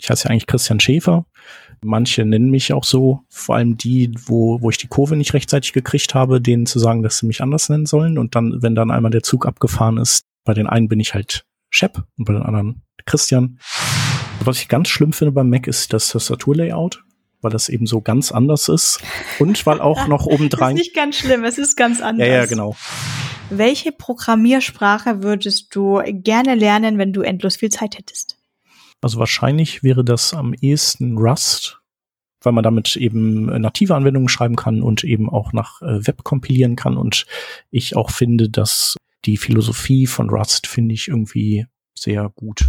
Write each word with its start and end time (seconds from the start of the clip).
Ich 0.00 0.10
heiße 0.10 0.24
ja 0.24 0.30
eigentlich 0.30 0.46
Christian 0.46 0.80
Schäfer. 0.80 1.26
Manche 1.82 2.24
nennen 2.24 2.50
mich 2.50 2.72
auch 2.72 2.84
so, 2.84 3.20
vor 3.28 3.56
allem 3.56 3.76
die, 3.76 4.12
wo, 4.26 4.60
wo 4.60 4.70
ich 4.70 4.78
die 4.78 4.88
Kurve 4.88 5.16
nicht 5.16 5.34
rechtzeitig 5.34 5.72
gekriegt 5.72 6.14
habe, 6.14 6.40
denen 6.40 6.66
zu 6.66 6.78
sagen, 6.78 7.02
dass 7.02 7.18
sie 7.18 7.26
mich 7.26 7.42
anders 7.42 7.68
nennen 7.68 7.86
sollen. 7.86 8.18
Und 8.18 8.34
dann, 8.34 8.62
wenn 8.62 8.74
dann 8.74 8.90
einmal 8.90 9.10
der 9.10 9.22
Zug 9.22 9.46
abgefahren 9.46 9.98
ist, 9.98 10.24
bei 10.44 10.54
den 10.54 10.66
einen 10.66 10.88
bin 10.88 11.00
ich 11.00 11.14
halt 11.14 11.44
Shep 11.70 12.02
und 12.16 12.24
bei 12.24 12.32
den 12.32 12.42
anderen 12.42 12.82
Christian. 13.06 13.58
Was 14.40 14.60
ich 14.60 14.68
ganz 14.68 14.88
schlimm 14.88 15.12
finde 15.12 15.32
beim 15.32 15.50
Mac 15.50 15.66
ist 15.66 15.92
das 15.92 16.10
Tastaturlayout, 16.10 17.04
weil 17.42 17.50
das 17.50 17.68
eben 17.68 17.86
so 17.86 18.00
ganz 18.00 18.32
anders 18.32 18.68
ist. 18.68 19.00
Und 19.38 19.66
weil 19.66 19.80
auch 19.80 20.06
noch 20.06 20.26
obendrein. 20.26 20.76
Das 20.76 20.80
ist 20.80 20.86
nicht 20.88 20.96
ganz 20.96 21.16
schlimm, 21.16 21.44
es 21.44 21.58
ist 21.58 21.76
ganz 21.76 22.00
anders. 22.00 22.26
Ja, 22.26 22.34
ja, 22.34 22.46
genau. 22.46 22.76
Welche 23.50 23.92
Programmiersprache 23.92 25.22
würdest 25.22 25.74
du 25.74 26.00
gerne 26.06 26.54
lernen, 26.54 26.98
wenn 26.98 27.12
du 27.12 27.22
endlos 27.22 27.56
viel 27.56 27.70
Zeit 27.70 27.96
hättest? 27.96 28.37
Also 29.00 29.18
wahrscheinlich 29.18 29.82
wäre 29.82 30.04
das 30.04 30.34
am 30.34 30.54
ehesten 30.54 31.18
Rust, 31.18 31.80
weil 32.42 32.52
man 32.52 32.64
damit 32.64 32.96
eben 32.96 33.46
native 33.60 33.94
Anwendungen 33.94 34.28
schreiben 34.28 34.56
kann 34.56 34.82
und 34.82 35.04
eben 35.04 35.30
auch 35.30 35.52
nach 35.52 35.80
äh, 35.82 36.06
Web 36.06 36.24
kompilieren 36.24 36.74
kann. 36.74 36.96
Und 36.96 37.26
ich 37.70 37.96
auch 37.96 38.10
finde, 38.10 38.48
dass 38.48 38.96
die 39.24 39.36
Philosophie 39.36 40.06
von 40.06 40.30
Rust 40.30 40.66
finde 40.66 40.94
ich 40.94 41.08
irgendwie 41.08 41.66
sehr 41.94 42.30
gut. 42.34 42.68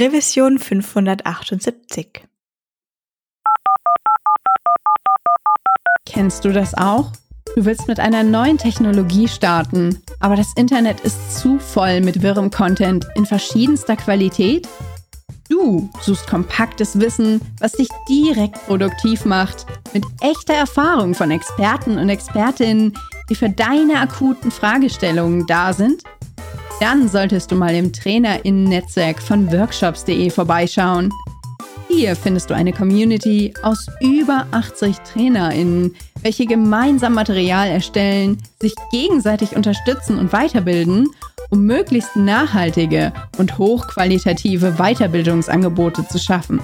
Revision 0.00 0.58
578. 0.58 2.22
Kennst 6.06 6.42
du 6.42 6.52
das 6.52 6.72
auch? 6.72 7.12
Du 7.54 7.66
willst 7.66 7.86
mit 7.86 8.00
einer 8.00 8.22
neuen 8.22 8.56
Technologie 8.56 9.28
starten, 9.28 10.00
aber 10.18 10.36
das 10.36 10.54
Internet 10.56 11.00
ist 11.00 11.38
zu 11.38 11.58
voll 11.58 12.00
mit 12.00 12.22
wirrem 12.22 12.50
Content 12.50 13.08
in 13.14 13.26
verschiedenster 13.26 13.94
Qualität? 13.94 14.66
Du 15.50 15.90
suchst 16.00 16.26
kompaktes 16.26 16.98
Wissen, 16.98 17.42
was 17.58 17.72
dich 17.72 17.90
direkt 18.08 18.54
produktiv 18.66 19.26
macht, 19.26 19.66
mit 19.92 20.06
echter 20.22 20.54
Erfahrung 20.54 21.12
von 21.12 21.30
Experten 21.30 21.98
und 21.98 22.08
Expertinnen, 22.08 22.96
die 23.28 23.34
für 23.34 23.50
deine 23.50 24.00
akuten 24.00 24.50
Fragestellungen 24.50 25.46
da 25.46 25.74
sind? 25.74 26.04
Dann 26.80 27.10
solltest 27.10 27.52
du 27.52 27.56
mal 27.56 27.74
im 27.74 27.92
Trainerinnen-Netzwerk 27.92 29.20
von 29.20 29.52
workshops.de 29.52 30.30
vorbeischauen. 30.30 31.12
Hier 31.88 32.16
findest 32.16 32.48
du 32.48 32.54
eine 32.54 32.72
Community 32.72 33.52
aus 33.62 33.86
über 34.00 34.46
80 34.52 34.96
Trainerinnen, 35.00 35.94
welche 36.22 36.46
gemeinsam 36.46 37.14
Material 37.14 37.68
erstellen, 37.68 38.38
sich 38.62 38.74
gegenseitig 38.90 39.56
unterstützen 39.56 40.18
und 40.18 40.32
weiterbilden, 40.32 41.08
um 41.50 41.66
möglichst 41.66 42.16
nachhaltige 42.16 43.12
und 43.36 43.58
hochqualitative 43.58 44.76
Weiterbildungsangebote 44.78 46.08
zu 46.08 46.18
schaffen. 46.18 46.60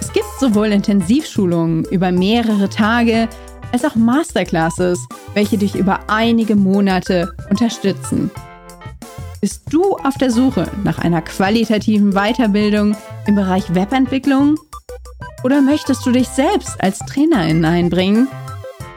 Es 0.00 0.10
gibt 0.14 0.26
sowohl 0.40 0.68
Intensivschulungen 0.68 1.84
über 1.90 2.12
mehrere 2.12 2.70
Tage 2.70 3.28
als 3.72 3.84
auch 3.84 3.94
Masterclasses, 3.94 4.98
welche 5.34 5.58
dich 5.58 5.74
über 5.74 6.00
einige 6.06 6.56
Monate 6.56 7.34
unterstützen. 7.50 8.30
Bist 9.44 9.64
du 9.68 9.98
auf 9.98 10.16
der 10.16 10.30
Suche 10.30 10.70
nach 10.84 11.00
einer 11.00 11.20
qualitativen 11.20 12.12
Weiterbildung 12.12 12.96
im 13.26 13.34
Bereich 13.34 13.74
Webentwicklung? 13.74 14.58
Oder 15.44 15.60
möchtest 15.60 16.06
du 16.06 16.12
dich 16.12 16.28
selbst 16.28 16.82
als 16.82 17.00
Trainerin 17.00 17.62
einbringen? 17.62 18.26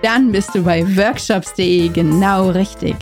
Dann 0.01 0.31
bist 0.31 0.55
du 0.55 0.63
bei 0.63 0.85
workshops.de 0.95 1.89
genau 1.89 2.51
richtig. 2.51 2.95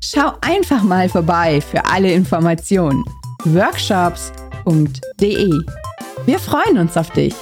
Schau 0.00 0.34
einfach 0.42 0.84
mal 0.84 1.08
vorbei 1.08 1.60
für 1.60 1.84
alle 1.86 2.12
Informationen. 2.12 3.04
workshops.de 3.42 5.50
Wir 6.24 6.38
freuen 6.38 6.78
uns 6.78 6.96
auf 6.96 7.10
dich. 7.10 7.34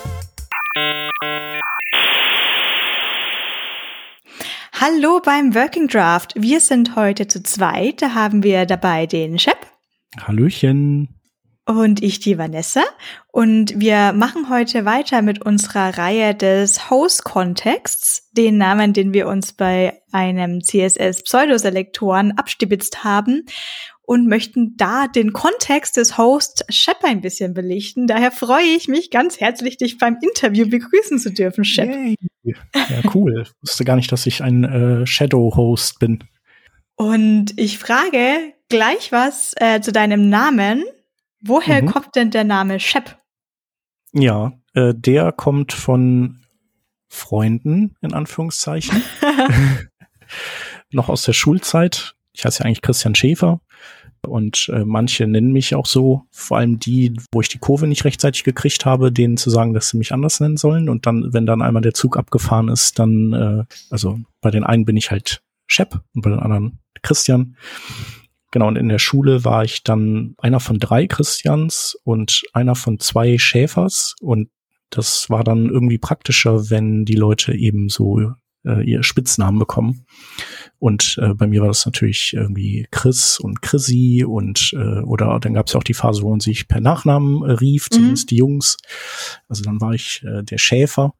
Hallo 4.87 5.19
beim 5.25 5.55
Working 5.55 5.89
Draft. 5.89 6.35
Wir 6.37 6.61
sind 6.61 6.95
heute 6.95 7.27
zu 7.27 7.43
zweit. 7.43 8.03
Da 8.03 8.13
haben 8.13 8.43
wir 8.43 8.67
dabei 8.67 9.07
den 9.07 9.39
Shep. 9.39 9.57
Hallöchen. 10.21 11.09
Und 11.65 12.03
ich, 12.03 12.21
die 12.21 12.37
Vanessa. 12.37 12.83
Und 13.33 13.81
wir 13.81 14.13
machen 14.13 14.51
heute 14.51 14.85
weiter 14.85 15.23
mit 15.23 15.41
unserer 15.41 15.97
Reihe 15.97 16.35
des 16.35 16.91
Host-Kontexts, 16.91 18.29
den 18.33 18.59
Namen, 18.59 18.93
den 18.93 19.15
wir 19.15 19.27
uns 19.27 19.55
bei 19.55 20.03
einem 20.13 20.61
CSS-Pseudoselektoren 20.61 22.37
abstibitzt 22.37 23.05
haben 23.05 23.47
und 24.07 24.29
möchten 24.29 24.77
da 24.77 25.09
den 25.09 25.33
Kontext 25.33 25.97
des 25.97 26.19
Hosts 26.19 26.65
Shep 26.69 26.99
ein 27.05 27.21
bisschen 27.21 27.55
belichten. 27.55 28.07
Daher 28.07 28.31
freue 28.31 28.67
ich 28.77 28.89
mich 28.89 29.11
ganz 29.11 29.41
herzlich, 29.41 29.79
dich 29.79 29.99
beim 29.99 30.19
Interview 30.21 30.69
begrüßen 30.69 31.19
zu 31.19 31.33
dürfen, 31.33 31.65
Shep. 31.65 31.89
Yay. 31.89 32.17
Ja, 32.45 33.11
cool. 33.15 33.43
Ich 33.47 33.53
wusste 33.63 33.85
gar 33.85 33.97
nicht, 33.97 34.13
dass 34.13 34.27
ich 34.27 34.43
ein 34.43 34.65
äh, 34.65 35.07
Shadow-Host 35.07 35.99
bin. 35.99 36.25
Und 36.97 37.59
ich 37.59 37.79
frage 37.79 38.53
gleich 38.69 39.11
was 39.11 39.55
äh, 39.57 39.81
zu 39.81 39.93
deinem 39.93 40.29
Namen. 40.29 40.85
Woher 41.41 41.83
mhm. 41.83 41.87
kommt 41.87 42.15
denn 42.15 42.31
der 42.31 42.45
Name 42.45 42.81
Shep? 42.81 43.19
Ja, 44.13 44.53
äh, 44.75 44.93
der 44.95 45.33
kommt 45.33 45.73
von 45.73 46.41
Freunden, 47.09 47.97
in 48.03 48.13
Anführungszeichen. 48.13 49.03
Noch 50.91 51.09
aus 51.09 51.23
der 51.23 51.33
Schulzeit. 51.33 52.15
Ich 52.33 52.45
heiße 52.45 52.61
ja 52.61 52.67
eigentlich 52.67 52.83
Christian 52.83 53.15
Schäfer. 53.15 53.61
Und 54.27 54.71
äh, 54.73 54.85
manche 54.85 55.27
nennen 55.27 55.53
mich 55.53 55.75
auch 55.75 55.87
so, 55.87 56.23
vor 56.31 56.59
allem 56.59 56.79
die, 56.79 57.15
wo 57.33 57.41
ich 57.41 57.49
die 57.49 57.59
Kurve 57.59 57.87
nicht 57.87 58.05
rechtzeitig 58.05 58.45
gekriegt 58.45 58.85
habe, 58.85 59.13
denen 59.13 59.37
zu 59.37 59.51
sagen, 59.51 59.75
dass 59.75 59.91
sie 59.91 59.99
mich 59.99 60.13
anders 60.13 60.41
nennen 60.41 60.57
sollen. 60.57 60.89
Und 60.89 61.07
dann, 61.07 61.33
wenn 61.33 61.47
dann 61.47 61.63
einmal 61.63 61.83
der 61.83 61.95
Zug 61.95 62.17
abgefahren 62.17 62.69
ist, 62.69 62.99
dann, 62.99 63.33
äh, 63.33 63.65
also 63.91 64.21
bei 64.41 64.51
den 64.51 64.65
einen 64.65 64.85
bin 64.85 64.97
ich 64.97 65.11
halt 65.11 65.43
Shep 65.67 66.01
und 66.15 66.23
bei 66.23 66.31
den 66.31 66.41
anderen 66.41 66.79
Christian. 67.03 67.57
Genau, 68.51 68.69
und 68.69 68.77
in 68.77 68.89
der 68.89 69.01
Schule 69.01 69.45
war 69.45 69.65
ich 69.65 69.83
dann 69.83 70.35
einer 70.39 70.61
von 70.61 70.79
drei 70.79 71.07
Christians 71.07 71.97
und 72.05 72.43
einer 72.53 72.77
von 72.77 73.01
zwei 73.01 73.37
Schäfers. 73.37 74.15
Und 74.21 74.49
das 74.91 75.29
war 75.29 75.43
dann 75.43 75.69
irgendwie 75.69 75.99
praktischer, 75.99 76.71
wenn 76.71 77.05
die 77.05 77.17
Leute 77.17 77.53
eben 77.53 77.89
so 77.89 78.35
äh, 78.65 78.83
ihr 78.83 79.03
Spitznamen 79.03 79.59
bekommen. 79.59 80.07
Und 80.79 81.19
äh, 81.23 81.35
bei 81.35 81.47
mir 81.47 81.61
war 81.61 81.69
das 81.69 81.87
natürlich 81.87 82.35
irgendwie 82.35 82.87
Chris 82.91 83.39
und 83.39 83.63
Chrissy 83.63 84.25
und 84.27 84.73
äh, 84.75 85.01
oder 85.01 85.39
dann 85.41 85.55
gab 85.55 85.67
es 85.67 85.73
ja 85.73 85.81
auch 85.81 85.85
die 85.85 85.95
Phase, 85.95 86.23
wo 86.23 86.31
man 86.31 86.41
sich 86.41 86.69
per 86.69 86.81
Nachnamen 86.81 87.43
äh, 87.43 87.53
rief, 87.53 87.89
mhm. 87.91 87.95
zumindest 87.95 88.31
die 88.31 88.37
Jungs. 88.37 88.77
Also 89.49 89.63
dann 89.63 89.81
war 89.81 89.93
ich 89.93 90.23
äh, 90.25 90.43
der 90.43 90.59
Schäfer. 90.59 91.15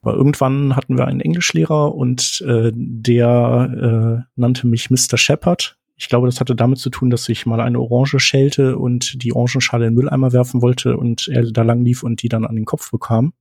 Aber 0.00 0.14
irgendwann 0.14 0.74
hatten 0.74 0.98
wir 0.98 1.06
einen 1.06 1.20
Englischlehrer 1.20 1.94
und 1.94 2.42
äh, 2.46 2.72
der 2.74 4.24
äh, 4.26 4.30
nannte 4.34 4.66
mich 4.66 4.90
Mr. 4.90 5.16
Shepard. 5.16 5.78
Ich 5.96 6.08
glaube, 6.08 6.26
das 6.26 6.40
hatte 6.40 6.56
damit 6.56 6.78
zu 6.78 6.90
tun, 6.90 7.10
dass 7.10 7.28
ich 7.28 7.46
mal 7.46 7.60
eine 7.60 7.78
Orange 7.78 8.18
schälte 8.18 8.76
und 8.76 9.22
die 9.22 9.32
Orangenschale 9.32 9.86
in 9.86 9.92
den 9.92 9.98
Mülleimer 9.98 10.32
werfen 10.32 10.60
wollte 10.60 10.96
und 10.96 11.28
er 11.28 11.44
da 11.52 11.62
lang 11.62 11.84
lief 11.84 12.02
und 12.02 12.22
die 12.22 12.28
dann 12.28 12.44
an 12.44 12.56
den 12.56 12.64
Kopf 12.64 12.90
bekam. 12.90 13.32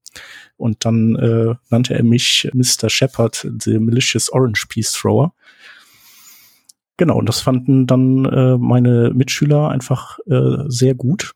Und 0.57 0.85
dann 0.85 1.15
äh, 1.15 1.55
nannte 1.69 1.95
er 1.95 2.03
mich 2.03 2.49
Mr. 2.53 2.89
Shepard, 2.89 3.47
the 3.59 3.79
Malicious 3.79 4.31
Orange 4.31 4.67
Peace 4.67 4.91
Thrower. 4.91 5.33
Genau, 6.97 7.17
und 7.17 7.27
das 7.27 7.41
fanden 7.41 7.87
dann 7.87 8.25
äh, 8.25 8.57
meine 8.57 9.11
Mitschüler 9.13 9.69
einfach 9.69 10.19
äh, 10.27 10.65
sehr 10.67 10.93
gut 10.93 11.33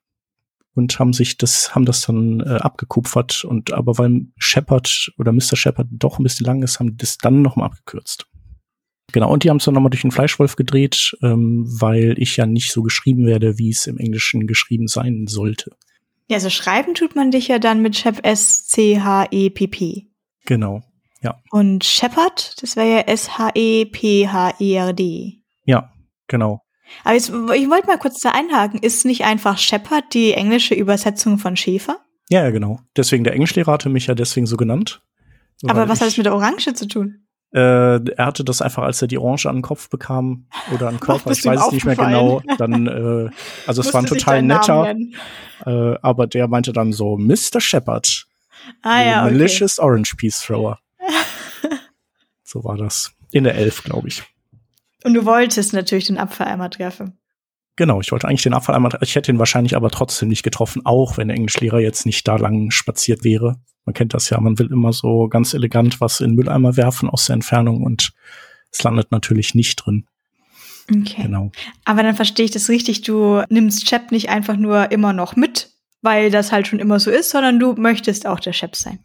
und 0.76 1.00
haben 1.00 1.14
sich 1.14 1.38
das, 1.38 1.74
haben 1.74 1.86
das 1.86 2.02
dann 2.02 2.42
äh, 2.42 2.58
abgekupfert 2.58 3.46
und 3.46 3.74
aber 3.74 3.98
weil 3.98 4.28
Shepard 4.38 5.12
oder 5.18 5.32
Mr. 5.32 5.56
Shepard 5.56 5.88
doch 5.90 6.20
ein 6.20 6.24
bisschen 6.24 6.46
lang 6.46 6.62
ist, 6.62 6.80
haben 6.80 6.92
die 6.92 6.98
das 6.98 7.18
dann 7.18 7.42
nochmal 7.42 7.68
abgekürzt. 7.68 8.28
Genau, 9.12 9.32
und 9.32 9.44
die 9.44 9.50
haben 9.50 9.58
es 9.58 9.66
dann 9.66 9.74
nochmal 9.74 9.92
durch 9.92 10.02
den 10.02 10.12
Fleischwolf 10.12 10.56
gedreht, 10.56 11.16
ähm, 11.22 11.66
weil 11.68 12.16
ich 12.18 12.38
ja 12.38 12.46
nicht 12.46 12.72
so 12.72 12.84
geschrieben 12.84 13.26
werde, 13.26 13.58
wie 13.58 13.70
es 13.70 13.88
im 13.88 13.98
Englischen 13.98 14.46
geschrieben 14.48 14.88
sein 14.88 15.28
sollte. 15.28 15.72
Ja, 16.28 16.38
also 16.38 16.50
schreiben 16.50 16.96
tut 16.96 17.16
man 17.16 17.32
dich 17.32 17.48
ja 17.48 17.60
dann 17.60 17.82
mit 17.82 17.96
Shep 17.96 18.26
S-C-H-E-P-P. 18.26 20.08
Genau, 20.46 20.82
ja. 21.22 21.40
Und 21.52 21.84
Shepard, 21.84 22.62
das 22.62 22.76
wäre 22.76 22.90
ja 22.90 23.00
S-H-E-P-H-E-R-D. 23.02 23.74
Ja, 25.66 25.92
genau. 26.28 26.62
Aber 27.04 27.16
jetzt, 27.16 27.30
ich 27.30 27.70
wollte 27.70 27.88
mal 27.88 27.98
kurz 27.98 28.20
da 28.20 28.30
einhaken. 28.32 28.80
Ist 28.80 29.06
nicht 29.06 29.26
einfach 29.26 29.58
Shepard 29.58 30.14
die 30.14 30.34
englische 30.34 30.76
Übersetzung 30.76 31.40
von 31.40 31.58
Schäfer? 31.58 32.00
Ja, 32.30 32.44
ja, 32.44 32.52
genau. 32.52 32.80
Deswegen, 32.96 33.24
der 33.24 33.34
Englischlehrer 33.34 33.72
hatte 33.74 33.90
mich 33.90 34.06
ja 34.08 34.16
deswegen 34.16 34.46
so 34.46 34.56
genannt. 34.58 35.02
Aber 35.68 35.90
was 35.90 36.02
hat 36.02 36.10
es 36.10 36.18
mit 36.18 36.26
der 36.26 36.36
Orange 36.36 36.74
zu 36.74 36.88
tun? 36.88 37.25
Äh, 37.56 38.04
er 38.18 38.26
hatte 38.26 38.44
das 38.44 38.62
einfach, 38.62 38.84
als 38.84 39.02
er 39.02 39.08
die 39.08 39.18
Orange 39.18 39.46
an 39.46 39.58
den 39.58 39.62
Kopf 39.62 39.90
bekam 39.90 40.46
oder 40.74 40.90
an 40.90 40.96
den 40.96 41.00
Körper, 41.00 41.32
ich 41.32 41.46
weiß 41.46 41.68
es 41.68 41.72
nicht 41.72 41.86
mehr 41.86 41.96
genau, 41.96 42.42
dann, 42.58 42.86
äh, 42.86 43.30
also 43.66 43.82
es 43.82 43.94
war 43.94 44.02
ein 44.02 44.08
total 44.08 44.42
netter, 44.42 44.94
äh, 45.66 45.96
aber 46.02 46.28
der 46.28 46.50
meinte 46.50 46.74
dann 46.74 46.92
so, 46.92 47.16
Mr. 47.16 47.62
Shepard, 47.62 48.28
ah, 48.82 49.02
ja, 49.02 49.24
okay. 49.24 49.32
Malicious 49.32 49.80
Orange 49.80 50.18
Peace 50.18 50.42
Thrower. 50.42 50.80
so 52.44 52.62
war 52.66 52.76
das. 52.76 53.14
In 53.32 53.46
der 53.46 53.56
Elf, 53.56 53.84
glaube 53.86 54.10
ich. 54.10 54.24
Und 55.06 55.14
du 55.14 55.24
wolltest 55.24 55.72
natürlich 55.72 56.08
den 56.08 56.18
Abfalleimer 56.18 56.70
treffen. 56.70 57.18
Genau, 57.78 58.02
ich 58.02 58.12
wollte 58.12 58.28
eigentlich 58.28 58.44
den 58.44 58.54
Abfalleimer, 58.54 59.02
ich 59.02 59.16
hätte 59.16 59.32
ihn 59.32 59.40
wahrscheinlich 59.40 59.78
aber 59.78 59.92
trotzdem 59.92 60.28
nicht 60.28 60.44
getroffen, 60.44 60.86
auch 60.86 61.18
wenn 61.18 61.30
der 61.30 61.38
Englischlehrer 61.38 61.80
jetzt 61.80 62.06
nicht 62.06 62.28
da 62.28 62.36
lang 62.36 62.72
spaziert 62.72 63.24
wäre. 63.24 63.62
Man 63.86 63.94
kennt 63.94 64.14
das 64.14 64.30
ja, 64.30 64.40
man 64.40 64.58
will 64.60 64.72
immer 64.72 64.94
so 64.94 65.28
ganz 65.28 65.54
elegant 65.54 66.02
was 66.02 66.20
in 66.20 66.36
Mülleimer 66.36 66.76
werfen 66.76 67.10
aus 67.10 67.26
der 67.26 67.36
Entfernung 67.36 67.84
und 67.84 68.14
es 68.72 68.84
landet 68.84 69.12
natürlich 69.12 69.56
nicht 69.56 69.76
drin. 69.76 70.06
Okay. 70.92 71.24
Genau. 71.24 71.52
Aber 71.86 72.04
dann 72.04 72.16
verstehe 72.16 72.46
ich 72.46 72.52
das 72.52 72.70
richtig, 72.70 73.02
du 73.02 73.42
nimmst 73.50 73.86
Chap 73.88 74.12
nicht 74.12 74.30
einfach 74.30 74.58
nur 74.58 74.92
immer 74.92 75.14
noch 75.14 75.36
mit, 75.36 75.72
weil 76.02 76.30
das 76.30 76.52
halt 76.52 76.68
schon 76.68 76.80
immer 76.80 77.00
so 77.00 77.10
ist, 77.10 77.32
sondern 77.32 77.60
du 77.60 77.74
möchtest 77.74 78.28
auch 78.28 78.40
der 78.40 78.54
Chef 78.54 78.76
sein. 78.76 79.00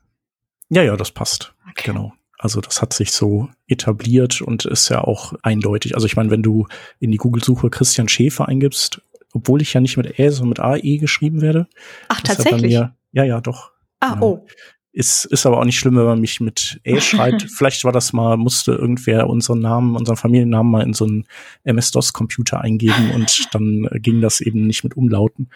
Ja, 0.69 0.82
ja, 0.82 0.97
das 0.97 1.11
passt. 1.11 1.55
Okay. 1.71 1.85
Genau. 1.87 2.12
Also 2.38 2.61
das 2.62 2.81
hat 2.81 2.94
sich 2.94 3.12
so 3.12 3.50
etabliert 3.67 4.41
und 4.41 4.65
ist 4.65 4.88
ja 4.88 5.03
auch 5.03 5.35
eindeutig. 5.43 5.94
Also 5.94 6.06
ich 6.06 6.17
meine, 6.17 6.31
wenn 6.31 6.43
du 6.43 6.67
in 6.99 7.11
die 7.11 7.19
Google-Suche 7.19 7.69
Christian 7.69 8.09
Schäfer 8.09 8.49
eingibst, 8.49 9.03
obwohl 9.32 9.61
ich 9.61 9.75
ja 9.75 9.81
nicht 9.81 9.97
mit 9.97 10.19
Ä, 10.19 10.31
sondern 10.31 10.49
mit 10.49 10.61
AE 10.61 10.99
geschrieben 10.99 11.43
werde. 11.43 11.67
Ach, 12.09 12.21
tatsächlich? 12.23 12.73
Ja, 12.73 12.94
ja, 13.12 13.25
ja, 13.25 13.41
doch. 13.41 13.73
Ah, 14.00 14.19
oh. 14.20 14.47
Ist, 14.93 15.25
ist 15.26 15.47
aber 15.47 15.58
auch 15.58 15.64
nicht 15.64 15.79
schlimm, 15.79 15.97
wenn 15.97 16.05
man 16.05 16.20
mich 16.20 16.41
mit 16.41 16.81
E 16.82 17.00
schreibt. 17.00 17.43
Vielleicht 17.56 17.85
war 17.85 17.93
das 17.93 18.12
mal, 18.12 18.37
musste 18.37 18.73
irgendwer 18.73 19.29
unseren 19.29 19.61
Namen, 19.61 19.94
unseren 19.94 20.17
Familiennamen 20.17 20.73
mal 20.73 20.82
in 20.82 20.94
so 20.94 21.05
einen 21.06 21.26
MS-DOS-Computer 21.62 22.61
eingeben 22.61 23.12
und 23.14 23.49
dann 23.55 23.88
ging 23.94 24.20
das 24.20 24.41
eben 24.41 24.67
nicht 24.67 24.82
mit 24.82 24.97
Umlauten. 24.97 25.49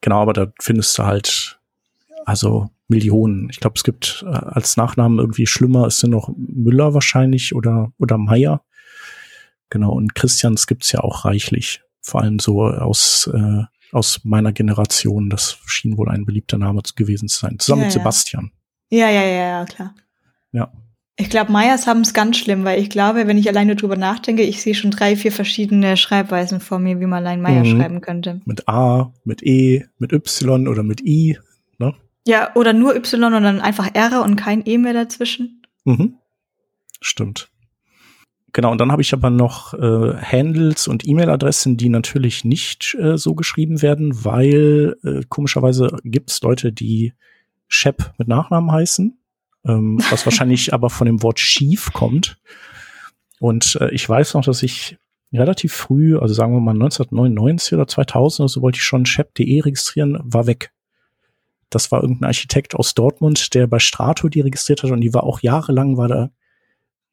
Genau, 0.00 0.22
aber 0.22 0.32
da 0.32 0.52
findest 0.60 0.96
du 0.98 1.02
halt, 1.02 1.60
also 2.24 2.70
Millionen. 2.88 3.48
Ich 3.50 3.60
glaube, 3.60 3.74
es 3.76 3.84
gibt 3.84 4.24
äh, 4.26 4.30
als 4.30 4.76
Nachnamen 4.76 5.18
irgendwie 5.18 5.46
schlimmer, 5.46 5.86
ist 5.86 6.02
noch 6.04 6.32
Müller 6.36 6.94
wahrscheinlich 6.94 7.54
oder, 7.54 7.92
oder 7.98 8.16
Meier. 8.16 8.62
Genau, 9.68 9.92
und 9.92 10.14
Christians 10.14 10.66
gibt's 10.66 10.92
ja 10.92 11.00
auch 11.00 11.24
reichlich. 11.24 11.82
Vor 12.00 12.22
allem 12.22 12.38
so 12.38 12.62
aus 12.62 13.30
äh, 13.32 13.64
aus 13.92 14.20
meiner 14.24 14.52
Generation. 14.52 15.30
Das 15.30 15.58
schien 15.66 15.96
wohl 15.96 16.08
ein 16.08 16.24
beliebter 16.24 16.58
Name 16.58 16.82
gewesen 16.96 17.28
zu 17.28 17.38
sein. 17.38 17.58
Zusammen 17.58 17.82
ja, 17.82 17.86
mit 17.86 17.92
Sebastian. 17.92 18.50
Ja, 18.90 19.08
ja, 19.08 19.22
ja, 19.22 19.58
ja, 19.58 19.64
klar. 19.64 19.94
Ja. 20.52 20.72
Ich 21.16 21.28
glaube, 21.28 21.52
Meyers 21.52 21.86
haben 21.86 22.00
es 22.00 22.14
ganz 22.14 22.38
schlimm, 22.38 22.64
weil 22.64 22.80
ich 22.80 22.88
glaube, 22.88 23.26
wenn 23.26 23.36
ich 23.36 23.48
alleine 23.48 23.76
drüber 23.76 23.96
nachdenke, 23.96 24.42
ich 24.42 24.62
sehe 24.62 24.74
schon 24.74 24.90
drei, 24.90 25.14
vier 25.14 25.30
verschiedene 25.30 25.96
Schreibweisen 25.96 26.58
vor 26.58 26.78
mir, 26.78 27.00
wie 27.00 27.06
man 27.06 27.24
allein 27.24 27.42
Meyer 27.42 27.64
mhm. 27.64 27.76
schreiben 27.76 28.00
könnte. 28.00 28.40
Mit 28.46 28.66
A, 28.66 29.12
mit 29.24 29.42
E, 29.42 29.84
mit 29.98 30.12
Y 30.12 30.66
oder 30.68 30.82
mit 30.82 31.02
I, 31.02 31.38
ne? 31.78 31.94
Ja, 32.26 32.50
oder 32.56 32.72
nur 32.72 32.96
Y 32.96 33.34
und 33.34 33.42
dann 33.42 33.60
einfach 33.60 33.94
R 33.94 34.22
und 34.22 34.36
kein 34.36 34.64
E 34.66 34.78
mehr 34.78 34.94
dazwischen. 34.94 35.62
Mhm. 35.84 36.14
Stimmt. 37.00 37.51
Genau, 38.54 38.70
und 38.70 38.80
dann 38.80 38.92
habe 38.92 39.00
ich 39.00 39.14
aber 39.14 39.30
noch 39.30 39.72
äh, 39.72 40.14
Handles 40.16 40.86
und 40.86 41.08
E-Mail-Adressen, 41.08 41.78
die 41.78 41.88
natürlich 41.88 42.44
nicht 42.44 42.94
äh, 43.00 43.16
so 43.16 43.34
geschrieben 43.34 43.80
werden, 43.80 44.24
weil 44.24 44.96
äh, 45.02 45.22
komischerweise 45.28 45.96
gibt 46.04 46.30
es 46.30 46.42
Leute, 46.42 46.70
die 46.70 47.14
Shep 47.66 48.12
mit 48.18 48.28
Nachnamen 48.28 48.70
heißen, 48.70 49.18
ähm, 49.66 49.98
was 50.10 50.26
wahrscheinlich 50.26 50.74
aber 50.74 50.90
von 50.90 51.06
dem 51.06 51.22
Wort 51.22 51.40
schief 51.40 51.92
kommt. 51.94 52.36
Und 53.40 53.78
äh, 53.80 53.90
ich 53.90 54.06
weiß 54.06 54.34
noch, 54.34 54.44
dass 54.44 54.62
ich 54.62 54.98
relativ 55.32 55.72
früh, 55.72 56.18
also 56.18 56.34
sagen 56.34 56.52
wir 56.52 56.60
mal 56.60 56.72
1999 56.74 57.72
oder 57.72 57.88
2000 57.88 58.40
oder 58.40 58.48
so, 58.48 58.60
wollte 58.60 58.76
ich 58.76 58.84
schon 58.84 59.06
Shep.de 59.06 59.60
registrieren, 59.62 60.18
war 60.22 60.46
weg. 60.46 60.72
Das 61.70 61.90
war 61.90 62.02
irgendein 62.02 62.28
Architekt 62.28 62.74
aus 62.74 62.92
Dortmund, 62.92 63.54
der 63.54 63.66
bei 63.66 63.78
Strato 63.78 64.28
die 64.28 64.42
registriert 64.42 64.82
hat 64.82 64.90
und 64.90 65.00
die 65.00 65.14
war 65.14 65.24
auch 65.24 65.40
jahrelang, 65.40 65.96
war 65.96 66.08
da 66.08 66.30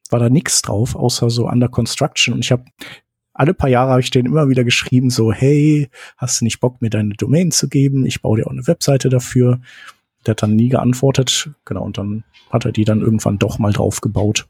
war 0.10 0.20
da 0.20 0.30
nichts 0.30 0.62
drauf, 0.62 0.96
außer 0.96 1.30
so 1.30 1.48
under 1.48 1.70
construction. 1.70 2.34
Und 2.34 2.44
ich 2.44 2.52
habe 2.52 2.66
alle 3.34 3.54
paar 3.54 3.70
Jahre 3.70 3.92
habe 3.92 4.02
ich 4.02 4.10
denen 4.10 4.28
immer 4.28 4.50
wieder 4.50 4.66
geschrieben, 4.66 5.10
so, 5.10 5.32
hey, 5.32 5.90
hast 6.18 6.42
du 6.42 6.46
nicht 6.46 6.60
Bock, 6.60 6.82
mir 6.82 6.90
deine 6.90 7.14
Domain 7.14 7.52
zu 7.52 7.70
geben? 7.70 8.06
Ich 8.06 8.22
baue 8.22 8.38
dir 8.38 8.48
auch 8.48 8.52
eine 8.52 8.68
Webseite 8.68 9.08
dafür. 9.08 9.62
Der 10.26 10.32
hat 10.32 10.44
dann 10.44 10.58
nie 10.58 10.68
geantwortet. 10.68 11.50
Genau, 11.64 11.84
und 11.84 11.98
dann 11.98 12.26
hat 12.50 12.66
er 12.66 12.74
die 12.74 12.84
dann 12.84 13.00
irgendwann 13.00 13.40
doch 13.40 13.58
mal 13.58 13.72
drauf 13.72 14.02
gebaut. 14.02 14.48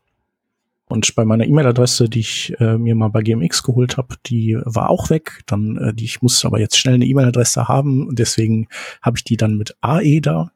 Und 0.87 1.13
bei 1.13 1.23
meiner 1.23 1.45
E-Mail-Adresse, 1.45 2.09
die 2.09 2.21
ich 2.21 2.59
äh, 2.59 2.79
mir 2.79 2.95
mal 2.95 3.09
bei 3.09 3.21
GMX 3.21 3.61
geholt 3.61 3.97
habe, 3.97 4.15
die 4.25 4.57
war 4.63 4.89
auch 4.89 5.11
weg. 5.11 5.43
Dann, 5.45 5.77
äh, 5.77 5.93
die, 5.93 6.05
ich 6.05 6.23
musste 6.23 6.47
aber 6.47 6.59
jetzt 6.59 6.79
schnell 6.79 6.95
eine 6.95 7.05
E-Mail-Adresse 7.05 7.67
haben 7.67 8.07
und 8.07 8.17
deswegen 8.17 8.67
habe 9.03 9.17
ich 9.17 9.23
die 9.23 9.37
dann 9.37 9.55
mit 9.55 9.77
AE 9.81 10.19
da. 10.19 10.51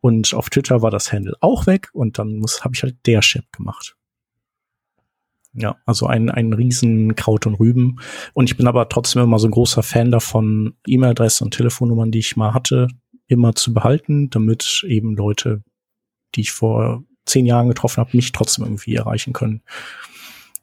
Und 0.00 0.34
auf 0.34 0.50
Twitter 0.50 0.82
war 0.82 0.90
das 0.90 1.12
Handle 1.12 1.36
auch 1.40 1.68
weg 1.68 1.90
und 1.92 2.18
dann 2.18 2.38
muss 2.38 2.64
habe 2.64 2.74
ich 2.74 2.82
halt 2.82 2.96
der 3.06 3.22
Chef 3.22 3.44
gemacht. 3.52 3.94
Ja, 5.54 5.76
also 5.86 6.06
ein, 6.06 6.30
ein 6.30 6.52
riesen 6.52 7.14
Kraut 7.14 7.46
und 7.46 7.54
Rüben. 7.54 8.00
Und 8.32 8.50
ich 8.50 8.56
bin 8.56 8.66
aber 8.66 8.88
trotzdem 8.88 9.22
immer 9.22 9.38
so 9.38 9.46
ein 9.46 9.52
großer 9.52 9.82
Fan 9.82 10.10
davon, 10.10 10.74
E-Mail-Adressen 10.86 11.44
und 11.44 11.54
Telefonnummern, 11.54 12.10
die 12.10 12.18
ich 12.18 12.36
mal 12.36 12.54
hatte, 12.54 12.88
immer 13.28 13.54
zu 13.54 13.72
behalten, 13.72 14.30
damit 14.30 14.84
eben 14.86 15.16
Leute, 15.16 15.62
die 16.34 16.42
ich 16.42 16.52
vor 16.52 17.04
zehn 17.24 17.46
Jahren 17.46 17.68
getroffen 17.68 17.98
habe, 17.98 18.16
mich 18.16 18.32
trotzdem 18.32 18.64
irgendwie 18.64 18.96
erreichen 18.96 19.32
können. 19.32 19.62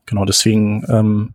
Genau, 0.06 0.26
deswegen 0.26 0.84
ähm, 0.90 1.34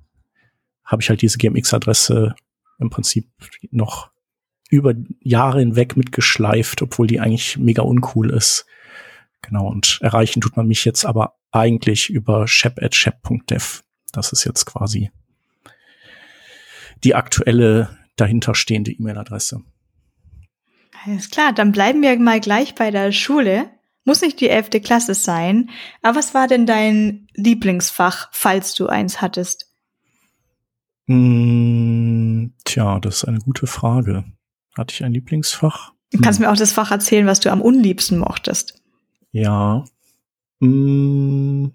habe 0.85 1.03
ich 1.03 1.09
halt 1.09 1.23
diese 1.23 1.39
GMX-Adresse 1.39 2.35
im 2.79 2.91
Prinzip 2.91 3.27
noch 3.71 4.11
über 4.69 4.95
Jahre 5.21 5.61
hinweg 5.61 5.97
mitgeschleift, 5.97 6.83
obwohl 6.83 7.07
die 7.07 7.21
eigentlich 7.21 7.57
mega 7.57 7.83
uncool 7.83 8.31
ist. 8.31 8.67
Genau, 9.43 9.69
und 9.69 9.99
erreichen 10.03 10.41
tut 10.41 10.57
man 10.57 10.67
mich 10.67 10.85
jetzt 10.85 11.05
aber 11.05 11.35
eigentlich 11.59 12.11
über 12.11 12.47
shep.shep.dev. 12.47 13.83
Das 14.13 14.33
ist 14.33 14.45
jetzt 14.45 14.65
quasi 14.67 15.11
die 17.05 17.15
aktuelle 17.15 17.97
dahinterstehende 18.17 18.91
E-Mail-Adresse. 18.91 19.63
Alles 21.05 21.31
klar, 21.31 21.53
dann 21.53 21.73
bleiben 21.73 22.03
wir 22.03 22.19
mal 22.19 22.41
gleich 22.41 22.75
bei 22.75 22.91
der 22.91 23.13
Schule. 23.13 23.71
Muss 24.05 24.23
nicht 24.23 24.41
die 24.41 24.49
elfte 24.49 24.81
Klasse 24.81 25.15
sein. 25.15 25.71
Aber 26.03 26.19
was 26.19 26.35
war 26.35 26.47
denn 26.47 26.67
dein 26.67 27.27
Lieblingsfach, 27.35 28.29
falls 28.33 28.75
du 28.75 28.87
eins 28.87 29.21
hattest? 29.21 29.73
Hm, 31.07 32.55
tja, 32.65 32.99
das 33.01 33.17
ist 33.17 33.25
eine 33.25 33.39
gute 33.39 33.67
Frage. 33.67 34.25
Hatte 34.77 34.95
ich 34.95 35.05
ein 35.05 35.13
Lieblingsfach? 35.13 35.93
Du 36.13 36.21
kannst 36.21 36.39
hm. 36.39 36.47
mir 36.47 36.53
auch 36.53 36.57
das 36.57 36.73
Fach 36.73 36.91
erzählen, 36.91 37.27
was 37.27 37.41
du 37.41 37.51
am 37.51 37.61
unliebsten 37.61 38.19
mochtest. 38.19 38.83
Ja. 39.33 39.85
Mm, 40.61 41.69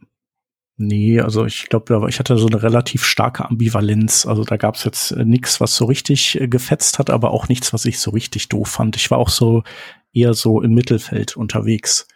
nee, 0.77 1.19
also 1.19 1.45
ich 1.45 1.69
glaube, 1.69 2.05
ich 2.09 2.19
hatte 2.19 2.37
so 2.37 2.47
eine 2.47 2.63
relativ 2.63 3.03
starke 3.03 3.45
Ambivalenz. 3.45 4.25
Also 4.25 4.43
da 4.43 4.57
gab 4.57 4.75
es 4.75 4.83
jetzt 4.83 5.11
äh, 5.11 5.25
nichts, 5.25 5.61
was 5.61 5.75
so 5.75 5.85
richtig 5.85 6.39
äh, 6.39 6.47
gefetzt 6.47 6.99
hat, 6.99 7.09
aber 7.09 7.31
auch 7.31 7.47
nichts, 7.47 7.73
was 7.73 7.85
ich 7.85 7.99
so 7.99 8.11
richtig 8.11 8.49
doof 8.49 8.67
fand. 8.67 8.95
Ich 8.95 9.11
war 9.11 9.17
auch 9.17 9.29
so 9.29 9.63
eher 10.13 10.33
so 10.33 10.61
im 10.61 10.73
Mittelfeld 10.73 11.37
unterwegs. 11.37 12.07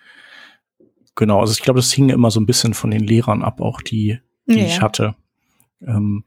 Genau, 1.15 1.39
also 1.39 1.53
ich 1.53 1.61
glaube, 1.61 1.79
das 1.79 1.93
hing 1.93 2.09
immer 2.09 2.29
so 2.29 2.39
ein 2.39 2.45
bisschen 2.45 2.73
von 2.73 2.91
den 2.91 3.03
Lehrern 3.03 3.41
ab, 3.41 3.61
auch 3.61 3.81
die, 3.81 4.19
die 4.47 4.59
ja. 4.59 4.65
ich 4.65 4.81
hatte. 4.81 5.15
Ähm, 5.81 6.25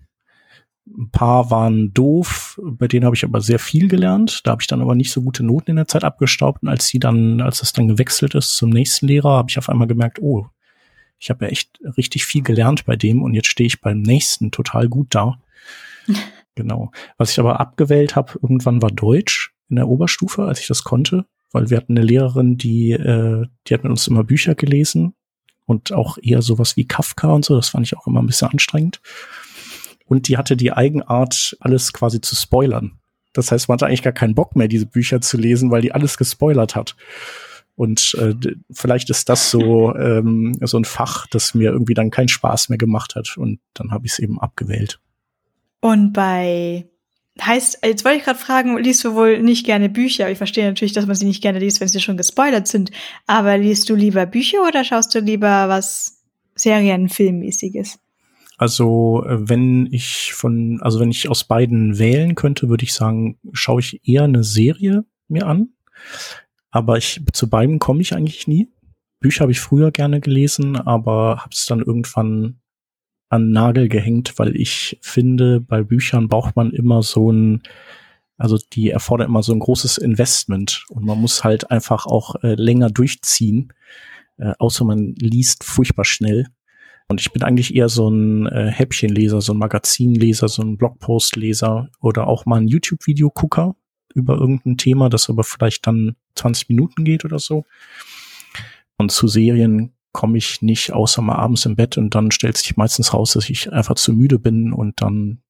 ein 0.96 1.10
paar 1.10 1.50
waren 1.50 1.92
doof, 1.92 2.60
bei 2.62 2.88
denen 2.88 3.04
habe 3.04 3.16
ich 3.16 3.24
aber 3.24 3.40
sehr 3.40 3.58
viel 3.58 3.88
gelernt. 3.88 4.46
Da 4.46 4.52
habe 4.52 4.62
ich 4.62 4.66
dann 4.66 4.80
aber 4.80 4.94
nicht 4.94 5.10
so 5.10 5.22
gute 5.22 5.42
Noten 5.42 5.70
in 5.70 5.76
der 5.76 5.88
Zeit 5.88 6.04
abgestaubt. 6.04 6.62
Und 6.62 6.68
als 6.68 6.86
sie 6.86 6.98
dann, 6.98 7.40
als 7.40 7.62
es 7.62 7.72
dann 7.72 7.88
gewechselt 7.88 8.34
ist 8.34 8.56
zum 8.56 8.70
nächsten 8.70 9.06
Lehrer, 9.06 9.30
habe 9.30 9.50
ich 9.50 9.58
auf 9.58 9.68
einmal 9.68 9.88
gemerkt, 9.88 10.20
oh, 10.20 10.46
ich 11.18 11.30
habe 11.30 11.46
ja 11.46 11.50
echt 11.50 11.78
richtig 11.96 12.24
viel 12.24 12.42
gelernt 12.42 12.84
bei 12.84 12.96
dem 12.96 13.22
und 13.22 13.34
jetzt 13.34 13.48
stehe 13.48 13.66
ich 13.66 13.80
beim 13.80 14.02
nächsten 14.02 14.50
total 14.50 14.88
gut 14.88 15.08
da. 15.10 15.40
genau. 16.54 16.92
Was 17.16 17.32
ich 17.32 17.40
aber 17.40 17.60
abgewählt 17.60 18.16
habe, 18.16 18.38
irgendwann 18.40 18.82
war 18.82 18.90
Deutsch 18.90 19.52
in 19.68 19.76
der 19.76 19.88
Oberstufe, 19.88 20.44
als 20.44 20.60
ich 20.60 20.68
das 20.68 20.84
konnte, 20.84 21.26
weil 21.50 21.70
wir 21.70 21.76
hatten 21.76 21.96
eine 21.96 22.06
Lehrerin, 22.06 22.56
die, 22.56 22.92
äh, 22.92 23.46
die 23.66 23.74
hat 23.74 23.82
mit 23.82 23.90
uns 23.90 24.06
immer 24.06 24.24
Bücher 24.24 24.54
gelesen 24.54 25.14
und 25.66 25.92
auch 25.92 26.18
eher 26.22 26.40
sowas 26.40 26.76
wie 26.76 26.86
Kafka 26.86 27.28
und 27.32 27.44
so. 27.44 27.56
Das 27.56 27.70
fand 27.70 27.86
ich 27.86 27.96
auch 27.96 28.06
immer 28.06 28.22
ein 28.22 28.26
bisschen 28.26 28.48
anstrengend 28.48 29.00
und 30.08 30.28
die 30.28 30.36
hatte 30.36 30.56
die 30.56 30.72
Eigenart, 30.72 31.56
alles 31.60 31.92
quasi 31.92 32.20
zu 32.20 32.34
spoilern. 32.34 32.98
Das 33.34 33.52
heißt, 33.52 33.68
man 33.68 33.76
hatte 33.76 33.86
eigentlich 33.86 34.02
gar 34.02 34.12
keinen 34.12 34.34
Bock 34.34 34.56
mehr, 34.56 34.68
diese 34.68 34.86
Bücher 34.86 35.20
zu 35.20 35.36
lesen, 35.36 35.70
weil 35.70 35.82
die 35.82 35.92
alles 35.92 36.16
gespoilert 36.16 36.74
hat. 36.74 36.96
Und 37.76 38.16
äh, 38.18 38.34
vielleicht 38.72 39.10
ist 39.10 39.28
das 39.28 39.50
so, 39.50 39.94
ähm, 39.94 40.58
so 40.62 40.78
ein 40.78 40.84
Fach, 40.84 41.26
das 41.28 41.54
mir 41.54 41.70
irgendwie 41.70 41.94
dann 41.94 42.10
keinen 42.10 42.28
Spaß 42.28 42.70
mehr 42.70 42.78
gemacht 42.78 43.14
hat. 43.14 43.36
Und 43.36 43.60
dann 43.74 43.92
habe 43.92 44.06
ich 44.06 44.12
es 44.12 44.18
eben 44.18 44.40
abgewählt. 44.40 44.98
Und 45.80 46.12
bei 46.12 46.88
heißt, 47.40 47.80
jetzt 47.84 48.04
wollte 48.04 48.18
ich 48.18 48.24
gerade 48.24 48.38
fragen, 48.38 48.78
liest 48.78 49.04
du 49.04 49.14
wohl 49.14 49.40
nicht 49.40 49.64
gerne 49.64 49.88
Bücher? 49.88 50.28
Ich 50.28 50.38
verstehe 50.38 50.66
natürlich, 50.66 50.92
dass 50.92 51.06
man 51.06 51.14
sie 51.14 51.26
nicht 51.26 51.42
gerne 51.42 51.60
liest, 51.60 51.80
wenn 51.80 51.86
sie 51.86 52.00
schon 52.00 52.16
gespoilert 52.16 52.66
sind. 52.66 52.90
Aber 53.26 53.56
liest 53.58 53.88
du 53.88 53.94
lieber 53.94 54.26
Bücher 54.26 54.66
oder 54.66 54.82
schaust 54.82 55.14
du 55.14 55.20
lieber 55.20 55.68
was 55.68 56.24
Serienfilmmäßiges? 56.56 58.00
Also 58.58 59.24
äh, 59.24 59.48
wenn 59.48 59.88
ich 59.90 60.34
von, 60.34 60.82
also 60.82 61.00
wenn 61.00 61.10
ich 61.10 61.30
aus 61.30 61.44
beiden 61.44 61.98
wählen 61.98 62.34
könnte, 62.34 62.68
würde 62.68 62.84
ich 62.84 62.92
sagen, 62.92 63.38
schaue 63.52 63.80
ich 63.80 64.06
eher 64.06 64.24
eine 64.24 64.44
Serie 64.44 65.04
mir 65.28 65.46
an. 65.46 65.70
Aber 66.70 66.98
ich 66.98 67.22
zu 67.32 67.48
beiden 67.48 67.78
komme 67.78 68.02
ich 68.02 68.14
eigentlich 68.14 68.46
nie. 68.46 68.68
Bücher 69.20 69.42
habe 69.42 69.52
ich 69.52 69.60
früher 69.60 69.90
gerne 69.90 70.20
gelesen, 70.20 70.76
aber 70.76 71.38
habe 71.38 71.50
es 71.52 71.66
dann 71.66 71.80
irgendwann 71.80 72.60
an 73.30 73.50
Nagel 73.50 73.88
gehängt, 73.88 74.38
weil 74.38 74.56
ich 74.56 74.98
finde, 75.02 75.60
bei 75.60 75.82
Büchern 75.82 76.28
braucht 76.28 76.56
man 76.56 76.70
immer 76.70 77.02
so 77.02 77.30
ein, 77.30 77.62
also 78.36 78.58
die 78.72 78.90
erfordern 78.90 79.28
immer 79.28 79.42
so 79.42 79.52
ein 79.52 79.58
großes 79.58 79.98
Investment 79.98 80.84
und 80.88 81.04
man 81.04 81.20
muss 81.20 81.44
halt 81.44 81.70
einfach 81.70 82.06
auch 82.06 82.36
äh, 82.42 82.54
länger 82.54 82.90
durchziehen, 82.90 83.72
äh, 84.38 84.52
außer 84.58 84.84
man 84.84 85.14
liest 85.14 85.64
furchtbar 85.64 86.04
schnell. 86.04 86.46
Und 87.08 87.22
ich 87.22 87.32
bin 87.32 87.42
eigentlich 87.42 87.74
eher 87.74 87.88
so 87.88 88.08
ein 88.08 88.46
äh, 88.46 88.70
Häppchenleser, 88.70 89.40
so 89.40 89.54
ein 89.54 89.58
Magazinleser, 89.58 90.48
so 90.48 90.62
ein 90.62 90.76
Blogpostleser 90.76 91.88
oder 92.00 92.26
auch 92.26 92.44
mal 92.44 92.60
ein 92.60 92.68
YouTube-Video-Gucker 92.68 93.74
über 94.14 94.34
irgendein 94.36 94.76
Thema, 94.76 95.08
das 95.08 95.30
aber 95.30 95.42
vielleicht 95.42 95.86
dann 95.86 96.16
20 96.34 96.68
Minuten 96.68 97.04
geht 97.04 97.24
oder 97.24 97.38
so. 97.38 97.64
Und 98.98 99.10
zu 99.10 99.26
Serien 99.26 99.94
komme 100.12 100.38
ich 100.38 100.60
nicht 100.60 100.92
außer 100.92 101.22
mal 101.22 101.36
abends 101.36 101.64
im 101.64 101.76
Bett 101.76 101.96
und 101.96 102.14
dann 102.14 102.30
stellt 102.30 102.56
sich 102.56 102.76
meistens 102.76 103.14
raus, 103.14 103.32
dass 103.32 103.48
ich 103.48 103.72
einfach 103.72 103.94
zu 103.94 104.12
müde 104.12 104.38
bin 104.38 104.72
und 104.72 105.00
dann 105.00 105.42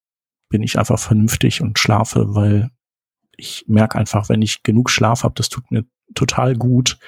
bin 0.51 0.63
ich 0.63 0.79
einfach 0.79 0.99
vernünftig 0.99 1.61
und 1.61 1.79
schlafe, 1.79 2.35
weil 2.35 2.71
ich 3.37 3.65
merke 3.69 3.99
einfach, 3.99 4.29
wenn 4.29 4.43
ich 4.43 4.63
genug 4.63 4.91
Schlaf 4.91 5.23
habe, 5.23 5.35
das 5.37 5.49
tut 5.49 5.71
mir 5.71 5.85
total 6.15 6.55
gut. 6.57 6.99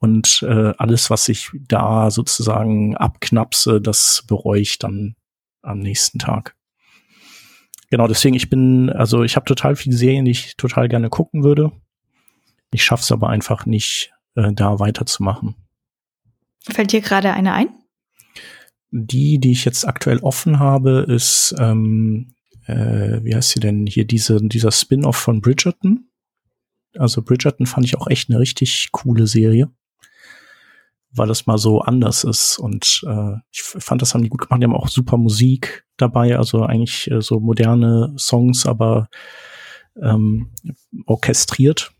Und 0.00 0.42
äh, 0.48 0.72
alles, 0.78 1.10
was 1.10 1.28
ich 1.28 1.50
da 1.68 2.10
sozusagen 2.10 2.96
abknapse, 2.96 3.82
das 3.82 4.24
bereue 4.26 4.60
ich 4.60 4.78
dann 4.78 5.14
am 5.60 5.78
nächsten 5.78 6.18
Tag. 6.18 6.56
Genau, 7.90 8.08
deswegen, 8.08 8.34
ich 8.34 8.48
bin, 8.48 8.88
also 8.88 9.24
ich 9.24 9.36
habe 9.36 9.44
total 9.44 9.76
viele 9.76 9.96
Serien, 9.96 10.24
die 10.24 10.30
ich 10.30 10.56
total 10.56 10.88
gerne 10.88 11.10
gucken 11.10 11.44
würde. 11.44 11.72
Ich 12.72 12.82
schaff's 12.82 13.12
aber 13.12 13.28
einfach 13.28 13.66
nicht, 13.66 14.12
äh, 14.36 14.52
da 14.54 14.78
weiterzumachen. 14.78 15.54
Fällt 16.62 16.92
dir 16.92 17.02
gerade 17.02 17.34
eine 17.34 17.52
ein? 17.52 17.68
Die, 18.90 19.38
die 19.38 19.52
ich 19.52 19.66
jetzt 19.66 19.86
aktuell 19.86 20.20
offen 20.20 20.60
habe, 20.60 21.04
ist, 21.08 21.54
ähm, 21.58 22.32
äh, 22.66 23.22
wie 23.22 23.34
heißt 23.34 23.50
sie 23.50 23.60
denn 23.60 23.86
hier, 23.86 24.06
diese, 24.06 24.40
dieser 24.40 24.72
Spin-off 24.72 25.16
von 25.16 25.42
Bridgerton. 25.42 26.08
Also 26.96 27.22
Bridgerton 27.22 27.66
fand 27.66 27.84
ich 27.84 27.98
auch 27.98 28.06
echt 28.06 28.30
eine 28.30 28.38
richtig 28.38 28.88
coole 28.92 29.26
Serie 29.26 29.70
weil 31.12 31.28
das 31.28 31.46
mal 31.46 31.58
so 31.58 31.80
anders 31.80 32.24
ist. 32.24 32.58
Und 32.58 33.04
äh, 33.06 33.34
ich 33.50 33.62
fand, 33.62 34.02
das 34.02 34.14
haben 34.14 34.22
die 34.22 34.28
gut 34.28 34.42
gemacht. 34.42 34.60
Die 34.60 34.64
haben 34.64 34.76
auch 34.76 34.88
super 34.88 35.16
Musik 35.16 35.84
dabei, 35.96 36.36
also 36.36 36.62
eigentlich 36.62 37.10
äh, 37.10 37.20
so 37.20 37.40
moderne 37.40 38.14
Songs, 38.16 38.66
aber 38.66 39.08
ähm, 40.00 40.50
orchestriert. 41.06 41.92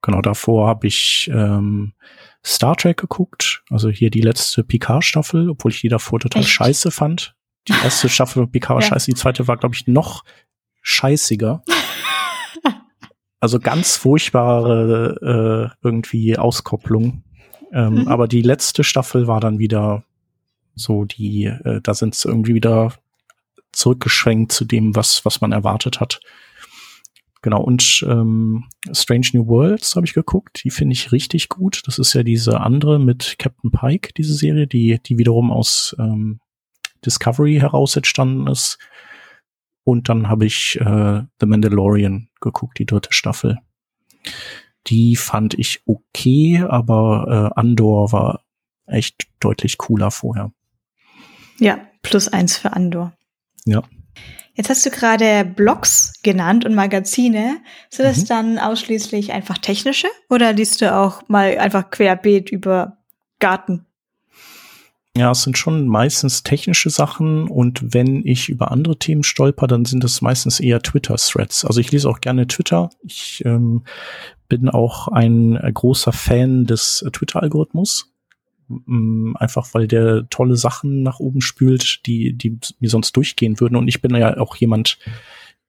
Genau, 0.00 0.20
davor 0.20 0.68
habe 0.68 0.86
ich 0.86 1.30
ähm, 1.32 1.94
Star 2.44 2.76
Trek 2.76 2.96
geguckt, 2.96 3.62
also 3.70 3.88
hier 3.88 4.10
die 4.10 4.20
letzte 4.20 4.64
Picard-Staffel, 4.64 5.48
obwohl 5.50 5.70
ich 5.70 5.80
die 5.80 5.88
davor 5.88 6.18
total 6.18 6.42
Echt? 6.42 6.50
scheiße 6.50 6.90
fand. 6.90 7.36
Die 7.68 7.72
erste 7.72 8.08
Staffel 8.08 8.48
Picard 8.48 8.76
war 8.76 8.82
ja. 8.82 8.88
scheiße, 8.88 9.06
die 9.06 9.14
zweite 9.16 9.46
war, 9.46 9.56
glaube 9.56 9.76
ich, 9.76 9.86
noch 9.86 10.24
scheißiger. 10.80 11.62
also 13.40 13.60
ganz 13.60 13.96
furchtbare 13.96 15.70
äh, 15.72 15.76
irgendwie 15.86 16.36
Auskopplung. 16.36 17.22
Ähm, 17.72 17.94
mhm. 17.94 18.08
Aber 18.08 18.28
die 18.28 18.42
letzte 18.42 18.84
Staffel 18.84 19.26
war 19.26 19.40
dann 19.40 19.58
wieder 19.58 20.04
so 20.74 21.04
die, 21.04 21.44
äh, 21.44 21.80
da 21.82 21.94
sind 21.94 22.14
sie 22.14 22.28
irgendwie 22.28 22.54
wieder 22.54 22.94
zurückgeschwenkt 23.72 24.52
zu 24.52 24.64
dem, 24.64 24.94
was, 24.94 25.24
was 25.24 25.40
man 25.40 25.52
erwartet 25.52 26.00
hat. 26.00 26.20
Genau, 27.40 27.60
und 27.60 28.04
ähm, 28.08 28.64
Strange 28.92 29.28
New 29.32 29.48
Worlds 29.48 29.96
habe 29.96 30.06
ich 30.06 30.14
geguckt, 30.14 30.62
die 30.62 30.70
finde 30.70 30.92
ich 30.92 31.10
richtig 31.10 31.48
gut. 31.48 31.82
Das 31.86 31.98
ist 31.98 32.12
ja 32.14 32.22
diese 32.22 32.60
andere 32.60 33.00
mit 33.00 33.36
Captain 33.38 33.72
Pike, 33.72 34.10
diese 34.16 34.34
Serie, 34.34 34.68
die, 34.68 35.00
die 35.04 35.18
wiederum 35.18 35.50
aus 35.50 35.96
ähm, 35.98 36.38
Discovery 37.04 37.58
heraus 37.58 37.96
entstanden 37.96 38.46
ist. 38.46 38.78
Und 39.82 40.08
dann 40.08 40.28
habe 40.28 40.46
ich 40.46 40.78
äh, 40.80 41.22
The 41.40 41.46
Mandalorian 41.46 42.28
geguckt, 42.40 42.78
die 42.78 42.86
dritte 42.86 43.12
Staffel. 43.12 43.58
Die 44.88 45.16
fand 45.16 45.58
ich 45.58 45.82
okay, 45.86 46.64
aber 46.68 47.50
äh, 47.54 47.60
Andor 47.60 48.12
war 48.12 48.44
echt 48.86 49.28
deutlich 49.40 49.78
cooler 49.78 50.10
vorher. 50.10 50.52
Ja, 51.58 51.78
plus 52.02 52.28
eins 52.28 52.56
für 52.56 52.72
Andor. 52.72 53.12
Ja. 53.64 53.82
Jetzt 54.54 54.68
hast 54.68 54.84
du 54.84 54.90
gerade 54.90 55.44
Blogs 55.44 56.12
genannt 56.22 56.64
und 56.66 56.74
Magazine. 56.74 57.58
Sind 57.88 58.04
das 58.04 58.18
mhm. 58.18 58.26
dann 58.26 58.58
ausschließlich 58.58 59.32
einfach 59.32 59.58
technische 59.58 60.08
oder 60.28 60.52
liest 60.52 60.82
du 60.82 60.94
auch 60.94 61.26
mal 61.28 61.56
einfach 61.58 61.90
querbeet 61.90 62.50
über 62.50 62.98
Garten? 63.38 63.86
Ja, 65.16 65.30
es 65.30 65.42
sind 65.42 65.58
schon 65.58 65.88
meistens 65.88 66.42
technische 66.42 66.88
Sachen 66.88 67.48
und 67.48 67.92
wenn 67.94 68.26
ich 68.26 68.48
über 68.48 68.70
andere 68.70 68.98
Themen 68.98 69.24
stolper, 69.24 69.66
dann 69.66 69.84
sind 69.84 70.04
es 70.04 70.22
meistens 70.22 70.58
eher 70.58 70.80
Twitter-Threads. 70.80 71.66
Also 71.66 71.80
ich 71.80 71.92
lese 71.92 72.08
auch 72.08 72.20
gerne 72.20 72.46
Twitter. 72.46 72.88
Ich 73.02 73.42
ähm, 73.44 73.84
bin 74.52 74.68
auch 74.68 75.08
ein 75.08 75.54
großer 75.54 76.12
Fan 76.12 76.66
des 76.66 77.02
Twitter-Algorithmus. 77.10 78.12
Mm, 78.68 79.34
einfach 79.36 79.72
weil 79.72 79.88
der 79.88 80.28
tolle 80.28 80.56
Sachen 80.56 81.02
nach 81.02 81.20
oben 81.20 81.40
spült, 81.40 82.04
die, 82.04 82.34
die 82.34 82.58
mir 82.78 82.90
sonst 82.90 83.16
durchgehen 83.16 83.60
würden. 83.60 83.76
Und 83.76 83.88
ich 83.88 84.02
bin 84.02 84.14
ja 84.14 84.36
auch 84.36 84.54
jemand, 84.56 84.98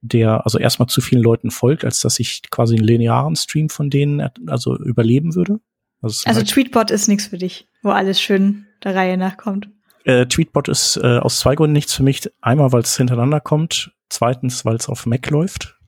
der 0.02 0.44
also 0.44 0.60
erstmal 0.60 0.90
zu 0.90 1.00
vielen 1.00 1.24
Leuten 1.24 1.50
folgt, 1.50 1.86
als 1.86 2.02
dass 2.02 2.20
ich 2.20 2.42
quasi 2.52 2.76
einen 2.76 2.84
linearen 2.84 3.38
Stream 3.38 3.70
von 3.70 3.90
denen 3.90 4.30
also 4.48 4.76
überleben 4.76 5.34
würde. 5.34 5.62
Also, 6.02 6.28
also 6.28 6.40
halt 6.40 6.50
Tweetbot 6.50 6.92
ist 6.92 7.08
nichts 7.08 7.28
für 7.28 7.38
dich, 7.38 7.70
wo 7.84 7.92
alles 7.92 8.20
schön 8.20 8.66
der 8.84 8.96
Reihe 8.96 9.16
nachkommt. 9.16 9.70
Äh, 10.04 10.26
Tweetbot 10.26 10.68
ist 10.68 10.98
äh, 10.98 11.20
aus 11.20 11.40
zwei 11.40 11.56
Gründen 11.56 11.72
nichts 11.72 11.94
für 11.94 12.04
mich. 12.04 12.30
Einmal, 12.42 12.74
weil 12.74 12.82
es 12.82 12.98
hintereinander 12.98 13.40
kommt. 13.40 13.94
Zweitens, 14.10 14.66
weil 14.66 14.76
es 14.76 14.90
auf 14.90 15.06
Mac 15.06 15.30
läuft. 15.30 15.80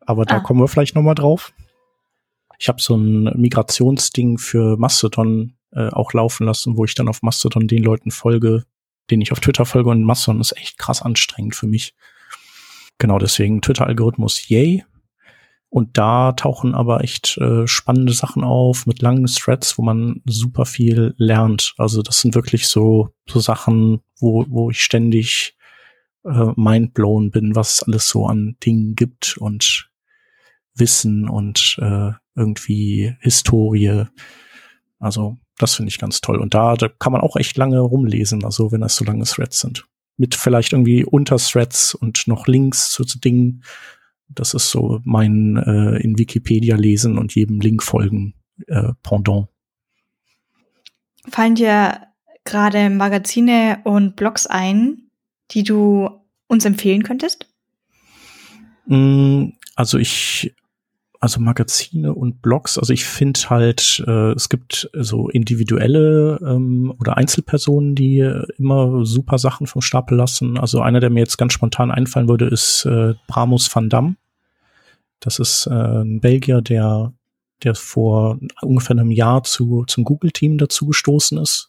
Aber 0.00 0.24
da 0.24 0.36
ah. 0.36 0.40
kommen 0.40 0.60
wir 0.60 0.68
vielleicht 0.68 0.94
noch 0.94 1.02
mal 1.02 1.14
drauf. 1.14 1.52
Ich 2.58 2.68
habe 2.68 2.82
so 2.82 2.96
ein 2.96 3.24
Migrationsding 3.36 4.38
für 4.38 4.76
Mastodon 4.76 5.54
äh, 5.72 5.88
auch 5.88 6.12
laufen 6.12 6.44
lassen, 6.44 6.76
wo 6.76 6.84
ich 6.84 6.94
dann 6.94 7.08
auf 7.08 7.22
Mastodon 7.22 7.68
den 7.68 7.82
Leuten 7.82 8.10
folge, 8.10 8.64
denen 9.10 9.22
ich 9.22 9.32
auf 9.32 9.40
Twitter 9.40 9.64
folge. 9.64 9.90
Und 9.90 10.02
Mastodon 10.02 10.40
ist 10.40 10.56
echt 10.56 10.78
krass 10.78 11.02
anstrengend 11.02 11.54
für 11.54 11.66
mich. 11.66 11.94
Genau 12.98 13.18
deswegen 13.18 13.62
Twitter-Algorithmus, 13.62 14.48
yay. 14.48 14.84
Und 15.70 15.98
da 15.98 16.32
tauchen 16.32 16.74
aber 16.74 17.04
echt 17.04 17.36
äh, 17.38 17.66
spannende 17.66 18.14
Sachen 18.14 18.42
auf 18.42 18.86
mit 18.86 19.02
langen 19.02 19.26
Threads, 19.26 19.76
wo 19.76 19.82
man 19.82 20.22
super 20.24 20.64
viel 20.64 21.14
lernt. 21.18 21.74
Also 21.76 22.02
das 22.02 22.20
sind 22.20 22.34
wirklich 22.34 22.68
so, 22.68 23.10
so 23.28 23.38
Sachen, 23.38 24.00
wo, 24.18 24.46
wo 24.48 24.70
ich 24.70 24.82
ständig 24.82 25.56
äh, 26.24 26.52
mindblown 26.56 27.30
bin, 27.30 27.54
was 27.54 27.74
es 27.74 27.82
alles 27.82 28.08
so 28.08 28.26
an 28.26 28.56
Dingen 28.64 28.94
gibt 28.94 29.36
und 29.36 29.90
Wissen 30.74 31.28
und 31.28 31.76
äh, 31.82 32.12
irgendwie 32.38 33.16
Historie. 33.20 34.04
Also 34.98 35.36
das 35.58 35.74
finde 35.74 35.90
ich 35.90 35.98
ganz 35.98 36.20
toll. 36.20 36.38
Und 36.38 36.54
da, 36.54 36.74
da 36.74 36.88
kann 36.88 37.12
man 37.12 37.20
auch 37.20 37.36
echt 37.36 37.56
lange 37.56 37.80
rumlesen, 37.80 38.44
also 38.44 38.72
wenn 38.72 38.80
das 38.80 38.96
so 38.96 39.04
lange 39.04 39.24
Threads 39.24 39.60
sind. 39.60 39.84
Mit 40.16 40.34
vielleicht 40.34 40.72
irgendwie 40.72 41.04
Unterthreads 41.04 41.94
und 41.94 42.26
noch 42.26 42.46
Links 42.46 42.90
zu, 42.90 43.04
zu 43.04 43.18
Dingen, 43.18 43.62
das 44.28 44.54
ist 44.54 44.70
so 44.70 45.00
mein 45.04 45.56
äh, 45.56 45.96
in 46.02 46.18
Wikipedia 46.18 46.76
lesen 46.76 47.18
und 47.18 47.34
jedem 47.34 47.60
Link 47.60 47.82
folgen 47.82 48.34
äh, 48.66 48.92
Pendant. 49.02 49.48
Fallen 51.28 51.54
dir 51.54 52.08
gerade 52.44 52.90
Magazine 52.90 53.80
und 53.84 54.16
Blogs 54.16 54.46
ein, 54.46 55.10
die 55.50 55.62
du 55.62 56.10
uns 56.46 56.64
empfehlen 56.64 57.02
könntest? 57.02 57.46
Mm, 58.86 59.50
also 59.76 59.98
ich 59.98 60.54
also 61.20 61.40
Magazine 61.40 62.14
und 62.14 62.42
Blogs, 62.42 62.78
also 62.78 62.92
ich 62.92 63.04
finde 63.04 63.40
halt, 63.50 64.04
äh, 64.06 64.32
es 64.32 64.48
gibt 64.48 64.88
so 64.94 65.28
individuelle 65.28 66.38
ähm, 66.44 66.94
oder 67.00 67.16
Einzelpersonen, 67.16 67.96
die 67.96 68.18
immer 68.56 69.04
super 69.04 69.38
Sachen 69.38 69.66
vom 69.66 69.82
Stapel 69.82 70.16
lassen. 70.16 70.58
Also 70.58 70.80
einer, 70.80 71.00
der 71.00 71.10
mir 71.10 71.20
jetzt 71.20 71.36
ganz 71.36 71.52
spontan 71.52 71.90
einfallen 71.90 72.28
würde, 72.28 72.46
ist 72.46 72.84
äh, 72.84 73.14
Bramus 73.26 73.74
van 73.74 73.88
Dam. 73.88 74.16
Das 75.18 75.40
ist 75.40 75.66
äh, 75.66 75.72
ein 75.72 76.20
Belgier, 76.20 76.60
der, 76.62 77.12
der 77.64 77.74
vor 77.74 78.38
ungefähr 78.62 78.96
einem 78.96 79.10
Jahr 79.10 79.42
zu, 79.42 79.84
zum 79.88 80.04
Google-Team 80.04 80.58
dazu 80.58 80.86
gestoßen 80.86 81.38
ist 81.38 81.68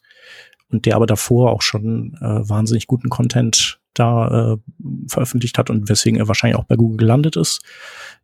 und 0.72 0.86
der 0.86 0.96
aber 0.96 1.08
davor 1.08 1.51
auch 1.51 1.63
schon 1.63 2.15
äh, 2.22 2.48
wahnsinnig 2.48 2.86
guten 2.86 3.10
Content 3.10 3.79
da 4.00 4.53
äh, 4.53 4.58
veröffentlicht 5.08 5.58
hat 5.58 5.70
und 5.70 5.89
weswegen 5.89 6.20
er 6.20 6.27
wahrscheinlich 6.27 6.58
auch 6.58 6.65
bei 6.65 6.75
Google 6.75 6.98
gelandet 6.98 7.36
ist. 7.36 7.62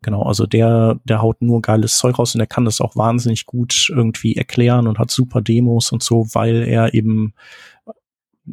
Genau, 0.02 0.24
also 0.24 0.46
der, 0.46 1.00
der 1.04 1.22
haut 1.22 1.42
nur 1.42 1.62
geiles 1.62 1.98
Zeug 1.98 2.18
raus 2.18 2.34
und 2.34 2.40
der 2.40 2.48
kann 2.48 2.66
das 2.66 2.82
auch 2.82 2.96
wahnsinnig 2.96 3.46
gut 3.46 3.90
irgendwie 3.90 4.36
erklären 4.36 4.88
und 4.88 5.00
hat 5.00 5.12
super 5.12 5.42
Demos 5.42 5.92
und 5.92 6.04
so, 6.04 6.28
weil 6.34 6.64
er 6.64 6.94
eben 6.94 7.34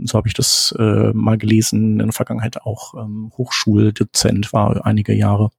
so 0.04 0.16
habe 0.16 0.28
ich 0.28 0.34
das 0.34 0.74
äh, 0.78 1.12
mal 1.12 1.36
gelesen, 1.36 2.00
in 2.00 2.06
der 2.06 2.12
Vergangenheit 2.12 2.62
auch 2.62 2.94
ähm, 2.94 3.30
Hochschuldozent 3.36 4.52
war 4.52 4.86
einige 4.86 5.12
Jahre. 5.12 5.50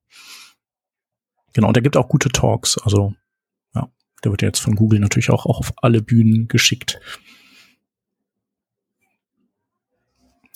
Genau, 1.54 1.68
und 1.68 1.78
er 1.78 1.84
gibt 1.84 1.98
auch 1.98 2.08
gute 2.08 2.30
Talks. 2.30 2.78
Also 2.80 3.14
ja, 3.76 3.90
der 4.24 4.32
wird 4.32 4.42
jetzt 4.42 4.60
von 4.60 4.76
Google 4.76 5.00
natürlich 5.00 5.30
auch, 5.30 5.46
auch 5.46 5.60
auf 5.60 5.74
alle 5.78 6.02
Bühnen 6.02 6.48
geschickt. 6.48 7.00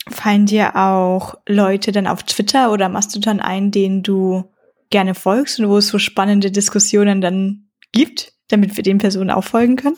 Fallen 0.10 0.46
dir 0.46 0.76
auch 0.76 1.36
Leute 1.48 1.92
dann 1.92 2.08
auf 2.08 2.24
Twitter 2.24 2.72
oder 2.72 2.90
machst 2.90 3.16
du 3.16 3.20
dann 3.20 3.40
ein, 3.40 3.72
denen 3.72 4.04
du 4.04 4.52
gerne 4.90 5.16
folgst 5.16 5.60
und 5.60 5.70
wo 5.70 5.78
es 5.78 5.88
so 5.88 6.00
spannende 6.00 6.52
Diskussionen 6.52 7.22
dann 7.22 7.68
gibt, 7.92 8.34
damit 8.48 8.78
wir 8.78 8.84
den 8.84 8.98
Personen 8.98 9.32
auch 9.32 9.44
folgen 9.44 9.76
können? 9.76 9.98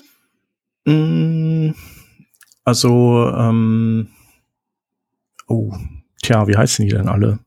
Mm, 0.85 1.75
also, 2.63 3.31
ähm, 3.35 4.09
oh, 5.47 5.73
tja, 6.21 6.47
wie 6.47 6.57
heißen 6.57 6.85
die 6.85 6.91
denn 6.91 7.07
alle? 7.07 7.39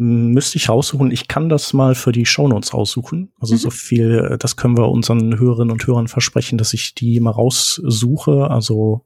Müsste 0.00 0.58
ich 0.58 0.68
raussuchen. 0.68 1.10
Ich 1.10 1.26
kann 1.26 1.48
das 1.48 1.72
mal 1.72 1.96
für 1.96 2.12
die 2.12 2.24
Shownotes 2.24 2.72
raussuchen. 2.72 3.32
Also 3.40 3.54
mhm. 3.54 3.58
so 3.58 3.70
viel, 3.70 4.36
das 4.38 4.54
können 4.54 4.76
wir 4.76 4.88
unseren 4.88 5.40
Hörerinnen 5.40 5.72
und 5.72 5.84
Hörern 5.84 6.06
versprechen, 6.06 6.56
dass 6.56 6.72
ich 6.72 6.94
die 6.94 7.18
mal 7.18 7.32
raussuche. 7.32 8.48
Also 8.48 9.04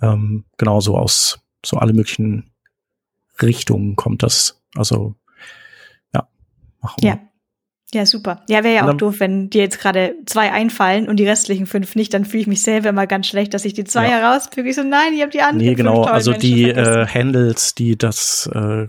ähm, 0.00 0.44
genauso 0.56 0.96
aus 0.96 1.40
so 1.64 1.76
alle 1.76 1.92
möglichen 1.92 2.50
Richtungen 3.40 3.96
kommt 3.96 4.22
das. 4.22 4.62
Also 4.74 5.14
ja, 6.14 6.28
machen 6.80 7.02
wir. 7.02 7.08
Ja. 7.08 7.20
Ja, 7.92 8.06
super. 8.06 8.44
Ja, 8.48 8.62
wäre 8.62 8.76
ja 8.76 8.88
auch 8.88 8.94
doof, 8.94 9.16
wenn 9.18 9.50
dir 9.50 9.62
jetzt 9.62 9.80
gerade 9.80 10.14
zwei 10.24 10.52
einfallen 10.52 11.08
und 11.08 11.16
die 11.16 11.26
restlichen 11.26 11.66
fünf 11.66 11.96
nicht, 11.96 12.14
dann 12.14 12.24
fühle 12.24 12.42
ich 12.42 12.46
mich 12.46 12.62
selber 12.62 12.90
immer 12.90 13.08
ganz 13.08 13.26
schlecht, 13.26 13.52
dass 13.52 13.64
ich 13.64 13.74
die 13.74 13.82
zwei 13.82 14.04
ja. 14.04 14.18
herauspicke. 14.18 14.68
Ich 14.68 14.76
so, 14.76 14.84
nein, 14.84 15.12
ihr 15.14 15.24
habt 15.24 15.34
die 15.34 15.40
anderen. 15.40 15.66
Nee, 15.66 15.74
genau, 15.74 16.04
also 16.04 16.30
Menschen 16.30 16.54
die 16.54 16.70
äh, 16.70 17.04
Handles, 17.04 17.74
die 17.74 17.98
das 17.98 18.48
äh, 18.54 18.86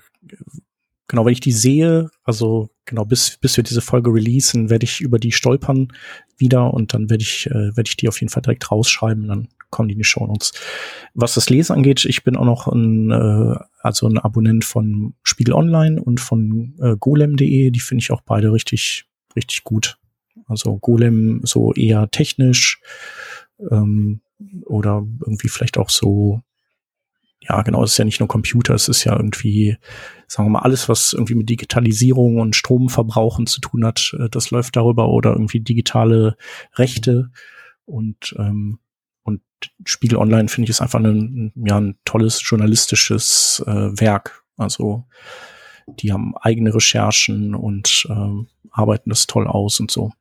genau, 1.12 1.26
wenn 1.26 1.34
ich 1.34 1.42
die 1.42 1.52
sehe, 1.52 2.10
also 2.24 2.70
genau, 2.86 3.04
bis, 3.06 3.38
bis 3.38 3.58
wir 3.58 3.64
diese 3.64 3.82
Folge 3.82 4.12
releasen, 4.12 4.70
werde 4.70 4.86
ich 4.86 5.02
über 5.02 5.20
die 5.20 5.34
stolpern 5.34 5.90
wieder 6.38 6.74
und 6.74 6.94
dann 6.94 7.10
werde 7.10 7.22
ich, 7.22 7.48
äh, 7.48 7.76
werde 7.76 7.88
ich 7.88 7.98
die 7.98 8.08
auf 8.08 8.20
jeden 8.22 8.32
Fall 8.32 8.42
direkt 8.42 8.72
rausschreiben, 8.72 9.28
dann 9.28 9.50
kommen 9.72 9.90
die 9.90 9.94
in 9.94 10.00
die 10.00 10.06
Show 10.06 10.26
Notes. 10.28 10.54
Was 11.14 11.34
das 11.34 11.50
Lesen 11.50 11.74
angeht, 11.74 12.06
ich 12.06 12.24
bin 12.24 12.36
auch 12.36 12.46
noch 12.46 12.68
ein, 12.68 13.12
äh, 13.12 13.56
also 13.82 14.08
ein 14.08 14.20
Abonnent 14.20 14.64
von 14.64 15.16
Spiegel 15.24 15.54
Online 15.54 16.02
und 16.02 16.20
von 16.20 16.76
äh, 16.80 16.96
golem.de, 17.00 17.72
die 17.72 17.80
finde 17.80 18.04
ich 18.04 18.12
auch 18.12 18.22
beide 18.22 18.52
richtig, 18.54 19.06
richtig 19.36 19.64
gut. 19.64 19.98
Also 20.48 20.78
Golem 20.78 21.42
so 21.44 21.74
eher 21.74 22.10
technisch 22.12 22.82
ähm, 23.72 24.22
oder 24.66 25.06
irgendwie 25.22 25.50
vielleicht 25.50 25.78
auch 25.78 25.90
so 25.90 26.42
ja, 27.42 27.62
genau, 27.64 27.84
es 27.84 27.94
ist 27.94 27.98
ja 27.98 28.06
nicht 28.06 28.20
nur 28.20 28.30
Computer, 28.30 28.76
es 28.76 28.88
ist 28.88 29.04
ja 29.04 29.16
irgendwie, 29.16 29.76
sagen 30.28 30.48
wir 30.48 30.52
mal, 30.52 30.60
alles, 30.60 30.88
was 30.90 31.14
irgendwie 31.14 31.34
mit 31.34 31.50
Digitalisierung 31.50 32.38
und 32.38 32.56
Stromverbrauchen 32.56 33.48
zu 33.48 33.60
tun 33.60 33.84
hat, 33.84 34.16
äh, 34.20 34.30
das 34.30 34.52
läuft 34.52 34.76
darüber 34.76 35.10
oder 35.10 35.32
irgendwie 35.32 35.60
digitale 35.60 36.38
Rechte 36.76 37.32
und 37.86 38.36
ähm, 38.38 38.80
Spiegel 39.86 40.18
Online 40.18 40.48
finde 40.48 40.66
ich 40.66 40.72
ist 40.72 40.82
einfach 40.82 41.00
ein, 41.00 41.52
ja, 41.56 41.80
ein 41.80 41.98
tolles 42.06 42.42
journalistisches 42.44 43.64
äh, 43.66 43.72
Werk. 44.00 44.44
Also 44.58 45.06
die 45.88 46.12
haben 46.12 46.36
eigene 46.38 46.74
Recherchen 46.74 47.56
und 47.56 48.08
ähm, 48.10 48.48
arbeiten 48.72 49.10
das 49.10 49.28
toll 49.28 49.48
aus 49.48 49.80
und 49.80 49.92
so. 49.92 50.12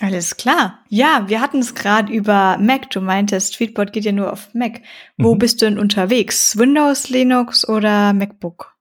Alles 0.00 0.36
klar. 0.36 0.80
Ja, 0.88 1.26
wir 1.28 1.40
hatten 1.40 1.60
es 1.60 1.76
gerade 1.76 2.12
über 2.12 2.58
Mac. 2.58 2.90
Du 2.90 3.00
meintest, 3.00 3.54
Tweetbot 3.54 3.92
geht 3.92 4.04
ja 4.04 4.10
nur 4.10 4.32
auf 4.32 4.52
Mac. 4.52 4.80
Wo 5.16 5.34
mhm. 5.34 5.38
bist 5.38 5.62
du 5.62 5.66
denn 5.66 5.78
unterwegs? 5.78 6.58
Windows, 6.58 7.08
Linux 7.08 7.68
oder 7.68 8.12
MacBook? 8.12 8.74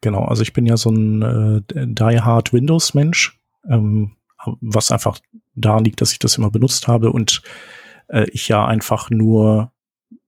Genau, 0.00 0.24
also 0.24 0.42
ich 0.42 0.52
bin 0.52 0.66
ja 0.66 0.76
so 0.76 0.90
ein 0.90 1.22
äh, 1.22 1.86
die-hard 1.86 2.52
Windows-Mensch, 2.52 3.38
ähm, 3.68 4.12
was 4.60 4.92
einfach 4.92 5.18
da 5.54 5.78
liegt, 5.78 6.00
dass 6.00 6.12
ich 6.12 6.20
das 6.20 6.38
immer 6.38 6.50
benutzt 6.50 6.88
habe 6.88 7.10
und 7.10 7.42
äh, 8.10 8.26
ich 8.30 8.48
ja 8.48 8.66
einfach 8.66 9.10
nur 9.10 9.72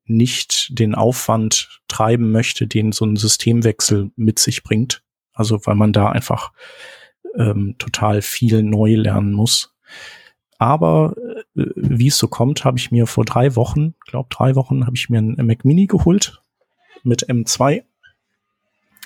nicht 0.05 0.79
den 0.79 0.95
Aufwand 0.95 1.81
treiben 1.89 2.31
möchte, 2.33 2.67
den 2.67 2.93
so 2.93 3.05
ein 3.05 3.17
Systemwechsel 3.17 4.11
mit 4.17 4.39
sich 4.39 4.63
bringt. 4.63 5.03
Also 5.33 5.61
weil 5.65 5.75
man 5.75 5.93
da 5.93 6.11
einfach 6.11 6.53
ähm, 7.37 7.77
total 7.79 8.23
viel 8.23 8.63
neu 8.63 8.95
lernen 8.95 9.33
muss. 9.33 9.75
Aber 10.59 11.15
äh, 11.57 11.65
wie 11.75 12.09
es 12.09 12.19
so 12.19 12.29
kommt, 12.29 12.65
habe 12.65 12.79
ich 12.79 12.91
mir 12.91 13.07
vor 13.07 13.25
drei 13.25 13.57
Wochen, 13.57 13.95
glaube 14.07 14.29
drei 14.31 14.55
Wochen, 14.55 14.87
habe 14.87 14.97
ich 14.97 15.09
mir 15.09 15.19
einen 15.19 15.47
Mac 15.47 15.65
Mini 15.65 15.87
geholt 15.87 16.41
mit 17.03 17.29
M2, 17.29 17.83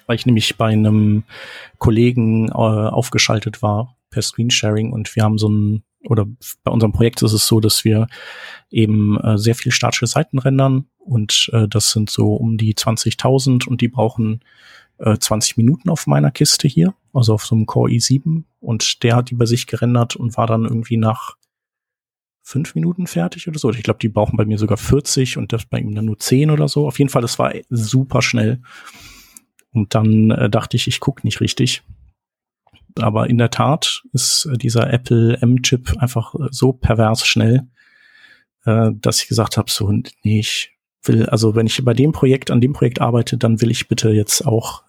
weil 0.06 0.16
ich 0.16 0.26
nämlich 0.26 0.56
bei 0.56 0.68
einem 0.68 1.24
Kollegen 1.78 2.48
äh, 2.48 2.52
aufgeschaltet 2.52 3.62
war 3.62 3.96
per 4.10 4.22
Screensharing 4.22 4.92
und 4.92 5.14
wir 5.16 5.22
haben 5.22 5.38
so 5.38 5.48
ein 5.48 5.82
oder 6.08 6.26
bei 6.64 6.70
unserem 6.70 6.92
Projekt 6.92 7.22
ist 7.22 7.32
es 7.32 7.46
so, 7.46 7.60
dass 7.60 7.84
wir 7.84 8.06
eben 8.70 9.18
äh, 9.20 9.38
sehr 9.38 9.54
viel 9.54 9.72
statische 9.72 10.06
Seiten 10.06 10.38
rendern 10.38 10.86
und 10.98 11.50
äh, 11.52 11.68
das 11.68 11.90
sind 11.90 12.10
so 12.10 12.34
um 12.34 12.56
die 12.56 12.74
20.000 12.74 13.66
und 13.66 13.80
die 13.80 13.88
brauchen 13.88 14.40
äh, 14.98 15.16
20 15.16 15.56
Minuten 15.56 15.90
auf 15.90 16.06
meiner 16.06 16.30
Kiste 16.30 16.68
hier, 16.68 16.94
also 17.12 17.34
auf 17.34 17.44
so 17.44 17.54
einem 17.54 17.66
Core 17.66 17.90
i7 17.90 18.44
und 18.60 19.02
der 19.02 19.16
hat 19.16 19.30
die 19.30 19.34
bei 19.34 19.46
sich 19.46 19.66
gerendert 19.66 20.16
und 20.16 20.36
war 20.36 20.46
dann 20.46 20.64
irgendwie 20.64 20.96
nach 20.96 21.36
fünf 22.46 22.76
Minuten 22.76 23.08
fertig 23.08 23.48
oder 23.48 23.58
so. 23.58 23.70
Ich 23.70 23.82
glaube, 23.82 23.98
die 23.98 24.08
brauchen 24.08 24.36
bei 24.36 24.44
mir 24.44 24.56
sogar 24.56 24.76
40 24.76 25.36
und 25.36 25.52
das 25.52 25.66
bei 25.66 25.80
ihm 25.80 25.96
dann 25.96 26.04
nur 26.04 26.18
10 26.18 26.52
oder 26.52 26.68
so. 26.68 26.86
Auf 26.86 27.00
jeden 27.00 27.08
Fall, 27.08 27.22
das 27.22 27.40
war 27.40 27.52
super 27.70 28.22
schnell. 28.22 28.62
Und 29.72 29.96
dann 29.96 30.30
äh, 30.30 30.48
dachte 30.48 30.76
ich, 30.76 30.86
ich 30.86 31.00
gucke 31.00 31.26
nicht 31.26 31.40
richtig. 31.40 31.82
Aber 32.98 33.28
in 33.28 33.38
der 33.38 33.50
Tat 33.50 34.02
ist 34.12 34.46
äh, 34.46 34.56
dieser 34.56 34.92
Apple 34.92 35.38
M-Chip 35.40 35.96
einfach 35.98 36.34
äh, 36.34 36.48
so 36.50 36.72
pervers 36.72 37.26
schnell, 37.26 37.68
äh, 38.64 38.90
dass 38.94 39.22
ich 39.22 39.28
gesagt 39.28 39.56
habe, 39.56 39.70
so, 39.70 39.90
nee, 39.90 40.40
ich 40.40 40.72
will, 41.02 41.26
also 41.26 41.54
wenn 41.54 41.66
ich 41.66 41.84
bei 41.84 41.94
dem 41.94 42.12
Projekt, 42.12 42.50
an 42.50 42.60
dem 42.60 42.72
Projekt 42.72 43.00
arbeite, 43.00 43.36
dann 43.36 43.60
will 43.60 43.70
ich 43.70 43.88
bitte 43.88 44.10
jetzt 44.10 44.46
auch 44.46 44.82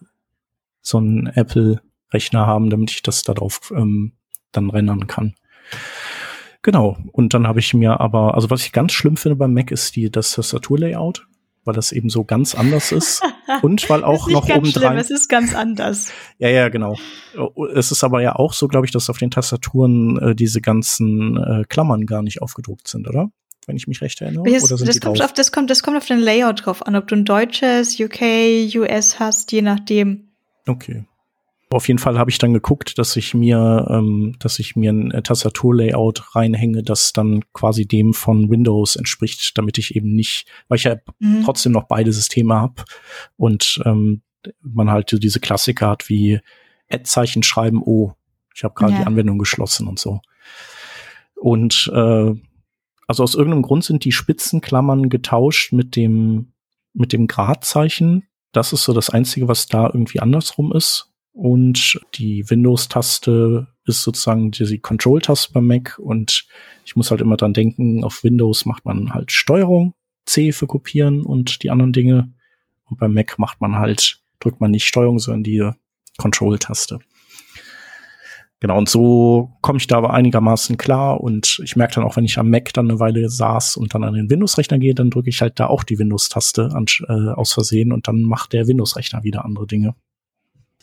so 0.80 0.98
einen 0.98 1.26
Apple-Rechner 1.26 2.46
haben, 2.46 2.70
damit 2.70 2.90
ich 2.90 3.02
das 3.02 3.22
darauf 3.22 3.72
ähm, 3.74 4.12
dann 4.52 4.70
rendern 4.70 5.06
kann. 5.06 5.34
Genau. 6.62 6.98
Und 7.12 7.34
dann 7.34 7.46
habe 7.46 7.60
ich 7.60 7.74
mir 7.74 8.00
aber, 8.00 8.34
also 8.34 8.50
was 8.50 8.64
ich 8.64 8.72
ganz 8.72 8.92
schlimm 8.92 9.16
finde 9.16 9.36
beim 9.36 9.54
Mac 9.54 9.70
ist 9.70 9.94
die, 9.96 10.10
das 10.10 10.32
Tastaturlayout, 10.32 11.26
weil 11.64 11.74
das 11.74 11.92
eben 11.92 12.08
so 12.08 12.24
ganz 12.24 12.54
anders 12.54 12.92
ist. 12.92 13.22
Und 13.62 13.88
weil 13.88 14.04
auch 14.04 14.28
noch 14.28 14.48
oben 14.48 14.72
dran. 14.72 14.96
Es 14.98 15.10
ist 15.10 15.28
ganz 15.28 15.54
anders. 15.54 16.10
Ja, 16.38 16.48
ja, 16.48 16.68
genau. 16.68 16.94
Es 17.74 17.90
ist 17.90 18.04
aber 18.04 18.22
ja 18.22 18.36
auch 18.36 18.52
so, 18.52 18.68
glaube 18.68 18.86
ich, 18.86 18.92
dass 18.92 19.10
auf 19.10 19.18
den 19.18 19.30
Tastaturen 19.30 20.18
äh, 20.18 20.34
diese 20.36 20.60
ganzen 20.60 21.36
äh, 21.36 21.64
Klammern 21.68 22.06
gar 22.06 22.22
nicht 22.22 22.42
aufgedruckt 22.42 22.86
sind, 22.86 23.08
oder? 23.08 23.30
Wenn 23.66 23.76
ich 23.76 23.88
mich 23.88 24.00
recht 24.00 24.20
erinnere. 24.20 24.42
Oder 24.42 24.58
sind 24.60 24.88
das, 24.88 24.94
die 24.94 25.00
kommt 25.00 25.18
drauf? 25.18 25.26
auf, 25.26 25.32
das, 25.32 25.50
kommt, 25.50 25.70
das 25.70 25.82
kommt 25.82 25.96
auf 25.96 26.06
den 26.06 26.20
Layout 26.20 26.64
drauf 26.64 26.86
an, 26.86 26.94
ob 26.94 27.08
du 27.08 27.16
ein 27.16 27.24
deutsches, 27.24 27.98
UK, 27.98 28.22
US 28.76 29.18
hast, 29.18 29.50
je 29.50 29.62
nachdem. 29.62 30.28
Okay. 30.66 31.04
Auf 31.70 31.86
jeden 31.86 31.98
Fall 31.98 32.18
habe 32.18 32.30
ich 32.30 32.38
dann 32.38 32.54
geguckt, 32.54 32.98
dass 32.98 33.14
ich 33.16 33.34
mir, 33.34 33.86
ähm, 33.90 34.36
dass 34.38 34.58
ich 34.58 34.74
mir 34.74 34.90
ein 34.90 35.22
Tastaturlayout 35.22 36.34
reinhänge, 36.34 36.82
das 36.82 37.12
dann 37.12 37.44
quasi 37.52 37.86
dem 37.86 38.14
von 38.14 38.50
Windows 38.50 38.96
entspricht, 38.96 39.56
damit 39.58 39.76
ich 39.76 39.94
eben 39.94 40.14
nicht, 40.14 40.48
weil 40.68 40.76
ich 40.76 40.84
ja 40.84 40.96
mhm. 41.18 41.42
trotzdem 41.44 41.72
noch 41.72 41.84
beide 41.84 42.12
Systeme 42.12 42.54
habe 42.54 42.84
und 43.36 43.82
ähm, 43.84 44.22
man 44.62 44.90
halt 44.90 45.10
so 45.10 45.18
diese 45.18 45.40
Klassiker 45.40 45.90
hat 45.90 46.08
wie 46.08 46.40
Ad-Zeichen 46.90 47.42
schreiben, 47.42 47.82
oh, 47.84 48.12
ich 48.54 48.64
habe 48.64 48.74
gerade 48.74 48.94
ja. 48.94 49.00
die 49.00 49.06
Anwendung 49.06 49.38
geschlossen 49.38 49.88
und 49.88 49.98
so. 49.98 50.20
Und 51.34 51.90
äh, 51.94 52.34
also 53.06 53.22
aus 53.22 53.34
irgendeinem 53.34 53.62
Grund 53.62 53.84
sind 53.84 54.04
die 54.04 54.12
Spitzenklammern 54.12 55.08
getauscht 55.08 55.72
mit 55.72 55.96
dem 55.96 56.52
mit 56.92 57.12
dem 57.12 57.26
Gradzeichen. 57.26 58.26
Das 58.52 58.72
ist 58.72 58.84
so 58.84 58.92
das 58.92 59.10
Einzige, 59.10 59.48
was 59.48 59.66
da 59.66 59.86
irgendwie 59.86 60.20
andersrum 60.20 60.72
ist. 60.72 61.07
Und 61.38 62.00
die 62.14 62.50
Windows-Taste 62.50 63.68
ist 63.84 64.02
sozusagen 64.02 64.50
die 64.50 64.80
Control-Taste 64.80 65.52
beim 65.52 65.68
Mac. 65.68 65.96
Und 66.00 66.48
ich 66.84 66.96
muss 66.96 67.12
halt 67.12 67.20
immer 67.20 67.36
dran 67.36 67.52
denken, 67.52 68.02
auf 68.02 68.24
Windows 68.24 68.66
macht 68.66 68.84
man 68.84 69.14
halt 69.14 69.30
Steuerung, 69.30 69.94
C 70.26 70.50
für 70.50 70.66
kopieren 70.66 71.22
und 71.22 71.62
die 71.62 71.70
anderen 71.70 71.92
Dinge. 71.92 72.34
Und 72.86 72.98
beim 72.98 73.14
Mac 73.14 73.38
macht 73.38 73.60
man 73.60 73.76
halt, 73.76 74.20
drückt 74.40 74.60
man 74.60 74.72
nicht 74.72 74.84
Steuerung, 74.84 75.20
sondern 75.20 75.44
die 75.44 75.70
Control-Taste. 76.16 76.98
Genau, 78.58 78.76
und 78.76 78.88
so 78.88 79.52
komme 79.60 79.78
ich 79.78 79.86
da 79.86 79.98
aber 79.98 80.12
einigermaßen 80.12 80.76
klar 80.76 81.20
und 81.20 81.60
ich 81.62 81.76
merke 81.76 81.94
dann 81.94 82.04
auch, 82.04 82.16
wenn 82.16 82.24
ich 82.24 82.36
am 82.38 82.50
Mac 82.50 82.72
dann 82.72 82.90
eine 82.90 82.98
Weile 82.98 83.30
saß 83.30 83.76
und 83.76 83.94
dann 83.94 84.02
an 84.02 84.14
den 84.14 84.28
Windows-Rechner 84.28 84.80
gehe, 84.80 84.96
dann 84.96 85.10
drücke 85.10 85.28
ich 85.28 85.40
halt 85.40 85.60
da 85.60 85.68
auch 85.68 85.84
die 85.84 86.00
Windows-Taste 86.00 86.72
äh, 87.08 87.30
aus 87.30 87.52
Versehen 87.52 87.92
und 87.92 88.08
dann 88.08 88.22
macht 88.22 88.52
der 88.52 88.66
Windows-Rechner 88.66 89.22
wieder 89.22 89.44
andere 89.44 89.68
Dinge. 89.68 89.94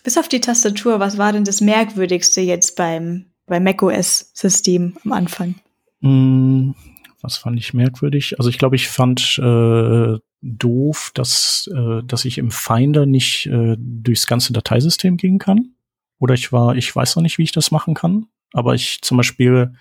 Bis 0.05 0.19
auf 0.19 0.27
die 0.27 0.39
Tastatur, 0.39 0.99
was 0.99 1.17
war 1.17 1.33
denn 1.33 1.45
das 1.45 1.61
Merkwürdigste 1.61 2.39
jetzt 2.39 2.75
beim, 2.75 3.25
beim 3.47 3.63
macOS-System 3.63 4.95
am 5.03 5.11
Anfang? 5.11 5.55
Mm, 6.01 6.73
Was 7.23 7.37
fand 7.37 7.57
ich 7.57 7.73
merkwürdig? 7.73 8.37
Also 8.37 8.51
ich 8.51 8.59
glaube, 8.59 8.75
ich 8.75 8.87
fand 8.87 9.39
äh, 9.39 10.19
doof, 10.41 11.11
dass, 11.15 11.67
äh, 11.75 12.03
dass 12.03 12.23
ich 12.23 12.37
im 12.37 12.51
Finder 12.51 13.07
nicht 13.07 13.47
äh, 13.47 13.75
durchs 13.79 14.27
ganze 14.27 14.53
Dateisystem 14.53 15.17
gehen 15.17 15.39
kann. 15.39 15.73
Oder 16.19 16.35
ich 16.35 16.51
war, 16.51 16.75
ich 16.75 16.95
weiß 16.95 17.15
noch 17.15 17.23
nicht, 17.23 17.39
wie 17.39 17.43
ich 17.43 17.51
das 17.51 17.71
machen 17.71 17.95
kann. 17.95 18.27
Aber 18.53 18.75
ich 18.75 19.01
zum 19.01 19.17
Beispiel 19.17 19.73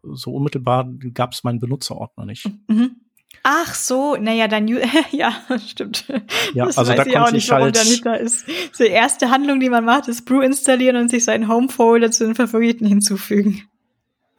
so 0.00 0.32
unmittelbar 0.32 0.88
gab 1.12 1.32
es 1.32 1.42
meinen 1.42 1.58
Benutzerordner 1.58 2.24
nicht. 2.24 2.48
Mhm. 2.68 3.00
Ach 3.48 3.76
so, 3.76 4.16
naja, 4.16 4.48
dann 4.48 4.66
ja, 5.12 5.32
stimmt. 5.64 6.06
Ja, 6.52 6.66
das 6.66 6.78
also 6.78 6.90
weiß 6.90 6.96
da 6.96 7.06
ich 7.06 7.16
auch 7.16 7.30
nicht, 7.30 7.48
warum 7.48 7.62
halt 7.66 7.76
der 7.76 7.84
nicht 7.84 8.04
da 8.04 8.14
ist. 8.14 8.44
Die 8.80 8.88
erste 8.88 9.30
Handlung, 9.30 9.60
die 9.60 9.68
man 9.68 9.84
macht, 9.84 10.08
ist 10.08 10.24
Brew 10.24 10.40
installieren 10.40 10.96
und 10.96 11.10
sich 11.10 11.24
seinen 11.24 11.46
Home-Folder 11.46 12.10
zu 12.10 12.24
den 12.24 12.34
Favoriten 12.34 12.86
hinzufügen. 12.86 13.62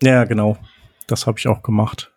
Ja, 0.03 0.25
genau. 0.25 0.57
Das 1.07 1.25
habe 1.25 1.39
ich 1.39 1.47
auch 1.47 1.63
gemacht. 1.63 2.11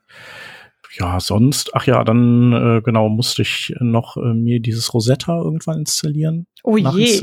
Ja, 0.98 1.20
sonst, 1.20 1.76
ach 1.76 1.86
ja, 1.86 2.02
dann 2.02 2.52
äh, 2.52 2.82
genau 2.82 3.08
musste 3.08 3.42
ich 3.42 3.72
noch 3.78 4.16
äh, 4.16 4.34
mir 4.34 4.58
dieses 4.58 4.92
Rosetta 4.92 5.38
irgendwann 5.38 5.78
installieren. 5.78 6.48
Oh 6.64 6.76
je. 6.76 7.20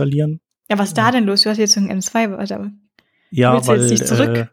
Ja, 0.70 0.78
was 0.78 0.94
da 0.94 1.12
denn 1.12 1.26
los? 1.26 1.42
Du 1.42 1.50
hast 1.50 1.58
jetzt 1.58 1.76
ein 1.76 1.92
M2, 1.92 2.54
aber 2.54 2.72
ja, 3.32 3.68
weil, 3.68 3.82
jetzt 3.82 3.90
nicht 3.90 4.08
zurück? 4.08 4.38
Äh, 4.38 4.48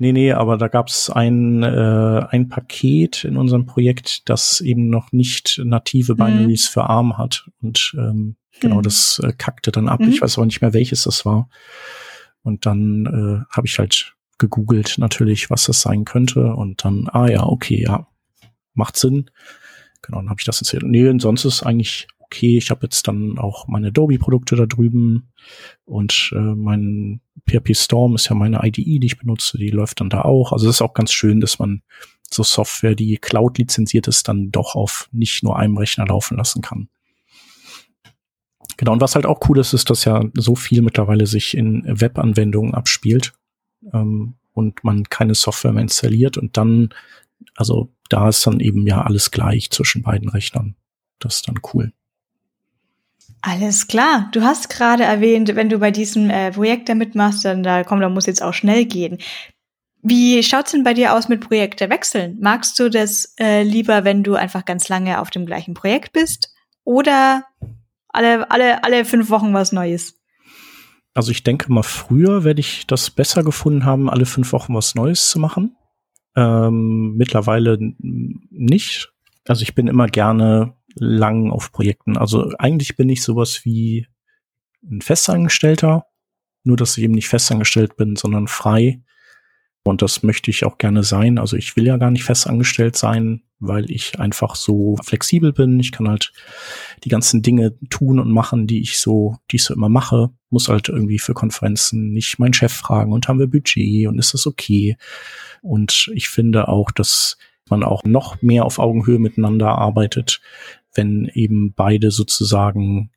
Nee, 0.00 0.12
nee, 0.12 0.32
aber 0.32 0.56
da 0.56 0.68
gab 0.68 0.88
es 0.88 1.10
ein, 1.10 1.62
äh, 1.62 2.26
ein 2.30 2.48
Paket 2.48 3.22
in 3.24 3.36
unserem 3.36 3.66
Projekt, 3.66 4.30
das 4.30 4.62
eben 4.62 4.88
noch 4.88 5.12
nicht 5.12 5.60
native 5.62 6.14
mhm. 6.14 6.16
Binaries 6.16 6.70
mhm. 6.70 6.72
für 6.72 6.84
ARM 6.84 7.18
hat. 7.18 7.50
Und 7.60 7.92
ähm, 7.98 8.36
genau, 8.60 8.78
mhm. 8.78 8.82
das 8.82 9.20
äh, 9.22 9.34
kackte 9.36 9.70
dann 9.72 9.90
ab. 9.90 10.00
Mhm. 10.00 10.08
Ich 10.08 10.22
weiß 10.22 10.38
aber 10.38 10.46
nicht 10.46 10.62
mehr, 10.62 10.72
welches 10.72 11.02
das 11.02 11.26
war. 11.26 11.50
Und 12.42 12.64
dann 12.64 13.04
äh, 13.04 13.54
habe 13.54 13.66
ich 13.66 13.78
halt 13.78 14.14
gegoogelt 14.38 14.96
natürlich, 14.96 15.50
was 15.50 15.66
das 15.66 15.82
sein 15.82 16.06
könnte. 16.06 16.54
Und 16.54 16.82
dann, 16.82 17.06
ah 17.12 17.28
ja, 17.28 17.44
okay, 17.44 17.82
ja, 17.82 18.06
macht 18.72 18.96
Sinn. 18.96 19.30
Genau, 20.00 20.20
dann 20.20 20.30
habe 20.30 20.40
ich 20.40 20.46
das 20.46 20.62
erzählt. 20.62 20.82
Nee, 20.82 21.10
und 21.10 21.20
sonst 21.20 21.44
ist 21.44 21.62
eigentlich 21.62 22.08
okay, 22.30 22.56
ich 22.56 22.70
habe 22.70 22.84
jetzt 22.84 23.08
dann 23.08 23.38
auch 23.38 23.66
meine 23.66 23.88
Adobe-Produkte 23.88 24.54
da 24.54 24.66
drüben 24.66 25.32
und 25.84 26.32
äh, 26.34 26.38
mein 26.38 27.20
PHP 27.48 27.74
Storm 27.74 28.14
ist 28.14 28.28
ja 28.28 28.36
meine 28.36 28.60
IDE, 28.62 29.00
die 29.00 29.06
ich 29.06 29.18
benutze, 29.18 29.58
die 29.58 29.70
läuft 29.70 30.00
dann 30.00 30.10
da 30.10 30.22
auch. 30.22 30.52
Also 30.52 30.68
es 30.68 30.76
ist 30.76 30.82
auch 30.82 30.94
ganz 30.94 31.12
schön, 31.12 31.40
dass 31.40 31.58
man 31.58 31.82
so 32.32 32.44
Software, 32.44 32.94
die 32.94 33.16
Cloud 33.16 33.58
lizenziert 33.58 34.06
ist, 34.06 34.28
dann 34.28 34.52
doch 34.52 34.76
auf 34.76 35.08
nicht 35.10 35.42
nur 35.42 35.58
einem 35.58 35.76
Rechner 35.76 36.06
laufen 36.06 36.36
lassen 36.36 36.62
kann. 36.62 36.88
Genau, 38.76 38.92
und 38.92 39.00
was 39.00 39.16
halt 39.16 39.26
auch 39.26 39.40
cool 39.48 39.58
ist, 39.58 39.72
ist, 39.72 39.90
dass 39.90 40.04
ja 40.04 40.22
so 40.34 40.54
viel 40.54 40.82
mittlerweile 40.82 41.26
sich 41.26 41.56
in 41.56 41.82
Webanwendungen 41.84 42.74
abspielt 42.74 43.32
ähm, 43.92 44.34
und 44.52 44.84
man 44.84 45.02
keine 45.04 45.34
Software 45.34 45.72
mehr 45.72 45.82
installiert 45.82 46.38
und 46.38 46.56
dann, 46.56 46.90
also 47.56 47.92
da 48.08 48.28
ist 48.28 48.46
dann 48.46 48.60
eben 48.60 48.86
ja 48.86 49.02
alles 49.02 49.32
gleich 49.32 49.70
zwischen 49.70 50.02
beiden 50.02 50.28
Rechnern. 50.28 50.76
Das 51.18 51.36
ist 51.36 51.48
dann 51.48 51.58
cool. 51.74 51.92
Alles 53.42 53.88
klar. 53.88 54.28
Du 54.32 54.42
hast 54.42 54.68
gerade 54.68 55.04
erwähnt, 55.04 55.54
wenn 55.54 55.68
du 55.68 55.78
bei 55.78 55.90
diesem 55.90 56.28
äh, 56.28 56.50
Projekt 56.50 56.88
da 56.88 56.94
mitmachst, 56.94 57.44
dann 57.44 57.62
da 57.62 57.84
komm, 57.84 58.00
da 58.00 58.08
muss 58.08 58.26
jetzt 58.26 58.42
auch 58.42 58.52
schnell 58.52 58.84
gehen. 58.84 59.18
Wie 60.02 60.42
schaut's 60.42 60.72
denn 60.72 60.84
bei 60.84 60.94
dir 60.94 61.14
aus 61.14 61.28
mit 61.28 61.40
Projekte 61.40 61.90
wechseln? 61.90 62.38
Magst 62.40 62.78
du 62.78 62.88
das 62.88 63.34
äh, 63.38 63.62
lieber, 63.62 64.04
wenn 64.04 64.22
du 64.22 64.34
einfach 64.34 64.64
ganz 64.64 64.88
lange 64.88 65.20
auf 65.20 65.30
dem 65.30 65.46
gleichen 65.46 65.74
Projekt 65.74 66.12
bist? 66.12 66.54
Oder 66.84 67.44
alle, 68.08 68.50
alle, 68.50 68.82
alle 68.84 69.04
fünf 69.04 69.30
Wochen 69.30 69.52
was 69.52 69.72
Neues? 69.72 70.18
Also 71.14 71.32
ich 71.32 71.42
denke 71.42 71.72
mal, 71.72 71.82
früher 71.82 72.44
werde 72.44 72.60
ich 72.60 72.86
das 72.86 73.10
besser 73.10 73.42
gefunden 73.42 73.84
haben, 73.84 74.08
alle 74.08 74.26
fünf 74.26 74.52
Wochen 74.52 74.74
was 74.74 74.94
Neues 74.94 75.28
zu 75.28 75.38
machen. 75.38 75.76
Ähm, 76.36 77.16
mittlerweile 77.16 77.78
nicht. 77.80 79.12
Also 79.46 79.62
ich 79.62 79.74
bin 79.74 79.88
immer 79.88 80.06
gerne 80.06 80.74
lang 80.94 81.50
auf 81.50 81.72
Projekten. 81.72 82.16
Also 82.16 82.52
eigentlich 82.58 82.96
bin 82.96 83.08
ich 83.08 83.22
sowas 83.22 83.64
wie 83.64 84.06
ein 84.82 85.00
Festangestellter, 85.02 86.06
nur 86.64 86.76
dass 86.76 86.96
ich 86.96 87.04
eben 87.04 87.14
nicht 87.14 87.28
festangestellt 87.28 87.96
bin, 87.96 88.16
sondern 88.16 88.48
frei. 88.48 89.02
Und 89.82 90.02
das 90.02 90.22
möchte 90.22 90.50
ich 90.50 90.64
auch 90.64 90.78
gerne 90.78 91.02
sein. 91.02 91.38
Also 91.38 91.56
ich 91.56 91.74
will 91.76 91.86
ja 91.86 91.96
gar 91.96 92.10
nicht 92.10 92.24
festangestellt 92.24 92.96
sein, 92.96 93.42
weil 93.60 93.90
ich 93.90 94.18
einfach 94.20 94.54
so 94.54 94.96
flexibel 95.02 95.52
bin. 95.52 95.80
Ich 95.80 95.92
kann 95.92 96.08
halt 96.08 96.32
die 97.04 97.08
ganzen 97.08 97.40
Dinge 97.42 97.78
tun 97.88 98.18
und 98.18 98.30
machen, 98.30 98.66
die 98.66 98.80
ich 98.80 98.98
so, 98.98 99.36
die 99.50 99.56
ich 99.56 99.64
so 99.64 99.74
immer 99.74 99.88
mache. 99.88 100.30
Muss 100.50 100.68
halt 100.68 100.88
irgendwie 100.88 101.18
für 101.18 101.34
Konferenzen 101.34 102.12
nicht 102.12 102.38
meinen 102.38 102.52
Chef 102.52 102.72
fragen 102.72 103.12
und 103.12 103.28
haben 103.28 103.38
wir 103.38 103.46
Budget 103.46 104.06
und 104.06 104.18
ist 104.18 104.34
das 104.34 104.46
okay? 104.46 104.96
Und 105.62 106.10
ich 106.14 106.28
finde 106.28 106.68
auch, 106.68 106.90
dass 106.90 107.38
man 107.70 107.82
auch 107.84 108.04
noch 108.04 108.42
mehr 108.42 108.64
auf 108.64 108.78
Augenhöhe 108.78 109.18
miteinander 109.18 109.70
arbeitet, 109.70 110.40
wenn 110.94 111.30
eben 111.34 111.72
beide 111.74 112.10
sozusagen 112.10 113.10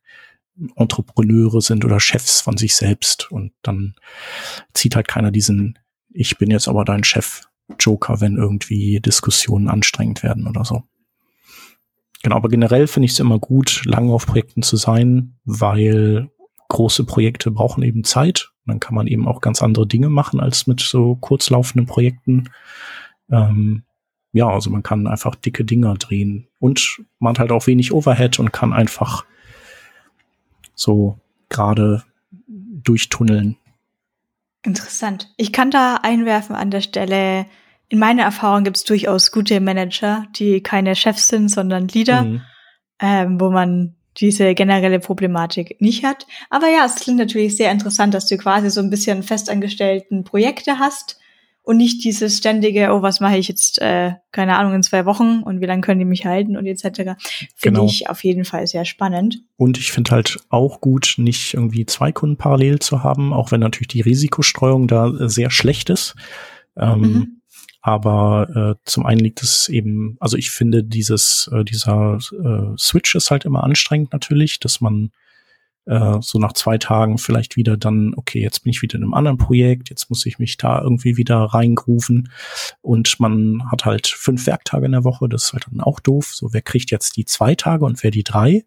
Entrepreneure 0.75 1.61
sind 1.61 1.83
oder 1.83 1.99
Chefs 1.99 2.41
von 2.41 2.57
sich 2.57 2.75
selbst 2.75 3.31
und 3.31 3.51
dann 3.63 3.95
zieht 4.73 4.95
halt 4.95 5.07
keiner 5.07 5.31
diesen 5.31 5.79
Ich 6.11 6.37
bin 6.37 6.51
jetzt 6.51 6.67
aber 6.67 6.85
dein 6.85 7.03
Chef 7.03 7.41
Joker, 7.79 8.21
wenn 8.21 8.37
irgendwie 8.37 8.99
Diskussionen 8.99 9.67
anstrengend 9.67 10.21
werden 10.21 10.47
oder 10.47 10.63
so. 10.63 10.83
Genau, 12.21 12.35
aber 12.35 12.49
generell 12.49 12.87
finde 12.87 13.05
ich 13.05 13.13
es 13.13 13.19
immer 13.19 13.39
gut, 13.39 13.81
lange 13.85 14.13
auf 14.13 14.25
Projekten 14.25 14.61
zu 14.61 14.77
sein, 14.77 15.35
weil 15.43 16.29
große 16.69 17.03
Projekte 17.03 17.51
brauchen 17.51 17.83
eben 17.83 18.03
Zeit. 18.03 18.51
Dann 18.65 18.79
kann 18.79 18.95
man 18.95 19.07
eben 19.07 19.27
auch 19.27 19.41
ganz 19.41 19.61
andere 19.61 19.85
Dinge 19.87 20.09
machen 20.09 20.39
als 20.39 20.67
mit 20.67 20.79
so 20.79 21.15
kurzlaufenden 21.15 21.85
Projekten. 21.85 22.49
Ähm, 23.29 23.83
ja, 24.33 24.49
also 24.49 24.69
man 24.69 24.83
kann 24.83 25.07
einfach 25.07 25.35
dicke 25.35 25.63
Dinger 25.63 25.93
drehen 25.93 26.47
und 26.59 27.01
man 27.19 27.31
hat 27.31 27.39
halt 27.39 27.51
auch 27.51 27.67
wenig 27.67 27.93
Overhead 27.93 28.39
und 28.39 28.51
kann 28.51 28.73
einfach 28.73 29.25
so 30.75 31.19
gerade 31.49 32.03
durchtunneln. 32.47 33.57
Interessant. 34.63 35.31
Ich 35.37 35.51
kann 35.51 35.71
da 35.71 35.99
einwerfen 36.01 36.55
an 36.55 36.71
der 36.71 36.81
Stelle, 36.81 37.45
in 37.89 37.99
meiner 37.99 38.23
Erfahrung 38.23 38.63
gibt 38.63 38.77
es 38.77 38.83
durchaus 38.85 39.31
gute 39.31 39.59
Manager, 39.59 40.25
die 40.35 40.61
keine 40.61 40.95
Chefs 40.95 41.27
sind, 41.27 41.49
sondern 41.49 41.87
Leader, 41.87 42.23
mhm. 42.23 42.41
ähm, 42.99 43.39
wo 43.39 43.51
man 43.51 43.95
diese 44.17 44.55
generelle 44.55 44.99
Problematik 44.99 45.79
nicht 45.79 46.03
hat. 46.03 46.25
Aber 46.49 46.69
ja, 46.69 46.85
es 46.85 46.95
klingt 46.95 47.19
natürlich 47.19 47.55
sehr 47.55 47.71
interessant, 47.71 48.13
dass 48.13 48.27
du 48.27 48.37
quasi 48.37 48.69
so 48.69 48.79
ein 48.79 48.89
bisschen 48.89 49.21
festangestellten 49.21 50.23
Projekte 50.23 50.79
hast, 50.79 51.19
und 51.63 51.77
nicht 51.77 52.03
dieses 52.03 52.37
ständige, 52.37 52.91
oh, 52.91 53.01
was 53.01 53.21
mache 53.21 53.37
ich 53.37 53.47
jetzt, 53.47 53.81
äh, 53.81 54.11
keine 54.31 54.57
Ahnung, 54.57 54.75
in 54.75 54.83
zwei 54.83 55.05
Wochen 55.05 55.41
und 55.43 55.61
wie 55.61 55.65
lange 55.65 55.81
können 55.81 55.99
die 55.99 56.05
mich 56.05 56.25
halten 56.25 56.57
und 56.57 56.65
etc. 56.65 56.83
Finde 57.55 57.79
genau. 57.79 57.85
ich 57.85 58.09
auf 58.09 58.23
jeden 58.23 58.43
Fall 58.43 58.67
sehr 58.67 58.83
spannend. 58.83 59.39
Und 59.55 59.77
ich 59.77 59.93
finde 59.93 60.11
halt 60.11 60.39
auch 60.49 60.81
gut, 60.81 61.15
nicht 61.17 61.53
irgendwie 61.53 61.85
zwei 61.85 62.11
Kunden 62.11 62.37
parallel 62.37 62.79
zu 62.79 63.01
haben, 63.01 63.31
auch 63.31 63.51
wenn 63.51 63.61
natürlich 63.61 63.87
die 63.87 64.01
Risikostreuung 64.01 64.87
da 64.87 65.29
sehr 65.29 65.49
schlecht 65.49 65.89
ist. 65.89 66.15
Ähm, 66.75 66.99
mhm. 66.99 67.41
Aber 67.81 68.77
äh, 68.77 68.81
zum 68.85 69.05
einen 69.05 69.19
liegt 69.21 69.41
es 69.41 69.69
eben, 69.69 70.17
also 70.19 70.37
ich 70.37 70.51
finde 70.51 70.83
dieses, 70.83 71.49
äh, 71.53 71.63
dieser 71.63 72.17
äh, 72.17 72.77
Switch 72.77 73.15
ist 73.15 73.31
halt 73.31 73.45
immer 73.45 73.63
anstrengend 73.63 74.11
natürlich, 74.11 74.59
dass 74.59 74.81
man 74.81 75.11
äh, 75.85 76.17
so 76.21 76.39
nach 76.39 76.53
zwei 76.53 76.77
Tagen 76.77 77.17
vielleicht 77.17 77.55
wieder 77.55 77.77
dann, 77.77 78.13
okay, 78.15 78.41
jetzt 78.41 78.63
bin 78.63 78.71
ich 78.71 78.81
wieder 78.81 78.95
in 78.95 79.03
einem 79.03 79.13
anderen 79.13 79.37
Projekt, 79.37 79.89
jetzt 79.89 80.09
muss 80.09 80.25
ich 80.25 80.39
mich 80.39 80.57
da 80.57 80.81
irgendwie 80.81 81.17
wieder 81.17 81.37
reingrufen 81.37 82.29
und 82.81 83.19
man 83.19 83.69
hat 83.71 83.85
halt 83.85 84.07
fünf 84.07 84.47
Werktage 84.47 84.85
in 84.85 84.93
der 84.93 85.03
Woche, 85.03 85.27
das 85.27 85.45
ist 85.45 85.53
halt 85.53 85.67
dann 85.69 85.81
auch 85.81 85.99
doof. 85.99 86.33
So, 86.33 86.53
wer 86.53 86.61
kriegt 86.61 86.91
jetzt 86.91 87.17
die 87.17 87.25
zwei 87.25 87.55
Tage 87.55 87.85
und 87.85 88.01
wer 88.03 88.11
die 88.11 88.23
drei? 88.23 88.65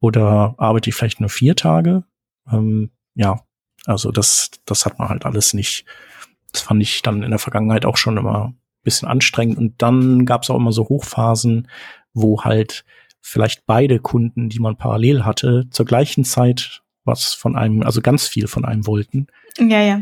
Oder 0.00 0.54
arbeite 0.58 0.90
ich 0.90 0.96
vielleicht 0.96 1.20
nur 1.20 1.30
vier 1.30 1.56
Tage? 1.56 2.04
Ähm, 2.50 2.90
ja, 3.14 3.40
also 3.86 4.10
das, 4.12 4.50
das 4.66 4.84
hat 4.84 4.98
man 4.98 5.08
halt 5.08 5.24
alles 5.24 5.54
nicht. 5.54 5.84
Das 6.52 6.62
fand 6.62 6.82
ich 6.82 7.02
dann 7.02 7.22
in 7.22 7.30
der 7.30 7.38
Vergangenheit 7.38 7.84
auch 7.86 7.96
schon 7.96 8.16
immer 8.16 8.48
ein 8.48 8.58
bisschen 8.82 9.08
anstrengend. 9.08 9.58
Und 9.58 9.80
dann 9.82 10.26
gab 10.26 10.42
es 10.42 10.50
auch 10.50 10.56
immer 10.56 10.72
so 10.72 10.88
Hochphasen, 10.88 11.68
wo 12.12 12.44
halt 12.44 12.84
vielleicht 13.26 13.66
beide 13.66 13.98
Kunden, 13.98 14.48
die 14.48 14.60
man 14.60 14.76
parallel 14.76 15.24
hatte, 15.24 15.66
zur 15.70 15.84
gleichen 15.84 16.24
Zeit 16.24 16.82
was 17.04 17.34
von 17.34 17.56
einem, 17.56 17.82
also 17.82 18.00
ganz 18.00 18.28
viel 18.28 18.46
von 18.46 18.64
einem 18.64 18.86
wollten. 18.86 19.26
Ja, 19.58 19.80
ja. 19.80 20.00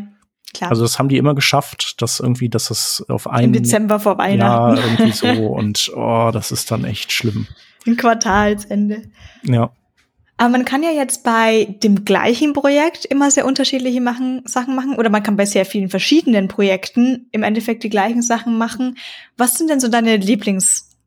Klar. 0.53 0.71
Also 0.71 0.83
das 0.83 0.99
haben 0.99 1.09
die 1.09 1.17
immer 1.17 1.35
geschafft, 1.35 2.01
dass 2.03 2.21
irgendwie, 2.21 2.49
dass 2.49 2.71
es 2.71 3.05
auf 3.09 3.27
einen 3.29 3.55
Im 3.55 3.63
Dezember 3.63 3.99
vor 3.99 4.19
Weihnachten. 4.19 4.77
Ja, 4.77 4.85
irgendwie 4.99 5.13
so 5.13 5.27
und 5.47 5.91
oh, 5.97 6.31
das 6.33 6.53
ist 6.53 6.71
dann 6.71 6.85
echt 6.85 7.13
schlimm. 7.13 7.47
Im 7.87 7.97
Quartalsende. 7.97 9.03
Ja. 9.43 9.73
Aber 10.37 10.51
man 10.51 10.65
kann 10.65 10.83
ja 10.83 10.91
jetzt 10.91 11.25
bei 11.25 11.77
dem 11.83 12.05
gleichen 12.05 12.53
Projekt 12.53 13.05
immer 13.05 13.31
sehr 13.31 13.47
unterschiedliche 13.47 14.01
machen, 14.01 14.43
Sachen 14.45 14.75
machen 14.75 14.97
oder 14.97 15.09
man 15.09 15.23
kann 15.23 15.37
bei 15.37 15.47
sehr 15.47 15.65
vielen 15.65 15.89
verschiedenen 15.89 16.49
Projekten 16.49 17.29
im 17.33 17.43
Endeffekt 17.43 17.85
die 17.85 17.91
gleichen 17.91 18.23
Sachen 18.23 18.59
machen. 18.59 18.97
Was 19.37 19.57
sind 19.57 19.71
denn 19.71 19.81
so 19.81 19.89
deine 19.89 20.19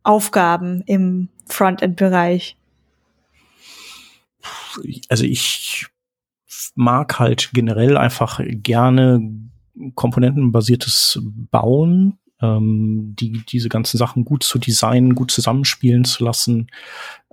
Lieblingsaufgaben 0.08 0.84
im 0.86 1.30
Frontend-Bereich? 1.48 2.58
Also 5.10 5.26
ich 5.26 5.88
mag 6.76 7.20
halt 7.20 7.52
generell 7.54 7.98
einfach 7.98 8.40
gerne 8.46 9.22
komponentenbasiertes 9.96 11.20
Bauen 11.52 12.20
ähm, 12.42 13.16
die, 13.20 13.44
diese 13.48 13.70
ganzen 13.70 13.98
Sachen 13.98 14.26
gut 14.26 14.44
zu 14.44 14.60
designen, 14.60 15.16
gut 15.16 15.32
zusammenspielen 15.32 16.06
zu 16.06 16.24
lassen 16.24 16.68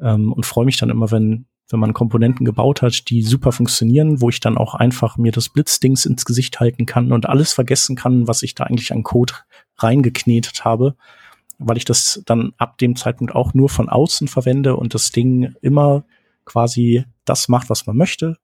ähm, 0.00 0.32
und 0.32 0.46
freue 0.46 0.64
mich 0.64 0.76
dann 0.76 0.90
immer, 0.90 1.10
wenn 1.10 1.46
wenn 1.70 1.80
man 1.80 1.94
Komponenten 1.94 2.44
gebaut 2.44 2.82
hat, 2.82 3.08
die 3.08 3.22
super 3.22 3.50
funktionieren, 3.50 4.20
wo 4.20 4.28
ich 4.28 4.38
dann 4.38 4.58
auch 4.58 4.74
einfach 4.74 5.16
mir 5.16 5.32
das 5.32 5.48
Blitzdings 5.48 6.04
ins 6.04 6.26
Gesicht 6.26 6.60
halten 6.60 6.84
kann 6.84 7.10
und 7.10 7.26
alles 7.26 7.54
vergessen 7.54 7.96
kann, 7.96 8.28
was 8.28 8.42
ich 8.42 8.54
da 8.54 8.64
eigentlich 8.64 8.92
an 8.92 9.02
Code 9.02 9.32
reingeknetet 9.78 10.64
habe, 10.64 10.94
weil 11.58 11.76
ich 11.76 11.84
das 11.84 12.22
dann 12.26 12.52
ab 12.58 12.78
dem 12.78 12.96
Zeitpunkt 12.96 13.34
auch 13.34 13.54
nur 13.54 13.68
von 13.68 13.88
außen 13.88 14.28
verwende 14.28 14.76
und 14.76 14.94
das 14.94 15.10
Ding 15.12 15.54
immer 15.62 16.04
quasi 16.44 17.04
das 17.24 17.48
macht, 17.48 17.70
was 17.70 17.86
man 17.86 17.96
möchte, 17.96 18.36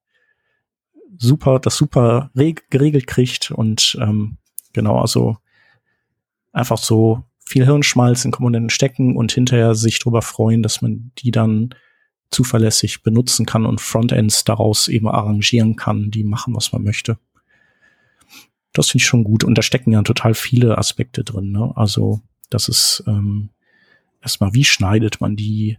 super, 1.18 1.58
das 1.58 1.76
super 1.76 2.30
geregelt 2.34 3.06
kriegt 3.06 3.50
und 3.50 3.98
ähm, 4.00 4.38
genau, 4.72 5.00
also 5.00 5.36
einfach 6.52 6.78
so 6.78 7.22
viel 7.44 7.64
Hirnschmalz 7.64 8.24
in 8.24 8.30
Komponenten 8.30 8.70
stecken 8.70 9.16
und 9.16 9.32
hinterher 9.32 9.74
sich 9.74 9.98
darüber 9.98 10.22
freuen, 10.22 10.62
dass 10.62 10.82
man 10.82 11.10
die 11.18 11.30
dann 11.30 11.74
zuverlässig 12.30 13.02
benutzen 13.02 13.44
kann 13.44 13.66
und 13.66 13.80
Frontends 13.80 14.44
daraus 14.44 14.88
eben 14.88 15.08
arrangieren 15.08 15.74
kann, 15.74 16.10
die 16.10 16.22
machen, 16.22 16.54
was 16.54 16.72
man 16.72 16.84
möchte. 16.84 17.18
Das 18.72 18.90
finde 18.90 19.02
ich 19.02 19.06
schon 19.06 19.24
gut. 19.24 19.42
Und 19.42 19.58
da 19.58 19.62
stecken 19.62 19.90
ja 19.90 20.02
total 20.02 20.34
viele 20.34 20.78
Aspekte 20.78 21.24
drin. 21.24 21.50
Ne? 21.50 21.72
Also 21.74 22.20
das 22.50 22.68
ist 22.68 23.04
ähm, 23.06 23.50
erstmal, 24.20 24.54
wie 24.54 24.64
schneidet 24.64 25.20
man 25.20 25.36
die? 25.36 25.78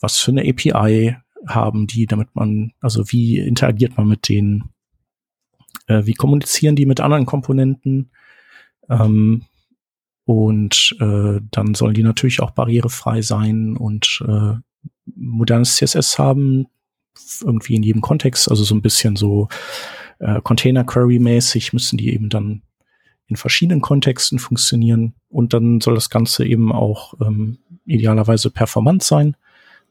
Was 0.00 0.18
für 0.18 0.30
eine 0.30 0.48
API 0.48 1.16
haben 1.46 1.86
die, 1.86 2.06
damit 2.06 2.34
man, 2.34 2.72
also 2.80 3.10
wie 3.12 3.38
interagiert 3.38 3.96
man 3.96 4.08
mit 4.08 4.28
denen? 4.28 4.70
Äh, 5.86 6.06
wie 6.06 6.14
kommunizieren 6.14 6.76
die 6.76 6.86
mit 6.86 7.00
anderen 7.00 7.26
Komponenten? 7.26 8.10
Ähm, 8.88 9.44
und 10.24 10.96
äh, 11.00 11.40
dann 11.50 11.74
sollen 11.74 11.94
die 11.94 12.02
natürlich 12.02 12.40
auch 12.40 12.52
barrierefrei 12.52 13.22
sein 13.22 13.76
und 13.76 14.22
äh, 14.26 14.54
modernes 15.16 15.76
CSS 15.76 16.18
haben, 16.18 16.66
irgendwie 17.42 17.74
in 17.74 17.82
jedem 17.82 18.00
Kontext, 18.00 18.48
also 18.48 18.62
so 18.62 18.74
ein 18.74 18.82
bisschen 18.82 19.16
so 19.16 19.48
äh, 20.20 20.40
Container 20.42 20.84
Query 20.84 21.18
mäßig 21.18 21.72
müssen 21.72 21.98
die 21.98 22.12
eben 22.14 22.28
dann 22.28 22.62
in 23.30 23.36
verschiedenen 23.36 23.80
Kontexten 23.80 24.38
funktionieren 24.38 25.14
und 25.28 25.54
dann 25.54 25.80
soll 25.80 25.94
das 25.94 26.10
Ganze 26.10 26.44
eben 26.44 26.72
auch 26.72 27.14
ähm, 27.20 27.58
idealerweise 27.86 28.50
performant 28.50 29.02
sein. 29.02 29.36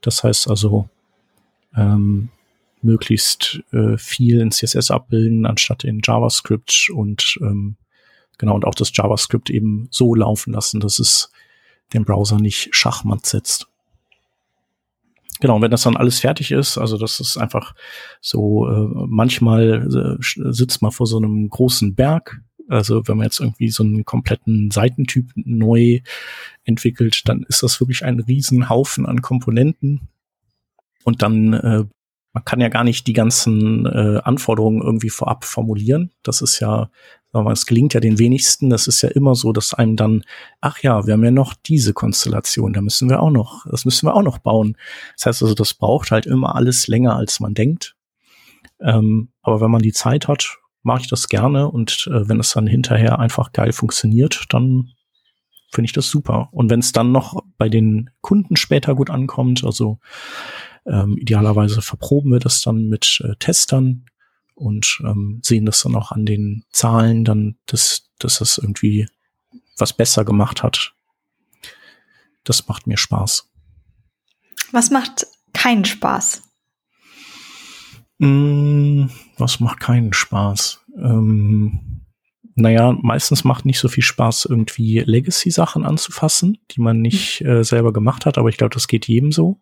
Das 0.01 0.23
heißt 0.23 0.49
also 0.49 0.89
ähm, 1.75 2.29
möglichst 2.81 3.61
äh, 3.71 3.97
viel 3.97 4.39
in 4.41 4.51
CSS 4.51 4.91
abbilden 4.91 5.45
anstatt 5.45 5.83
in 5.83 6.01
JavaScript 6.03 6.89
und 6.93 7.37
ähm, 7.41 7.77
genau 8.37 8.55
und 8.55 8.65
auch 8.65 8.75
das 8.75 8.91
JavaScript 8.93 9.49
eben 9.49 9.87
so 9.89 10.13
laufen 10.15 10.53
lassen, 10.53 10.79
dass 10.79 10.99
es 10.99 11.31
den 11.93 12.05
Browser 12.05 12.37
nicht 12.37 12.75
schachmatt 12.75 13.25
setzt. 13.25 13.67
Genau, 15.41 15.61
wenn 15.61 15.71
das 15.71 15.83
dann 15.83 15.95
alles 15.95 16.19
fertig 16.19 16.51
ist, 16.51 16.77
also 16.77 16.97
das 16.97 17.21
ist 17.21 17.37
einfach 17.37 17.73
so, 18.19 18.67
äh, 18.67 19.05
manchmal 19.07 20.17
äh, 20.19 20.51
sitzt 20.51 20.81
man 20.81 20.91
vor 20.91 21.07
so 21.07 21.17
einem 21.17 21.49
großen 21.49 21.95
Berg. 21.95 22.41
Also 22.69 23.07
wenn 23.07 23.17
man 23.17 23.25
jetzt 23.25 23.39
irgendwie 23.39 23.69
so 23.69 23.83
einen 23.83 24.05
kompletten 24.05 24.71
Seitentyp 24.71 25.31
neu 25.35 25.99
entwickelt, 26.63 27.23
dann 27.25 27.43
ist 27.43 27.63
das 27.63 27.79
wirklich 27.81 28.05
ein 28.05 28.19
Riesenhaufen 28.19 29.05
an 29.05 29.21
Komponenten. 29.21 30.07
Und 31.03 31.21
dann 31.21 31.53
äh, 31.53 31.85
man 32.33 32.45
kann 32.45 32.61
ja 32.61 32.69
gar 32.69 32.83
nicht 32.83 33.07
die 33.07 33.13
ganzen 33.13 33.85
äh, 33.85 34.21
Anforderungen 34.23 34.81
irgendwie 34.81 35.09
vorab 35.09 35.45
formulieren. 35.45 36.11
Das 36.23 36.41
ist 36.41 36.59
ja, 36.59 36.89
sagen 37.33 37.45
wir, 37.45 37.51
es 37.51 37.65
gelingt 37.65 37.93
ja 37.93 37.99
den 37.99 38.19
wenigsten. 38.19 38.69
Das 38.69 38.87
ist 38.87 39.01
ja 39.01 39.09
immer 39.09 39.35
so, 39.35 39.51
dass 39.51 39.73
einem 39.73 39.95
dann, 39.95 40.23
ach 40.61 40.79
ja, 40.79 41.05
wir 41.07 41.13
haben 41.13 41.23
ja 41.23 41.31
noch 41.31 41.55
diese 41.55 41.93
Konstellation, 41.93 42.73
da 42.73 42.81
müssen 42.81 43.09
wir 43.09 43.21
auch 43.21 43.31
noch, 43.31 43.65
das 43.69 43.85
müssen 43.85 44.07
wir 44.07 44.15
auch 44.15 44.21
noch 44.21 44.37
bauen. 44.37 44.77
Das 45.17 45.25
heißt 45.25 45.41
also, 45.41 45.55
das 45.55 45.73
braucht 45.73 46.11
halt 46.11 46.27
immer 46.27 46.55
alles 46.55 46.87
länger, 46.87 47.15
als 47.15 47.39
man 47.39 47.55
denkt. 47.55 47.95
Ähm, 48.79 49.29
aber 49.41 49.59
wenn 49.61 49.71
man 49.71 49.81
die 49.81 49.93
Zeit 49.93 50.27
hat, 50.27 50.59
mache 50.89 51.01
ich 51.01 51.07
das 51.07 51.29
gerne 51.29 51.69
und 51.69 52.09
äh, 52.11 52.27
wenn 52.27 52.39
es 52.39 52.51
dann 52.53 52.65
hinterher 52.65 53.19
einfach 53.19 53.51
geil 53.51 53.73
funktioniert, 53.73 54.45
dann 54.49 54.89
finde 55.71 55.85
ich 55.85 55.93
das 55.93 56.09
super. 56.09 56.49
Und 56.51 56.71
wenn 56.71 56.79
es 56.79 56.93
dann 56.93 57.11
noch 57.11 57.43
bei 57.59 57.69
den 57.69 58.09
Kunden 58.21 58.55
später 58.55 58.95
gut 58.95 59.11
ankommt, 59.11 59.63
also 59.63 59.99
ähm, 60.87 61.15
idealerweise 61.19 61.83
verproben 61.83 62.31
wir 62.31 62.39
das 62.39 62.61
dann 62.61 62.87
mit 62.87 63.21
äh, 63.23 63.35
Testern 63.37 64.05
und 64.55 64.99
ähm, 65.03 65.41
sehen 65.43 65.67
das 65.67 65.83
dann 65.83 65.95
auch 65.95 66.11
an 66.11 66.25
den 66.25 66.63
Zahlen, 66.71 67.23
dann, 67.23 67.59
dass, 67.67 68.09
dass 68.17 68.39
das 68.39 68.57
irgendwie 68.57 69.07
was 69.77 69.93
besser 69.93 70.25
gemacht 70.25 70.63
hat. 70.63 70.95
Das 72.45 72.67
macht 72.67 72.87
mir 72.87 72.97
Spaß. 72.97 73.47
Was 74.71 74.89
macht 74.89 75.27
keinen 75.53 75.85
Spaß? 75.85 76.48
Mm, 78.19 79.05
was 79.37 79.59
macht 79.59 79.79
keinen 79.79 80.13
Spaß? 80.13 80.85
Ähm, 80.97 82.01
naja, 82.55 82.91
meistens 83.01 83.43
macht 83.43 83.65
nicht 83.65 83.79
so 83.79 83.87
viel 83.87 84.03
Spaß, 84.03 84.45
irgendwie 84.45 84.99
Legacy-Sachen 84.99 85.85
anzufassen, 85.85 86.57
die 86.71 86.81
man 86.81 87.01
nicht 87.01 87.41
äh, 87.41 87.63
selber 87.63 87.93
gemacht 87.93 88.25
hat, 88.25 88.37
aber 88.37 88.49
ich 88.49 88.57
glaube, 88.57 88.73
das 88.73 88.87
geht 88.87 89.07
jedem 89.07 89.31
so. 89.31 89.61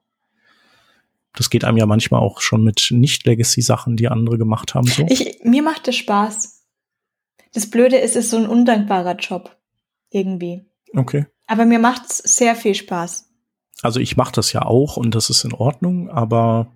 Das 1.35 1.51
geht 1.51 1.63
einem 1.63 1.77
ja 1.77 1.85
manchmal 1.85 2.21
auch 2.21 2.41
schon 2.41 2.63
mit 2.63 2.87
Nicht-Legacy-Sachen, 2.89 3.95
die 3.95 4.07
andere 4.07 4.39
gemacht 4.39 4.73
haben. 4.73 4.87
So. 4.87 5.05
Ich, 5.07 5.39
mir 5.43 5.61
macht 5.61 5.87
das 5.87 5.95
Spaß. 5.95 6.63
Das 7.53 7.69
Blöde 7.69 7.97
ist, 7.97 8.15
es 8.15 8.25
ist 8.25 8.31
so 8.31 8.37
ein 8.37 8.47
undankbarer 8.47 9.15
Job. 9.17 9.55
Irgendwie. 10.09 10.65
Okay. 10.95 11.27
Aber 11.45 11.65
mir 11.65 11.79
macht's 11.79 12.17
sehr 12.17 12.55
viel 12.55 12.73
Spaß. 12.73 13.29
Also 13.83 13.99
ich 13.99 14.17
mache 14.17 14.31
das 14.31 14.51
ja 14.53 14.63
auch 14.63 14.97
und 14.97 15.13
das 15.13 15.29
ist 15.29 15.43
in 15.43 15.53
Ordnung, 15.53 16.09
aber 16.09 16.71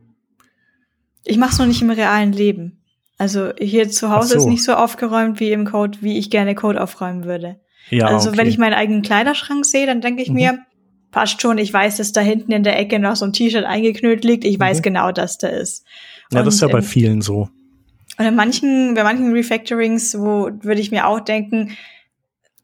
ich 1.23 1.37
mache 1.37 1.51
es 1.51 1.59
noch 1.59 1.65
nicht 1.65 1.81
im 1.81 1.89
realen 1.89 2.31
Leben. 2.31 2.83
Also 3.17 3.51
hier 3.59 3.89
zu 3.89 4.09
Hause 4.09 4.29
so. 4.29 4.37
ist 4.37 4.45
nicht 4.45 4.63
so 4.63 4.73
aufgeräumt 4.73 5.39
wie 5.39 5.51
im 5.51 5.65
Code, 5.65 5.99
wie 6.01 6.17
ich 6.17 6.31
gerne 6.31 6.55
Code 6.55 6.81
aufräumen 6.81 7.25
würde. 7.25 7.59
Ja, 7.89 8.07
also 8.07 8.29
okay. 8.29 8.39
wenn 8.39 8.47
ich 8.47 8.57
meinen 8.57 8.73
eigenen 8.73 9.01
Kleiderschrank 9.01 9.65
sehe, 9.65 9.85
dann 9.85 10.01
denke 10.01 10.23
ich 10.23 10.29
mhm. 10.29 10.35
mir, 10.35 10.59
passt 11.11 11.41
schon, 11.41 11.57
ich 11.57 11.71
weiß, 11.71 11.97
dass 11.97 12.13
da 12.13 12.21
hinten 12.21 12.51
in 12.51 12.63
der 12.63 12.79
Ecke 12.79 12.97
noch 12.97 13.15
so 13.15 13.25
ein 13.25 13.33
T-Shirt 13.33 13.65
eingeknüllt 13.65 14.23
liegt. 14.23 14.45
Ich 14.45 14.59
weiß 14.59 14.79
mhm. 14.79 14.83
genau, 14.83 15.11
dass 15.11 15.37
da 15.37 15.47
ist. 15.49 15.85
Ja, 16.31 16.39
und, 16.39 16.45
das 16.45 16.55
ist 16.55 16.61
ja 16.61 16.67
bei 16.67 16.79
ähm, 16.79 16.83
vielen 16.83 17.21
so. 17.21 17.49
Und 18.17 18.25
in 18.25 18.35
manchen, 18.35 18.93
bei 18.93 19.03
manchen 19.03 19.31
Refactorings, 19.33 20.17
wo 20.17 20.49
würde 20.61 20.81
ich 20.81 20.91
mir 20.91 21.07
auch 21.07 21.19
denken, 21.19 21.77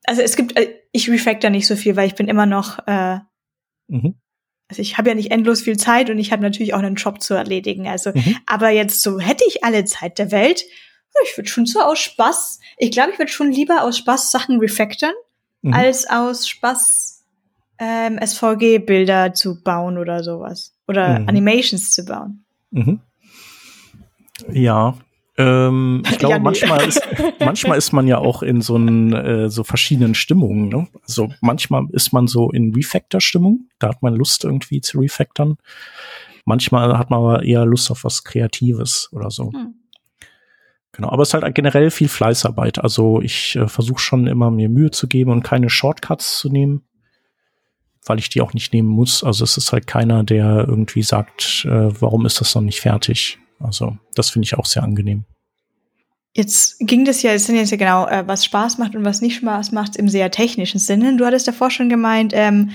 also 0.05 0.21
es 0.21 0.35
gibt, 0.35 0.57
äh, 0.57 0.73
ich 0.91 1.09
refactor 1.09 1.49
nicht 1.49 1.67
so 1.67 1.75
viel, 1.75 1.95
weil 1.95 2.07
ich 2.07 2.15
bin 2.15 2.27
immer 2.27 2.45
noch, 2.45 2.79
äh, 2.87 3.19
mhm. 3.87 4.15
Also 4.69 4.81
ich 4.81 4.97
habe 4.97 5.09
ja 5.09 5.15
nicht 5.15 5.31
endlos 5.31 5.61
viel 5.61 5.77
Zeit 5.77 6.09
und 6.09 6.19
ich 6.19 6.31
habe 6.31 6.41
natürlich 6.41 6.73
auch 6.73 6.79
einen 6.79 6.95
Job 6.95 7.21
zu 7.21 7.33
erledigen. 7.33 7.87
Also, 7.87 8.11
mhm. 8.13 8.37
aber 8.45 8.69
jetzt 8.69 9.01
so 9.01 9.19
hätte 9.19 9.45
ich 9.47 9.63
alle 9.63 9.85
Zeit 9.85 10.19
der 10.19 10.31
Welt, 10.31 10.65
ich 11.23 11.37
würde 11.37 11.49
schon 11.49 11.65
so 11.65 11.81
aus 11.81 11.99
Spaß, 11.99 12.59
ich 12.77 12.91
glaube, 12.91 13.11
ich 13.11 13.19
würde 13.19 13.31
schon 13.31 13.51
lieber 13.51 13.83
aus 13.83 13.97
Spaß 13.97 14.31
Sachen 14.31 14.59
refactoren, 14.59 15.15
mhm. 15.61 15.73
als 15.73 16.07
aus 16.09 16.47
Spaß 16.47 17.23
ähm, 17.79 18.19
SVG-Bilder 18.23 19.33
zu 19.33 19.61
bauen 19.61 19.97
oder 19.97 20.23
sowas. 20.23 20.73
Oder 20.87 21.19
mhm. 21.19 21.29
Animations 21.29 21.93
zu 21.93 22.05
bauen. 22.05 22.43
Mhm. 22.71 22.99
Ja. 24.51 24.97
Ähm, 25.37 26.03
ich 26.09 26.17
glaube, 26.19 26.33
ja, 26.33 26.39
nee. 26.39 26.43
manchmal, 26.43 26.87
ist, 26.87 27.01
manchmal 27.39 27.77
ist 27.77 27.93
man 27.93 28.07
ja 28.07 28.17
auch 28.17 28.43
in 28.43 28.61
so, 28.61 28.75
einen, 28.75 29.13
äh, 29.13 29.49
so 29.49 29.63
verschiedenen 29.63 30.15
Stimmungen. 30.15 30.69
Ne? 30.69 30.87
Also 31.03 31.29
manchmal 31.41 31.85
ist 31.91 32.13
man 32.13 32.27
so 32.27 32.51
in 32.51 32.73
Refactor-Stimmung. 32.73 33.69
Da 33.79 33.89
hat 33.89 34.01
man 34.01 34.15
Lust 34.15 34.43
irgendwie 34.43 34.81
zu 34.81 34.99
refactoren. 34.99 35.57
Manchmal 36.45 36.97
hat 36.97 37.09
man 37.09 37.19
aber 37.19 37.43
eher 37.43 37.65
Lust 37.65 37.91
auf 37.91 38.03
was 38.03 38.23
Kreatives 38.23 39.09
oder 39.11 39.29
so. 39.29 39.51
Hm. 39.51 39.75
Genau, 40.93 41.09
aber 41.09 41.21
es 41.21 41.29
ist 41.29 41.33
halt 41.35 41.53
generell 41.53 41.91
viel 41.91 42.07
Fleißarbeit. 42.07 42.79
Also 42.79 43.21
ich 43.21 43.55
äh, 43.55 43.67
versuche 43.67 43.99
schon 43.99 44.25
immer 44.25 44.49
mir 44.49 44.69
Mühe 44.69 44.89
zu 44.91 45.07
geben 45.07 45.31
und 45.31 45.43
keine 45.43 45.69
Shortcuts 45.69 46.39
zu 46.39 46.49
nehmen 46.49 46.83
weil 48.09 48.19
ich 48.19 48.29
die 48.29 48.39
auch 48.39 48.53
nicht 48.53 48.73
nehmen 48.73 48.87
muss. 48.87 49.21
Also 49.21 49.43
es 49.43 49.57
ist 49.57 49.73
halt 49.73 49.85
keiner, 49.85 50.23
der 50.23 50.65
irgendwie 50.65 51.03
sagt, 51.03 51.65
äh, 51.65 52.01
warum 52.01 52.25
ist 52.25 52.39
das 52.39 52.55
noch 52.55 52.61
nicht 52.61 52.79
fertig. 52.79 53.37
Also 53.59 53.97
das 54.15 54.29
finde 54.29 54.45
ich 54.45 54.55
auch 54.55 54.65
sehr 54.65 54.83
angenehm. 54.83 55.25
Jetzt 56.33 56.77
ging 56.79 57.03
das 57.03 57.23
ja, 57.23 57.31
es 57.31 57.47
sind 57.47 57.55
jetzt 57.55 57.71
ja 57.71 57.77
genau, 57.77 58.07
äh, 58.07 58.27
was 58.27 58.45
Spaß 58.45 58.77
macht 58.77 58.95
und 58.95 59.03
was 59.03 59.21
nicht 59.21 59.37
Spaß 59.37 59.71
macht 59.71 59.95
im 59.95 60.07
sehr 60.07 60.29
technischen 60.29 60.79
Sinne. 60.79 61.17
Du 61.17 61.25
hattest 61.25 61.47
davor 61.47 61.71
schon 61.71 61.89
gemeint, 61.89 62.31
ähm, 62.35 62.71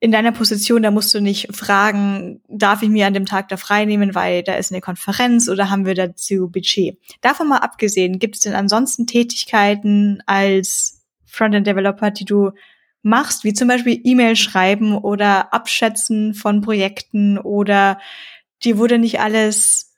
in 0.00 0.12
deiner 0.12 0.32
Position, 0.32 0.82
da 0.82 0.90
musst 0.90 1.14
du 1.14 1.20
nicht 1.20 1.56
fragen, 1.56 2.42
darf 2.46 2.82
ich 2.82 2.90
mir 2.90 3.06
an 3.06 3.14
dem 3.14 3.24
Tag 3.24 3.48
da 3.48 3.56
frei 3.56 3.86
nehmen, 3.86 4.14
weil 4.14 4.42
da 4.42 4.54
ist 4.56 4.70
eine 4.70 4.82
Konferenz 4.82 5.48
oder 5.48 5.70
haben 5.70 5.86
wir 5.86 5.94
dazu 5.94 6.50
Budget. 6.50 6.98
Davon 7.22 7.48
mal 7.48 7.58
abgesehen, 7.58 8.18
gibt 8.18 8.34
es 8.34 8.42
denn 8.42 8.54
ansonsten 8.54 9.06
Tätigkeiten 9.06 10.22
als 10.26 11.02
Frontend-Developer, 11.24 12.10
die 12.10 12.26
du 12.26 12.50
machst, 13.00 13.44
wie 13.44 13.54
zum 13.54 13.68
Beispiel 13.68 13.98
E-Mail 14.04 14.36
schreiben 14.36 14.94
oder 14.98 15.54
Abschätzen 15.54 16.34
von 16.34 16.60
Projekten 16.60 17.38
oder 17.38 17.98
dir 18.62 18.76
wurde 18.76 18.98
nicht 18.98 19.20
alles, 19.20 19.93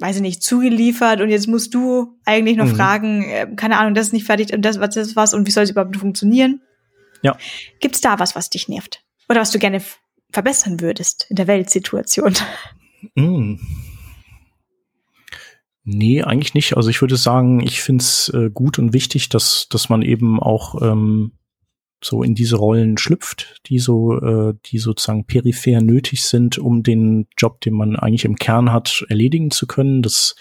weiß 0.00 0.16
ich 0.16 0.22
nicht, 0.22 0.42
zugeliefert 0.42 1.20
und 1.20 1.28
jetzt 1.28 1.46
musst 1.46 1.74
du 1.74 2.18
eigentlich 2.24 2.56
noch 2.56 2.66
mhm. 2.66 2.76
fragen, 2.76 3.22
äh, 3.24 3.46
keine 3.54 3.78
Ahnung, 3.78 3.94
das 3.94 4.08
ist 4.08 4.12
nicht 4.12 4.26
fertig 4.26 4.52
und 4.52 4.62
das, 4.62 4.80
was 4.80 4.94
das 4.94 5.14
was 5.14 5.34
und 5.34 5.46
wie 5.46 5.50
soll 5.50 5.64
es 5.64 5.70
überhaupt 5.70 5.96
funktionieren? 5.96 6.62
Ja. 7.22 7.36
Gibt's 7.80 8.00
da 8.00 8.18
was, 8.18 8.34
was 8.34 8.50
dich 8.50 8.68
nervt? 8.68 9.04
Oder 9.28 9.40
was 9.40 9.50
du 9.50 9.58
gerne 9.58 9.82
verbessern 10.32 10.80
würdest 10.80 11.26
in 11.28 11.36
der 11.36 11.46
Weltsituation? 11.46 12.34
Mm. 13.14 13.56
Nee, 15.84 16.22
eigentlich 16.22 16.54
nicht. 16.54 16.76
Also 16.76 16.90
ich 16.90 17.00
würde 17.00 17.16
sagen, 17.16 17.60
ich 17.60 17.82
finde 17.82 18.02
es 18.02 18.28
äh, 18.34 18.50
gut 18.50 18.78
und 18.78 18.92
wichtig, 18.92 19.28
dass, 19.28 19.66
dass 19.70 19.88
man 19.88 20.02
eben 20.02 20.40
auch 20.40 20.80
ähm, 20.82 21.32
so 22.02 22.22
in 22.22 22.34
diese 22.34 22.56
Rollen 22.56 22.98
schlüpft, 22.98 23.60
die 23.66 23.78
so, 23.78 24.18
äh, 24.20 24.54
die 24.66 24.78
sozusagen 24.78 25.26
peripher 25.26 25.80
nötig 25.80 26.22
sind, 26.22 26.58
um 26.58 26.82
den 26.82 27.26
Job, 27.36 27.60
den 27.60 27.74
man 27.74 27.96
eigentlich 27.96 28.24
im 28.24 28.36
Kern 28.36 28.72
hat, 28.72 29.04
erledigen 29.08 29.50
zu 29.50 29.66
können. 29.66 30.02
Das 30.02 30.34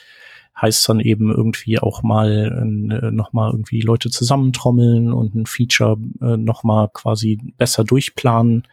heißt 0.62 0.88
dann 0.90 1.00
eben 1.00 1.32
irgendwie 1.32 1.80
auch 1.80 2.04
mal 2.04 2.62
äh, 3.02 3.12
noch 3.12 3.34
mal 3.34 3.52
irgendwie 3.52 3.82
Leute 3.82 4.10
zusammentrommeln 4.10 5.14
und 5.14 5.36
ein 5.36 5.46
Feature 5.46 5.98
äh, 6.22 6.38
noch 6.38 6.64
mal 6.64 6.90
quasi 6.94 7.40
besser 7.58 7.84
durchplanen, 7.84 8.68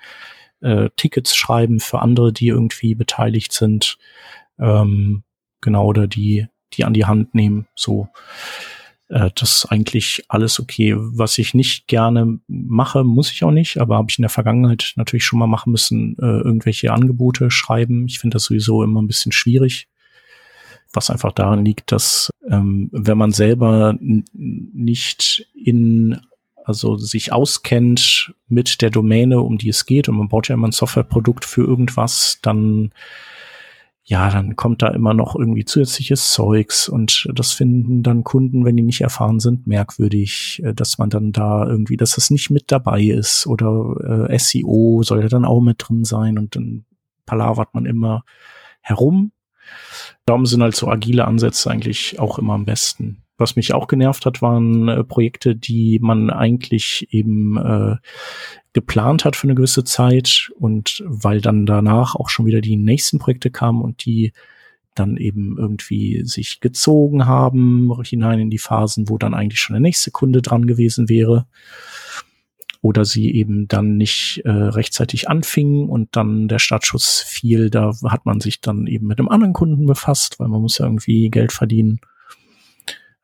äh, 0.61 0.91
Tickets 0.97 1.37
schreiben 1.37 1.81
für 1.81 2.01
andere, 2.01 2.33
die 2.33 2.49
irgendwie 2.49 2.95
beteiligt 2.95 3.53
sind, 3.53 3.99
ähm, 4.59 5.23
genau 5.61 5.87
oder 5.87 6.07
die 6.07 6.47
die 6.73 6.85
an 6.85 6.95
die 6.95 7.05
Hand 7.05 7.35
nehmen. 7.35 7.67
So 7.75 8.09
äh, 9.09 9.31
das 9.35 9.67
eigentlich 9.69 10.25
alles 10.29 10.61
okay. 10.61 10.95
Was 10.97 11.39
ich 11.39 11.55
nicht 11.55 11.89
gerne 11.89 12.39
mache, 12.47 13.05
muss 13.05 13.31
ich 13.31 13.45
auch 13.45 13.51
nicht, 13.51 13.79
aber 13.79 13.97
habe 13.97 14.09
ich 14.11 14.19
in 14.19 14.23
der 14.23 14.31
Vergangenheit 14.31 14.93
natürlich 14.97 15.25
schon 15.25 15.39
mal 15.39 15.47
machen 15.47 15.73
müssen, 15.73 16.17
äh, 16.19 16.27
irgendwelche 16.27 16.93
Angebote 16.93 17.51
schreiben. 17.51 18.07
Ich 18.07 18.19
finde 18.19 18.37
das 18.37 18.45
sowieso 18.45 18.83
immer 18.83 19.03
ein 19.03 19.09
bisschen 19.09 19.33
schwierig 19.33 19.89
was 20.93 21.11
einfach 21.11 21.33
daran 21.33 21.65
liegt, 21.65 21.93
dass 21.93 22.31
ähm, 22.49 22.89
wenn 22.91 23.19
man 23.19 23.31
selber 23.31 23.97
nicht 24.01 25.47
in 25.55 26.21
also 26.65 26.97
sich 26.97 27.33
auskennt 27.33 28.35
mit 28.49 28.83
der 28.83 28.91
Domäne, 28.91 29.41
um 29.41 29.57
die 29.57 29.69
es 29.69 29.87
geht, 29.87 30.09
und 30.09 30.17
man 30.17 30.29
baut 30.29 30.49
ja 30.49 30.55
immer 30.55 30.67
ein 30.67 30.73
Softwareprodukt 30.73 31.45
für 31.45 31.63
irgendwas, 31.63 32.41
dann 32.43 32.93
ja, 34.09 34.31
dann 34.31 34.55
kommt 34.57 34.83
da 34.83 34.89
immer 34.89 35.15
noch 35.15 35.35
irgendwie 35.35 35.65
zusätzliches 35.65 36.33
Zeugs 36.33 36.89
und 36.89 37.29
das 37.35 37.53
finden 37.53 38.03
dann 38.03 38.23
Kunden, 38.25 38.65
wenn 38.65 38.77
die 38.77 38.83
nicht 38.83 39.01
erfahren 39.01 39.41
sind, 39.41 39.67
merkwürdig, 39.67 40.63
äh, 40.65 40.73
dass 40.73 40.99
man 40.99 41.11
dann 41.11 41.33
da 41.33 41.67
irgendwie, 41.67 41.97
dass 41.97 42.13
das 42.13 42.31
nicht 42.31 42.51
mit 42.51 42.71
dabei 42.73 43.03
ist 43.03 43.47
oder 43.47 44.29
äh, 44.31 44.39
SEO 44.39 45.03
soll 45.03 45.23
ja 45.23 45.29
dann 45.29 45.45
auch 45.45 45.61
mit 45.61 45.77
drin 45.79 46.05
sein 46.05 46.39
und 46.39 46.57
dann 46.57 46.85
palavert 47.27 47.75
man 47.75 47.85
immer 47.85 48.25
herum 48.81 49.33
Darum 50.27 50.47
sind 50.47 50.63
halt 50.63 50.75
so 50.75 50.89
agile 50.89 51.25
Ansätze 51.25 51.71
eigentlich 51.71 52.19
auch 52.19 52.39
immer 52.39 52.55
am 52.55 52.65
besten. 52.65 53.23
Was 53.39 53.55
mich 53.55 53.75
auch 53.75 53.87
genervt 53.87 54.25
hat, 54.25 54.41
waren 54.41 54.89
äh, 54.89 55.05
Projekte, 55.05 55.55
die 55.55 55.99
man 56.01 56.31
eigentlich 56.31 57.07
eben 57.11 57.57
äh, 57.59 57.97
geplant 58.77 59.25
hat 59.25 59.37
für 59.37 59.47
eine 59.47 59.55
gewisse 59.55 59.85
Zeit 59.85 60.53
und 60.59 61.03
weil 61.07 61.41
dann 61.41 61.65
danach 61.65 62.15
auch 62.15 62.29
schon 62.29 62.45
wieder 62.45 62.61
die 62.61 62.77
nächsten 62.77 63.19
Projekte 63.19 63.51
kamen 63.51 63.81
und 63.81 64.05
die 64.05 64.35
dann 64.95 65.17
eben 65.17 65.57
irgendwie 65.57 66.27
sich 66.27 66.61
gezogen 66.61 67.25
haben 67.25 67.91
hinein 68.05 68.39
in 68.39 68.51
die 68.51 68.59
Phasen, 68.59 69.09
wo 69.09 69.17
dann 69.17 69.33
eigentlich 69.33 69.61
schon 69.61 69.73
der 69.73 69.81
nächste 69.81 70.11
Kunde 70.11 70.43
dran 70.43 70.67
gewesen 70.67 71.09
wäre 71.09 71.47
oder 72.83 73.07
sie 73.07 73.35
eben 73.35 73.67
dann 73.67 73.97
nicht 73.97 74.43
äh, 74.45 74.51
rechtzeitig 74.51 75.31
anfingen 75.31 75.89
und 75.89 76.15
dann 76.15 76.47
der 76.47 76.59
Startschuss 76.59 77.25
fiel. 77.27 77.71
Da 77.71 77.95
hat 78.05 78.27
man 78.27 78.43
sich 78.43 78.61
dann 78.61 78.87
eben 78.87 79.07
mit 79.07 79.19
einem 79.19 79.31
anderen 79.31 79.55
Kunden 79.55 79.87
befasst, 79.87 80.39
weil 80.39 80.49
man 80.49 80.61
muss 80.61 80.77
ja 80.77 80.85
irgendwie 80.85 81.31
Geld 81.31 81.53
verdienen. 81.53 81.99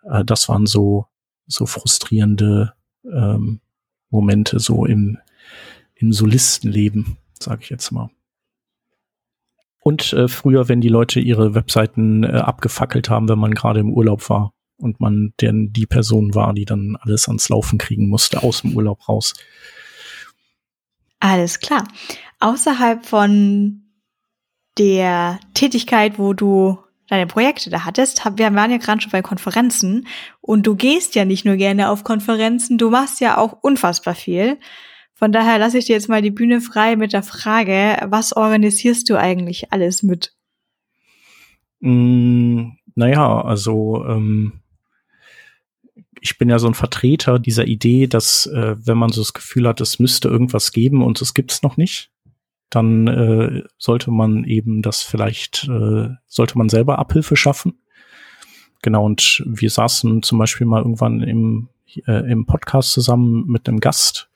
Äh, 0.05 0.25
das 0.25 0.49
waren 0.49 0.65
so 0.65 1.09
so 1.47 1.67
frustrierende 1.67 2.73
ähm, 3.05 3.61
Momente 4.09 4.61
so 4.61 4.87
im 4.87 5.19
im 6.03 6.13
Solistenleben, 6.13 7.17
sage 7.39 7.63
ich 7.63 7.71
jetzt 7.71 7.91
mal. 7.93 8.11
Und 9.81 10.13
äh, 10.13 10.29
früher, 10.29 10.69
wenn 10.69 10.81
die 10.81 10.89
Leute 10.89 11.19
ihre 11.21 11.55
Webseiten 11.55 12.23
äh, 12.23 12.29
abgefackelt 12.29 13.11
haben, 13.11 13.29
wenn 13.29 13.39
man 13.39 13.55
gerade 13.55 13.81
im 13.81 13.93
Urlaub 13.93 14.29
war 14.29 14.53
und 14.77 15.01
man 15.01 15.33
denn 15.41 15.73
die 15.73 15.87
Person 15.87 16.35
war, 16.35 16.53
die 16.55 16.65
dann 16.65 16.97
alles 17.01 17.27
ans 17.27 17.49
Laufen 17.49 17.79
kriegen 17.79 18.09
musste 18.09 18.43
aus 18.43 18.63
dem 18.63 18.77
Urlaub 18.77 19.09
raus. 19.09 19.35
Alles 21.19 21.61
klar. 21.61 21.87
Außerhalb 22.41 23.05
von 23.07 23.83
der 24.79 25.39
Tätigkeit, 25.55 26.19
wo 26.19 26.33
du 26.33 26.79
deine 27.09 27.27
Projekte 27.27 27.71
da 27.71 27.85
hattest, 27.85 28.25
wir 28.37 28.55
waren 28.55 28.71
ja 28.71 28.79
gerade 28.79 29.01
schon 29.01 29.11
bei 29.11 29.23
Konferenzen 29.23 30.07
und 30.41 30.67
du 30.67 30.77
gehst 30.77 31.15
ja 31.15 31.25
nicht 31.25 31.45
nur 31.45 31.57
gerne 31.57 31.91
auf 31.91 32.05
Konferenzen, 32.05 32.79
du 32.79 32.89
machst 32.89 33.21
ja 33.21 33.37
auch 33.37 33.53
unfassbar 33.63 34.15
viel. 34.15 34.59
Von 35.23 35.31
daher 35.31 35.61
lasse 35.61 35.79
ich 35.79 35.85
dir 35.85 35.93
jetzt 35.93 36.09
mal 36.09 36.21
die 36.21 36.33
Bühne 36.33 36.61
frei 36.61 36.97
mit 36.97 37.13
der 37.13 37.23
Frage, 37.23 37.97
was 38.11 38.33
organisierst 38.33 39.09
du 39.09 39.17
eigentlich 39.17 39.73
alles 39.73 40.03
mit? 40.03 40.35
Mm, 41.79 42.71
naja, 42.97 43.41
also 43.41 44.05
ähm, 44.05 44.63
ich 46.21 46.39
bin 46.39 46.49
ja 46.49 46.59
so 46.59 46.67
ein 46.67 46.75
Vertreter 46.75 47.39
dieser 47.39 47.69
Idee, 47.69 48.09
dass 48.09 48.47
äh, 48.47 48.75
wenn 48.85 48.99
man 48.99 49.11
so 49.11 49.21
das 49.21 49.33
Gefühl 49.33 49.69
hat, 49.69 49.81
es 49.81 50.01
müsste 50.01 50.27
irgendwas 50.27 50.73
geben 50.73 51.05
und 51.05 51.23
es 51.23 51.35
gibt 51.35 51.53
es 51.53 51.63
noch 51.63 51.77
nicht, 51.77 52.11
dann 52.69 53.07
äh, 53.07 53.63
sollte 53.79 54.11
man 54.11 54.43
eben 54.43 54.83
das 54.83 55.03
vielleicht, 55.03 55.69
äh, 55.69 56.09
sollte 56.27 56.59
man 56.59 56.69
selber 56.69 56.99
Abhilfe 56.99 57.37
schaffen. 57.37 57.75
Genau, 58.83 59.07
und 59.07 59.45
wir 59.47 59.71
saßen 59.71 60.25
zum 60.25 60.39
Beispiel 60.39 60.67
mal 60.67 60.83
irgendwann 60.83 61.21
im, 61.23 61.69
äh, 62.09 62.29
im 62.29 62.45
Podcast 62.45 62.91
zusammen 62.91 63.47
mit 63.47 63.69
einem 63.69 63.79
Gast 63.79 64.29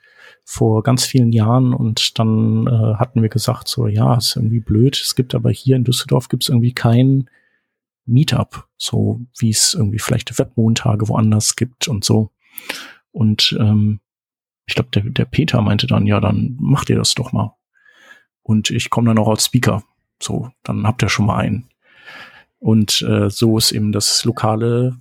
vor 0.49 0.85
ganz 0.85 1.05
vielen 1.05 1.33
Jahren 1.33 1.75
und 1.75 2.21
dann 2.21 2.69
äh, 2.69 2.95
hatten 2.95 3.21
wir 3.21 3.29
gesagt, 3.29 3.67
so 3.67 3.89
ja, 3.89 4.15
ist 4.15 4.37
irgendwie 4.37 4.61
blöd, 4.61 4.97
es 4.97 5.17
gibt 5.17 5.35
aber 5.35 5.51
hier 5.51 5.75
in 5.75 5.83
Düsseldorf 5.83 6.29
gibt 6.29 6.45
es 6.45 6.49
irgendwie 6.49 6.73
kein 6.73 7.29
Meetup, 8.05 8.69
so 8.77 9.21
wie 9.37 9.51
es 9.51 9.75
irgendwie 9.75 9.99
vielleicht 9.99 10.39
Webmontage 10.39 11.09
woanders 11.09 11.57
gibt 11.57 11.89
und 11.89 12.05
so. 12.05 12.31
Und 13.11 13.57
ähm, 13.59 13.99
ich 14.67 14.77
glaube, 14.77 14.91
der, 14.95 15.03
der 15.03 15.25
Peter 15.25 15.61
meinte 15.63 15.89
dann, 15.89 16.07
ja, 16.07 16.21
dann 16.21 16.57
macht 16.61 16.91
ihr 16.91 16.97
das 16.97 17.17
doch 17.17 17.33
mal. 17.33 17.57
Und 18.43 18.71
ich 18.71 18.89
komme 18.89 19.09
dann 19.09 19.19
auch 19.19 19.29
als 19.29 19.47
Speaker. 19.47 19.83
So, 20.23 20.51
dann 20.63 20.87
habt 20.87 21.03
ihr 21.03 21.09
schon 21.09 21.27
mal 21.27 21.39
einen. 21.39 21.69
Und 22.61 23.03
äh, 23.03 23.31
so 23.31 23.59
ist 23.59 23.73
eben 23.73 23.91
das 23.91 24.25
lokale 24.25 24.97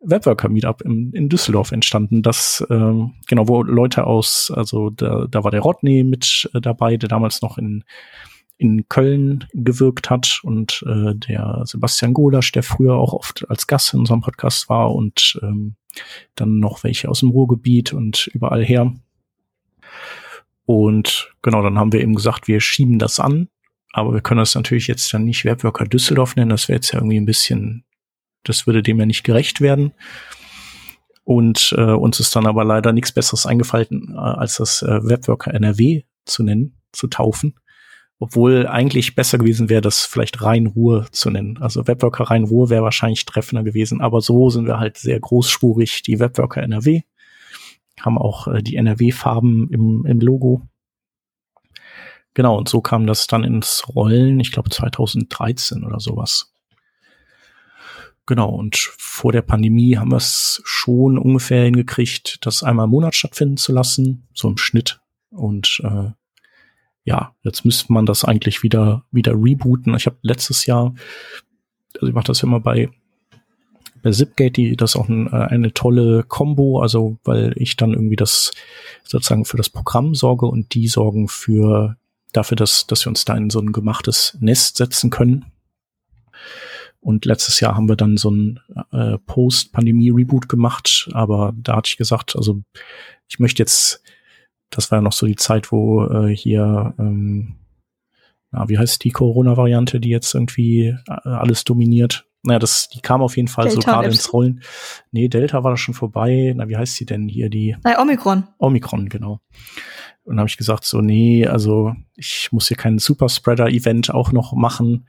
Webworker 0.00 0.48
Meetup 0.48 0.82
in, 0.82 1.12
in 1.12 1.28
Düsseldorf 1.28 1.72
entstanden, 1.72 2.22
das 2.22 2.64
ähm, 2.70 3.14
genau 3.26 3.48
wo 3.48 3.62
Leute 3.62 4.06
aus, 4.06 4.52
also 4.54 4.90
da, 4.90 5.26
da 5.28 5.42
war 5.42 5.50
der 5.50 5.60
Rodney 5.60 6.04
mit 6.04 6.50
äh, 6.54 6.60
dabei, 6.60 6.96
der 6.96 7.08
damals 7.08 7.42
noch 7.42 7.58
in 7.58 7.84
in 8.58 8.88
Köln 8.88 9.46
gewirkt 9.52 10.08
hat 10.08 10.40
und 10.42 10.82
äh, 10.86 11.14
der 11.14 11.62
Sebastian 11.64 12.14
Golasch, 12.14 12.52
der 12.52 12.62
früher 12.62 12.94
auch 12.94 13.12
oft 13.12 13.48
als 13.50 13.66
Gast 13.66 13.92
in 13.92 14.00
unserem 14.00 14.22
Podcast 14.22 14.68
war 14.68 14.94
und 14.94 15.38
ähm, 15.42 15.76
dann 16.34 16.58
noch 16.58 16.82
welche 16.82 17.08
aus 17.08 17.20
dem 17.20 17.30
Ruhrgebiet 17.30 17.92
und 17.92 18.28
überall 18.28 18.64
her. 18.64 18.94
Und 20.64 21.32
genau, 21.42 21.62
dann 21.62 21.78
haben 21.78 21.92
wir 21.92 22.00
eben 22.00 22.14
gesagt, 22.14 22.48
wir 22.48 22.60
schieben 22.60 22.98
das 22.98 23.20
an, 23.20 23.48
aber 23.92 24.14
wir 24.14 24.20
können 24.20 24.40
das 24.40 24.54
natürlich 24.54 24.88
jetzt 24.88 25.12
dann 25.12 25.24
nicht 25.24 25.44
Webworker 25.44 25.84
Düsseldorf 25.84 26.36
nennen, 26.36 26.50
das 26.50 26.68
wäre 26.68 26.76
jetzt 26.76 26.92
ja 26.92 26.98
irgendwie 26.98 27.20
ein 27.20 27.26
bisschen, 27.26 27.84
das 28.48 28.66
würde 28.66 28.82
dem 28.82 28.98
ja 28.98 29.06
nicht 29.06 29.24
gerecht 29.24 29.60
werden. 29.60 29.92
Und 31.24 31.74
äh, 31.76 31.92
uns 31.92 32.20
ist 32.20 32.36
dann 32.36 32.46
aber 32.46 32.64
leider 32.64 32.92
nichts 32.92 33.10
Besseres 33.10 33.46
eingefallen, 33.46 34.14
äh, 34.14 34.16
als 34.16 34.58
das 34.58 34.82
äh, 34.82 35.00
Webworker 35.02 35.52
NRW 35.52 36.04
zu 36.24 36.44
nennen, 36.44 36.78
zu 36.92 37.08
taufen. 37.08 37.54
Obwohl 38.18 38.66
eigentlich 38.66 39.14
besser 39.14 39.36
gewesen 39.36 39.68
wäre, 39.68 39.82
das 39.82 40.06
vielleicht 40.06 40.40
Rhein-Ruhr 40.40 41.06
zu 41.10 41.30
nennen. 41.30 41.58
Also 41.60 41.86
Webworker 41.86 42.30
Rhein-Ruhr 42.30 42.70
wäre 42.70 42.84
wahrscheinlich 42.84 43.26
treffender 43.26 43.64
gewesen. 43.64 44.00
Aber 44.00 44.20
so 44.20 44.50
sind 44.50 44.66
wir 44.66 44.78
halt 44.78 44.98
sehr 44.98 45.18
großspurig, 45.18 46.02
die 46.02 46.20
Webworker 46.20 46.62
NRW. 46.62 47.02
Haben 48.00 48.18
auch 48.18 48.46
äh, 48.46 48.62
die 48.62 48.76
NRW-Farben 48.76 49.68
im, 49.72 50.06
im 50.06 50.20
Logo. 50.20 50.62
Genau, 52.34 52.56
und 52.56 52.68
so 52.68 52.80
kam 52.80 53.06
das 53.06 53.26
dann 53.26 53.44
ins 53.44 53.88
Rollen, 53.88 54.38
ich 54.40 54.52
glaube 54.52 54.70
2013 54.70 55.84
oder 55.84 55.98
sowas. 55.98 56.52
Genau, 58.26 58.50
und 58.50 58.76
vor 58.76 59.30
der 59.30 59.42
Pandemie 59.42 59.96
haben 59.96 60.10
wir 60.10 60.16
es 60.16 60.60
schon 60.64 61.16
ungefähr 61.16 61.64
hingekriegt, 61.64 62.38
das 62.44 62.64
einmal 62.64 62.84
im 62.84 62.90
Monat 62.90 63.14
stattfinden 63.14 63.56
zu 63.56 63.72
lassen, 63.72 64.26
so 64.34 64.48
im 64.48 64.58
Schnitt. 64.58 65.00
Und 65.30 65.80
äh, 65.84 66.10
ja, 67.04 67.34
jetzt 67.42 67.64
müsste 67.64 67.92
man 67.92 68.04
das 68.04 68.24
eigentlich 68.24 68.64
wieder, 68.64 69.04
wieder 69.12 69.32
rebooten. 69.32 69.94
Ich 69.94 70.06
habe 70.06 70.16
letztes 70.22 70.66
Jahr, 70.66 70.92
also 71.94 72.08
ich 72.08 72.14
mache 72.14 72.26
das 72.26 72.42
immer 72.42 72.58
bei, 72.58 72.90
bei 74.02 74.10
Zipgate, 74.10 74.50
die, 74.50 74.76
das 74.76 74.90
ist 74.90 74.96
auch 74.96 75.08
ein, 75.08 75.28
äh, 75.28 75.36
eine 75.36 75.72
tolle 75.72 76.24
Combo, 76.24 76.80
also 76.80 77.18
weil 77.22 77.52
ich 77.56 77.76
dann 77.76 77.92
irgendwie 77.92 78.16
das 78.16 78.50
sozusagen 79.04 79.44
für 79.44 79.56
das 79.56 79.70
Programm 79.70 80.16
sorge 80.16 80.46
und 80.46 80.74
die 80.74 80.88
sorgen 80.88 81.28
für 81.28 81.96
dafür, 82.32 82.56
dass, 82.56 82.88
dass 82.88 83.04
wir 83.06 83.10
uns 83.10 83.24
da 83.24 83.36
in 83.36 83.50
so 83.50 83.60
ein 83.60 83.70
gemachtes 83.70 84.36
Nest 84.40 84.78
setzen 84.78 85.10
können. 85.10 85.44
Und 87.00 87.24
letztes 87.24 87.60
Jahr 87.60 87.76
haben 87.76 87.88
wir 87.88 87.96
dann 87.96 88.16
so 88.16 88.30
ein 88.30 88.60
äh, 88.92 89.18
Post-Pandemie-Reboot 89.26 90.48
gemacht, 90.48 91.08
aber 91.12 91.54
da 91.56 91.76
hatte 91.76 91.88
ich 91.88 91.96
gesagt, 91.96 92.34
also 92.36 92.62
ich 93.28 93.38
möchte 93.38 93.62
jetzt 93.62 94.02
Das 94.70 94.90
war 94.90 94.98
ja 94.98 95.02
noch 95.02 95.12
so 95.12 95.26
die 95.26 95.36
Zeit, 95.36 95.70
wo 95.70 96.04
äh, 96.06 96.34
hier, 96.34 96.94
ähm, 96.98 97.54
na, 98.50 98.68
wie 98.68 98.78
heißt 98.78 99.04
die 99.04 99.10
Corona-Variante, 99.10 100.00
die 100.00 100.08
jetzt 100.08 100.34
irgendwie 100.34 100.96
äh, 101.08 101.28
alles 101.28 101.64
dominiert? 101.64 102.26
Naja, 102.42 102.58
das, 102.58 102.88
die 102.88 103.00
kam 103.00 103.22
auf 103.22 103.36
jeden 103.36 103.48
Fall 103.48 103.66
Delta 103.66 103.80
so 103.80 103.86
gerade 103.86 104.08
ins 104.08 104.32
Rollen. 104.32 104.62
Nee, 105.10 105.28
Delta 105.28 105.64
war 105.64 105.72
da 105.72 105.76
schon 105.76 105.94
vorbei. 105.94 106.52
Na, 106.56 106.68
wie 106.68 106.76
heißt 106.76 106.94
sie 106.94 107.06
denn 107.06 107.28
hier? 107.28 107.50
Die 107.50 107.76
Nein, 107.82 107.96
Omikron. 107.98 108.48
Omikron, 108.58 109.08
genau. 109.08 109.40
Und 110.26 110.38
habe 110.40 110.48
ich 110.48 110.56
gesagt, 110.56 110.84
so, 110.84 111.00
nee, 111.00 111.46
also 111.46 111.94
ich 112.16 112.50
muss 112.50 112.66
hier 112.66 112.76
kein 112.76 112.98
Superspreader-Event 112.98 114.12
auch 114.12 114.32
noch 114.32 114.54
machen. 114.54 115.06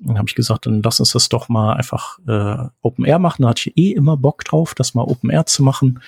dann 0.00 0.16
habe 0.16 0.28
ich 0.28 0.34
gesagt, 0.34 0.64
dann 0.64 0.82
lass 0.82 1.00
uns 1.00 1.12
das 1.12 1.28
doch 1.28 1.50
mal 1.50 1.74
einfach 1.74 2.18
äh, 2.26 2.68
Open 2.80 3.04
Air 3.04 3.18
machen. 3.18 3.42
Da 3.42 3.50
hatte 3.50 3.68
ich 3.68 3.76
eh 3.76 3.92
immer 3.92 4.16
Bock 4.16 4.42
drauf, 4.44 4.74
das 4.74 4.94
mal 4.94 5.02
Open 5.02 5.28
Air 5.28 5.44
zu 5.44 5.62
machen. 5.62 6.00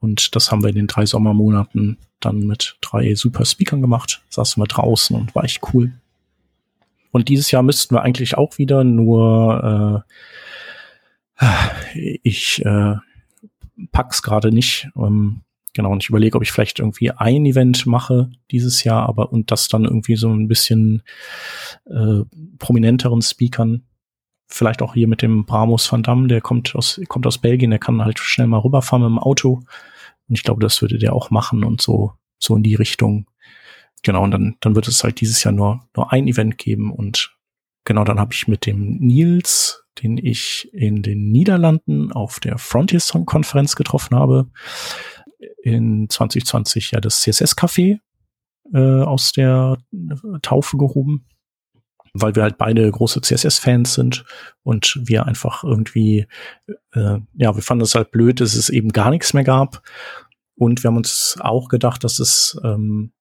Und 0.00 0.36
das 0.36 0.52
haben 0.52 0.62
wir 0.62 0.68
in 0.68 0.76
den 0.76 0.86
drei 0.86 1.06
Sommermonaten 1.06 1.96
dann 2.20 2.40
mit 2.40 2.76
drei 2.82 3.14
super 3.14 3.46
Speakern 3.46 3.80
gemacht. 3.80 4.22
Saßen 4.28 4.62
wir 4.62 4.66
draußen 4.66 5.16
und 5.16 5.34
war 5.34 5.44
echt 5.44 5.62
cool. 5.72 5.92
Und 7.10 7.28
dieses 7.28 7.50
Jahr 7.50 7.62
müssten 7.62 7.94
wir 7.94 8.02
eigentlich 8.02 8.36
auch 8.36 8.58
wieder, 8.58 8.84
nur 8.84 10.04
äh, 11.40 11.46
ich 12.22 12.62
äh, 12.64 12.96
pack's 13.92 14.22
gerade 14.22 14.52
nicht. 14.52 14.88
Ähm, 14.96 15.40
Genau, 15.74 15.90
und 15.90 16.02
ich 16.04 16.08
überlege, 16.08 16.36
ob 16.36 16.42
ich 16.44 16.52
vielleicht 16.52 16.78
irgendwie 16.78 17.10
ein 17.10 17.44
Event 17.44 17.84
mache 17.84 18.30
dieses 18.52 18.84
Jahr, 18.84 19.08
aber 19.08 19.32
und 19.32 19.50
das 19.50 19.66
dann 19.66 19.84
irgendwie 19.84 20.14
so 20.14 20.32
ein 20.32 20.46
bisschen 20.46 21.02
äh, 21.86 22.22
prominenteren 22.58 23.20
Speakern. 23.20 23.82
Vielleicht 24.46 24.82
auch 24.82 24.94
hier 24.94 25.08
mit 25.08 25.20
dem 25.20 25.44
Bramos 25.44 25.90
van 25.90 26.04
Damme, 26.04 26.28
der 26.28 26.40
kommt 26.40 26.76
aus, 26.76 27.00
kommt 27.08 27.26
aus 27.26 27.38
Belgien, 27.38 27.70
der 27.70 27.80
kann 27.80 28.04
halt 28.04 28.20
schnell 28.20 28.46
mal 28.46 28.58
rüberfahren 28.58 29.02
mit 29.02 29.10
dem 29.10 29.18
Auto. 29.18 29.62
Und 30.28 30.38
ich 30.38 30.44
glaube, 30.44 30.60
das 30.60 30.80
würde 30.80 30.98
der 30.98 31.12
auch 31.12 31.30
machen 31.30 31.64
und 31.64 31.82
so, 31.82 32.12
so 32.38 32.54
in 32.54 32.62
die 32.62 32.76
Richtung. 32.76 33.26
Genau, 34.04 34.22
und 34.22 34.30
dann, 34.30 34.56
dann 34.60 34.76
wird 34.76 34.86
es 34.86 35.02
halt 35.02 35.20
dieses 35.20 35.42
Jahr 35.42 35.52
nur, 35.52 35.80
nur 35.96 36.12
ein 36.12 36.28
Event 36.28 36.56
geben 36.56 36.92
und 36.92 37.34
genau, 37.84 38.04
dann 38.04 38.20
habe 38.20 38.32
ich 38.32 38.46
mit 38.46 38.66
dem 38.66 38.98
Nils, 38.98 39.84
den 40.02 40.18
ich 40.18 40.68
in 40.72 41.02
den 41.02 41.32
Niederlanden 41.32 42.12
auf 42.12 42.38
der 42.38 42.58
Frontier 42.58 43.00
Song 43.00 43.26
Konferenz 43.26 43.76
getroffen 43.76 44.16
habe, 44.16 44.50
in 45.62 46.08
2020 46.08 46.92
ja 46.92 47.00
das 47.00 47.22
CSS-Café 47.22 47.98
äh, 48.72 49.02
aus 49.02 49.32
der 49.32 49.78
Taufe 50.42 50.76
gehoben, 50.76 51.26
weil 52.14 52.34
wir 52.34 52.42
halt 52.44 52.58
beide 52.58 52.90
große 52.90 53.20
CSS-Fans 53.20 53.94
sind 53.94 54.24
und 54.62 55.00
wir 55.02 55.26
einfach 55.26 55.64
irgendwie, 55.64 56.26
äh, 56.92 57.18
ja, 57.34 57.54
wir 57.54 57.62
fanden 57.62 57.84
es 57.84 57.94
halt 57.94 58.10
blöd, 58.10 58.40
dass 58.40 58.54
es 58.54 58.70
eben 58.70 58.90
gar 58.90 59.10
nichts 59.10 59.34
mehr 59.34 59.44
gab. 59.44 59.82
Und 60.56 60.82
wir 60.82 60.88
haben 60.88 60.96
uns 60.96 61.36
auch 61.40 61.68
gedacht, 61.68 62.04
dass 62.04 62.20
es, 62.20 62.58
ähm, 62.62 63.12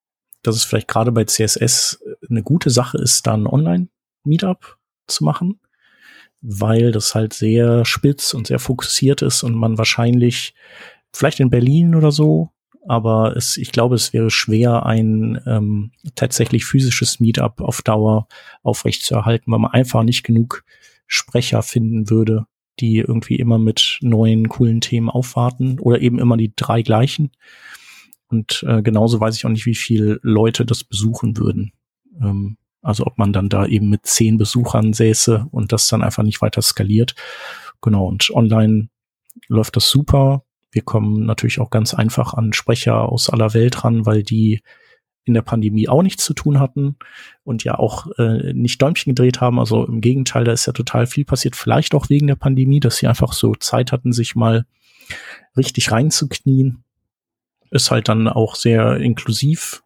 dass 0.43 0.55
es 0.55 0.63
vielleicht 0.63 0.87
gerade 0.87 1.11
bei 1.11 1.25
CSS 1.25 2.03
eine 2.29 2.43
gute 2.43 2.69
Sache 2.69 2.99
ist, 2.99 3.25
dann 3.25 3.47
Online-Meetup 3.47 4.77
zu 5.07 5.23
machen, 5.23 5.59
weil 6.41 6.91
das 6.91 7.15
halt 7.15 7.33
sehr 7.33 7.85
spitz 7.85 8.33
und 8.33 8.47
sehr 8.47 8.59
fokussiert 8.59 9.23
ist 9.23 9.43
und 9.43 9.55
man 9.55 9.77
wahrscheinlich 9.77 10.53
vielleicht 11.13 11.39
in 11.39 11.49
Berlin 11.49 11.95
oder 11.95 12.11
so, 12.11 12.49
aber 12.87 13.35
es, 13.37 13.57
ich 13.57 13.71
glaube, 13.71 13.95
es 13.95 14.13
wäre 14.13 14.29
schwer, 14.29 14.85
ein 14.85 15.39
ähm, 15.45 15.91
tatsächlich 16.15 16.65
physisches 16.65 17.19
Meetup 17.19 17.61
auf 17.61 17.81
Dauer 17.81 18.27
aufrechtzuerhalten, 18.61 19.51
weil 19.51 19.59
man 19.59 19.71
einfach 19.71 20.03
nicht 20.03 20.23
genug 20.23 20.63
Sprecher 21.07 21.61
finden 21.61 22.09
würde, 22.09 22.45
die 22.79 22.97
irgendwie 22.97 23.35
immer 23.35 23.57
mit 23.57 23.99
neuen, 24.01 24.49
coolen 24.49 24.81
Themen 24.81 25.09
aufwarten 25.09 25.79
oder 25.79 26.01
eben 26.01 26.19
immer 26.19 26.37
die 26.37 26.53
drei 26.55 26.81
gleichen. 26.81 27.31
Und 28.27 28.65
äh, 28.67 28.81
genauso 28.81 29.19
weiß 29.19 29.35
ich 29.37 29.45
auch 29.45 29.49
nicht, 29.49 29.65
wie 29.65 29.75
viele 29.75 30.19
Leute 30.23 30.65
das 30.65 30.83
besuchen 30.83 31.37
würden. 31.37 31.71
Ähm, 32.19 32.57
also 32.81 33.05
ob 33.05 33.17
man 33.17 33.31
dann 33.31 33.47
da 33.47 33.65
eben 33.65 33.89
mit 33.89 34.05
zehn 34.05 34.37
Besuchern 34.37 34.91
säße 34.91 35.47
und 35.51 35.71
das 35.71 35.87
dann 35.87 36.03
einfach 36.03 36.23
nicht 36.23 36.41
weiter 36.41 36.61
skaliert. 36.61 37.15
Genau, 37.81 38.07
und 38.07 38.29
online 38.31 38.89
läuft 39.47 39.75
das 39.77 39.89
super. 39.89 40.43
Wir 40.73 40.81
kommen 40.81 41.25
natürlich 41.25 41.59
auch 41.59 41.69
ganz 41.69 41.93
einfach 41.93 42.33
an 42.33 42.51
Sprecher 42.51 43.07
aus 43.07 43.29
aller 43.29 43.53
Welt 43.53 43.83
ran, 43.83 44.05
weil 44.05 44.23
die 44.23 44.61
in 45.25 45.33
der 45.33 45.41
Pandemie 45.41 45.87
auch 45.87 46.01
nichts 46.01 46.25
zu 46.25 46.33
tun 46.33 46.59
hatten 46.59 46.97
und 47.43 47.63
ja 47.63 47.79
auch 47.79 48.07
äh, 48.17 48.51
nicht 48.53 48.81
Däumchen 48.81 49.11
gedreht 49.11 49.39
haben. 49.39 49.59
Also 49.59 49.85
im 49.85 50.01
Gegenteil, 50.01 50.43
da 50.43 50.51
ist 50.51 50.65
ja 50.65 50.73
total 50.73 51.07
viel 51.07 51.25
passiert, 51.25 51.55
vielleicht 51.55 51.95
auch 51.95 52.09
wegen 52.09 52.27
der 52.27 52.35
Pandemie, 52.35 52.79
dass 52.79 52.97
sie 52.97 53.07
einfach 53.07 53.33
so 53.33 53.55
Zeit 53.55 53.91
hatten, 53.91 54.11
sich 54.11 54.35
mal 54.35 54.65
richtig 55.55 55.91
reinzuknien. 55.91 56.83
Ist 57.71 57.91
halt 57.91 58.09
dann 58.09 58.27
auch 58.27 58.55
sehr 58.55 58.97
inklusiv, 58.97 59.83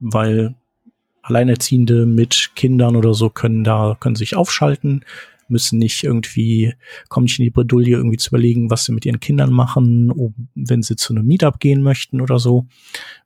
weil 0.00 0.54
Alleinerziehende 1.22 2.04
mit 2.06 2.50
Kindern 2.56 2.96
oder 2.96 3.14
so 3.14 3.30
können 3.30 3.62
da, 3.62 3.96
können 4.00 4.16
sich 4.16 4.34
aufschalten, 4.34 5.04
müssen 5.52 5.78
nicht 5.78 6.02
irgendwie, 6.02 6.74
kommen 7.08 7.24
nicht 7.24 7.38
in 7.38 7.44
die 7.44 7.50
Bredouille, 7.50 7.96
irgendwie 7.96 8.16
zu 8.16 8.30
überlegen, 8.30 8.70
was 8.70 8.84
sie 8.84 8.92
mit 8.92 9.06
ihren 9.06 9.20
Kindern 9.20 9.52
machen, 9.52 10.12
wenn 10.54 10.82
sie 10.82 10.96
zu 10.96 11.12
einem 11.12 11.26
Meetup 11.26 11.60
gehen 11.60 11.82
möchten 11.82 12.20
oder 12.20 12.38
so. 12.38 12.66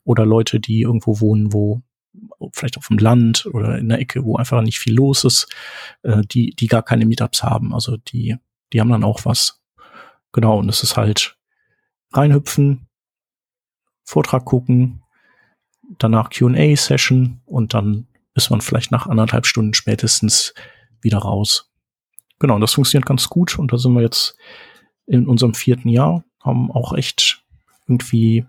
Oder 0.05 0.27
Leute, 0.27 0.61
die 0.61 0.83
irgendwo 0.83 1.21
wohnen, 1.21 1.53
wo 1.53 1.83
vielleicht 2.53 2.77
auf 2.77 2.89
dem 2.89 2.99
Land 2.99 3.47
oder 3.53 3.79
in 3.79 3.89
der 3.89 3.99
Ecke, 3.99 4.25
wo 4.25 4.37
einfach 4.37 4.63
nicht 4.63 4.79
viel 4.79 4.95
los 4.95 5.25
ist, 5.25 5.49
äh, 6.03 6.23
die, 6.31 6.51
die 6.51 6.67
gar 6.67 6.83
keine 6.83 7.07
Meetups 7.07 7.43
haben. 7.43 7.75
Also 7.75 7.97
die, 7.97 8.37
die 8.73 8.81
haben 8.81 8.91
dann 8.91 9.05
auch 9.05 9.25
was. 9.25 9.63
Genau, 10.33 10.59
und 10.59 10.69
es 10.69 10.83
ist 10.83 10.97
halt 10.97 11.39
reinhüpfen, 12.13 12.87
Vortrag 14.05 14.45
gucken, 14.45 15.03
danach 15.99 16.31
QA-Session 16.31 17.41
und 17.45 17.75
dann 17.75 18.07
ist 18.35 18.51
man 18.51 18.61
vielleicht 18.61 18.93
nach 18.93 19.07
anderthalb 19.07 19.47
Stunden 19.47 19.75
spätestens 19.75 20.55
wieder 21.01 21.19
raus. 21.19 21.73
Genau, 22.39 22.57
und 22.57 22.61
das 22.61 22.75
funktioniert 22.75 23.07
ganz 23.07 23.29
gut 23.29 23.59
und 23.59 23.73
da 23.73 23.79
sind 23.79 23.95
wir 23.95 24.03
jetzt 24.03 24.37
in 25.07 25.27
unserem 25.27 25.55
vierten 25.55 25.89
Jahr, 25.89 26.25
haben 26.41 26.71
auch 26.71 26.93
echt 26.93 27.45
irgendwie 27.87 28.45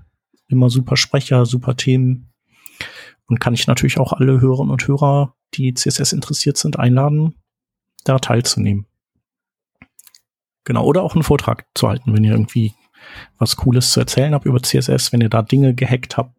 immer 0.48 0.70
super 0.70 0.98
Sprecher, 0.98 1.46
super 1.46 1.76
Themen 1.76 2.34
und 3.28 3.40
kann 3.40 3.54
ich 3.54 3.68
natürlich 3.68 4.00
auch 4.00 4.14
alle 4.14 4.42
Hörerinnen 4.42 4.72
und 4.72 4.88
Hörer, 4.88 5.36
die 5.54 5.74
CSS 5.74 6.14
interessiert 6.14 6.58
sind, 6.58 6.80
einladen, 6.80 7.36
da 8.04 8.20
teilzunehmen. 8.20 8.86
Genau, 10.64 10.86
oder 10.86 11.04
auch 11.04 11.14
einen 11.14 11.24
Vortrag 11.24 11.66
zu 11.76 11.88
halten, 11.88 12.14
wenn 12.14 12.24
ihr 12.24 12.32
irgendwie 12.32 12.74
was 13.38 13.56
Cooles 13.56 13.92
zu 13.92 14.00
erzählen 14.02 14.34
habt 14.34 14.46
über 14.46 14.62
CSS, 14.62 15.14
wenn 15.14 15.22
ihr 15.22 15.30
da 15.30 15.42
Dinge 15.42 15.74
gehackt 15.74 16.18
habt, 16.18 16.36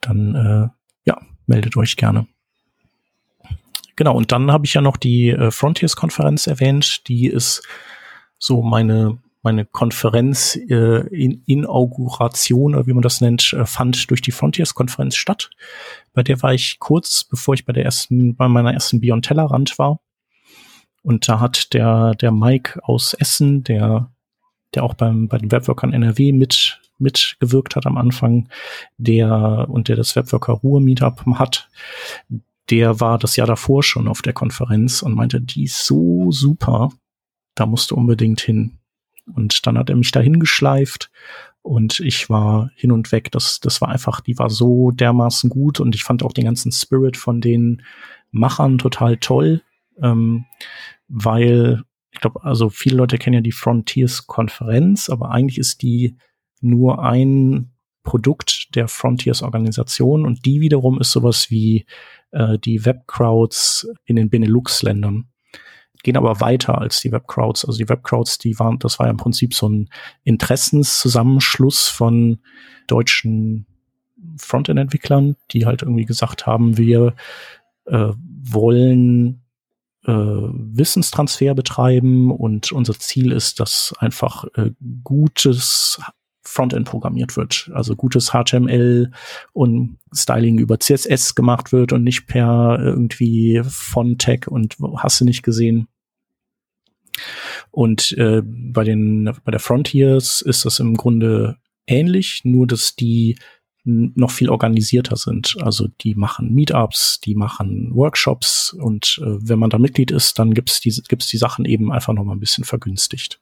dann 0.00 0.34
äh, 0.34 0.68
ja, 1.04 1.20
meldet 1.46 1.76
euch 1.76 1.96
gerne. 1.96 2.26
Genau, 4.00 4.16
und 4.16 4.32
dann 4.32 4.50
habe 4.50 4.64
ich 4.64 4.72
ja 4.72 4.80
noch 4.80 4.96
die 4.96 5.28
äh, 5.28 5.50
Frontiers-Konferenz 5.50 6.46
erwähnt. 6.46 7.06
Die 7.06 7.26
ist 7.26 7.62
so 8.38 8.62
meine 8.62 9.18
meine 9.42 9.66
Konferenz 9.66 10.56
äh, 10.56 11.06
in 11.08 11.42
Inauguration 11.44 12.74
oder 12.74 12.86
wie 12.86 12.94
man 12.94 13.02
das 13.02 13.20
nennt, 13.20 13.52
äh, 13.52 13.66
fand 13.66 14.08
durch 14.08 14.22
die 14.22 14.30
Frontiers-Konferenz 14.32 15.16
statt. 15.16 15.50
Bei 16.14 16.22
der 16.22 16.40
war 16.40 16.54
ich 16.54 16.78
kurz, 16.78 17.24
bevor 17.24 17.52
ich 17.52 17.66
bei 17.66 17.74
der 17.74 17.84
ersten, 17.84 18.36
bei 18.36 18.48
meiner 18.48 18.72
ersten 18.72 19.02
Beyond 19.02 19.26
Tellerrand 19.26 19.78
war. 19.78 20.00
Und 21.02 21.28
da 21.28 21.38
hat 21.38 21.74
der, 21.74 22.14
der 22.14 22.32
Mike 22.32 22.80
aus 22.82 23.12
Essen, 23.12 23.64
der, 23.64 24.10
der 24.74 24.82
auch 24.82 24.94
beim, 24.94 25.28
bei 25.28 25.36
den 25.36 25.52
Webworkern 25.52 25.92
NRW 25.92 26.32
mit, 26.32 26.80
mitgewirkt 26.96 27.76
hat 27.76 27.84
am 27.84 27.98
Anfang, 27.98 28.48
der, 28.96 29.66
und 29.68 29.88
der 29.88 29.96
das 29.96 30.16
Webworker 30.16 30.54
Ruhe 30.54 30.80
Meetup 30.80 31.22
hat, 31.34 31.68
der 32.70 33.00
war 33.00 33.18
das 33.18 33.36
Jahr 33.36 33.46
davor 33.46 33.82
schon 33.82 34.08
auf 34.08 34.22
der 34.22 34.32
Konferenz 34.32 35.02
und 35.02 35.14
meinte, 35.14 35.40
die 35.40 35.64
ist 35.64 35.84
so 35.84 36.30
super, 36.30 36.90
da 37.54 37.66
musst 37.66 37.90
du 37.90 37.96
unbedingt 37.96 38.40
hin. 38.40 38.78
Und 39.34 39.66
dann 39.66 39.78
hat 39.78 39.90
er 39.90 39.96
mich 39.96 40.12
dahin 40.12 40.40
geschleift 40.40 41.10
und 41.62 42.00
ich 42.00 42.30
war 42.30 42.70
hin 42.74 42.92
und 42.92 43.12
weg. 43.12 43.30
Das, 43.32 43.60
das 43.60 43.80
war 43.80 43.88
einfach, 43.88 44.20
die 44.20 44.38
war 44.38 44.50
so 44.50 44.90
dermaßen 44.90 45.50
gut 45.50 45.80
und 45.80 45.94
ich 45.94 46.04
fand 46.04 46.22
auch 46.22 46.32
den 46.32 46.44
ganzen 46.44 46.72
Spirit 46.72 47.16
von 47.16 47.40
den 47.40 47.82
Machern 48.30 48.78
total 48.78 49.16
toll, 49.16 49.62
ähm, 50.02 50.46
weil 51.08 51.82
ich 52.12 52.20
glaube, 52.20 52.42
also 52.44 52.70
viele 52.70 52.96
Leute 52.96 53.18
kennen 53.18 53.34
ja 53.34 53.40
die 53.40 53.52
Frontiers-Konferenz, 53.52 55.10
aber 55.10 55.30
eigentlich 55.30 55.58
ist 55.58 55.82
die 55.82 56.16
nur 56.60 57.02
ein 57.04 57.72
Produkt 58.02 58.74
der 58.74 58.88
Frontiers-Organisation 58.88 60.24
und 60.26 60.44
die 60.44 60.60
wiederum 60.60 61.00
ist 61.00 61.12
sowas 61.12 61.50
wie 61.50 61.86
äh, 62.32 62.58
die 62.58 62.84
Webcrowds 62.84 63.88
in 64.04 64.16
den 64.16 64.30
Benelux-Ländern. 64.30 65.28
Gehen 66.02 66.16
aber 66.16 66.40
weiter 66.40 66.78
als 66.78 67.00
die 67.00 67.12
Webcrowds. 67.12 67.66
Also 67.66 67.78
die 67.78 67.88
Webcrowds, 67.88 68.38
die 68.38 68.58
waren, 68.58 68.78
das 68.78 68.98
war 68.98 69.06
ja 69.06 69.10
im 69.10 69.18
Prinzip 69.18 69.52
so 69.52 69.68
ein 69.68 69.90
Interessenszusammenschluss 70.24 71.88
von 71.88 72.38
deutschen 72.86 73.66
Frontend-Entwicklern, 74.38 75.36
die 75.50 75.66
halt 75.66 75.82
irgendwie 75.82 76.06
gesagt 76.06 76.46
haben, 76.46 76.78
wir 76.78 77.14
äh, 77.84 78.12
wollen 78.16 79.42
äh, 80.04 80.12
Wissenstransfer 80.12 81.54
betreiben 81.54 82.30
und 82.30 82.72
unser 82.72 82.98
Ziel 82.98 83.32
ist, 83.32 83.60
dass 83.60 83.94
einfach 83.98 84.44
äh, 84.54 84.70
gutes 85.04 86.00
Frontend 86.42 86.86
programmiert 86.86 87.36
wird. 87.36 87.70
Also 87.74 87.96
gutes 87.96 88.30
HTML 88.30 89.12
und 89.52 89.98
Styling 90.14 90.58
über 90.58 90.78
CSS 90.78 91.34
gemacht 91.34 91.72
wird 91.72 91.92
und 91.92 92.02
nicht 92.02 92.26
per 92.26 92.78
irgendwie 92.80 93.62
Font-Tag 93.64 94.46
und 94.48 94.76
hast 94.96 95.20
du 95.20 95.24
nicht 95.24 95.42
gesehen. 95.42 95.88
Und 97.70 98.12
äh, 98.12 98.42
bei 98.44 98.84
den 98.84 99.30
bei 99.44 99.50
der 99.50 99.60
Frontiers 99.60 100.40
ist 100.40 100.64
das 100.64 100.80
im 100.80 100.96
Grunde 100.96 101.58
ähnlich, 101.86 102.40
nur 102.44 102.66
dass 102.66 102.96
die 102.96 103.36
noch 103.84 104.30
viel 104.30 104.50
organisierter 104.50 105.16
sind. 105.16 105.56
Also 105.60 105.88
die 106.00 106.14
machen 106.14 106.54
Meetups, 106.54 107.20
die 107.20 107.34
machen 107.34 107.94
Workshops 107.94 108.72
und 108.72 109.20
äh, 109.22 109.36
wenn 109.40 109.58
man 109.58 109.70
da 109.70 109.78
Mitglied 109.78 110.10
ist, 110.10 110.38
dann 110.38 110.54
gibt's 110.54 110.80
die, 110.80 110.94
gibt's 111.08 111.28
die 111.28 111.38
Sachen 111.38 111.64
eben 111.64 111.90
einfach 111.90 112.12
noch 112.12 112.24
mal 112.24 112.34
ein 112.34 112.40
bisschen 112.40 112.64
vergünstigt. 112.64 113.40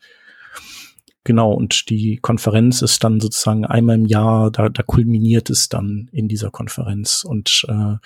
Genau, 1.29 1.53
und 1.53 1.91
die 1.91 2.17
Konferenz 2.17 2.81
ist 2.81 3.05
dann 3.05 3.21
sozusagen 3.21 3.67
einmal 3.67 3.97
im 3.97 4.07
Jahr, 4.07 4.51
da, 4.51 4.71
da 4.71 4.83
kulminiert 4.83 5.51
es 5.51 5.69
dann 5.69 6.09
in 6.11 6.27
dieser 6.27 6.51
Konferenz. 6.51 7.23
Und 7.23 7.67
äh, 7.69 7.97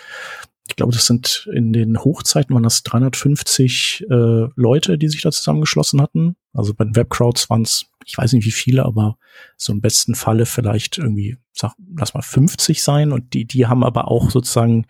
ich 0.69 0.75
glaube, 0.75 0.93
das 0.93 1.07
sind 1.07 1.49
in 1.55 1.73
den 1.73 2.01
Hochzeiten 2.01 2.53
waren 2.53 2.65
das 2.65 2.83
350 2.83 4.07
äh, 4.11 4.49
Leute, 4.57 4.99
die 4.99 5.07
sich 5.07 5.23
da 5.23 5.31
zusammengeschlossen 5.31 6.03
hatten. 6.03 6.35
Also 6.53 6.75
bei 6.75 6.83
den 6.83 6.97
Webcrowds 6.97 7.49
waren 7.49 7.63
es, 7.63 7.87
ich 8.05 8.19
weiß 8.19 8.33
nicht 8.33 8.45
wie 8.45 8.51
viele, 8.51 8.85
aber 8.85 9.19
so 9.57 9.73
im 9.73 9.81
besten 9.81 10.17
Falle 10.17 10.45
vielleicht 10.45 10.99
irgendwie, 10.99 11.37
sag, 11.53 11.75
lass 11.97 12.15
mal 12.15 12.23
50 12.23 12.83
sein. 12.83 13.13
Und 13.13 13.35
die, 13.35 13.45
die 13.45 13.69
haben 13.69 13.85
aber 13.85 14.09
auch 14.09 14.33
sozusagen 14.33 14.85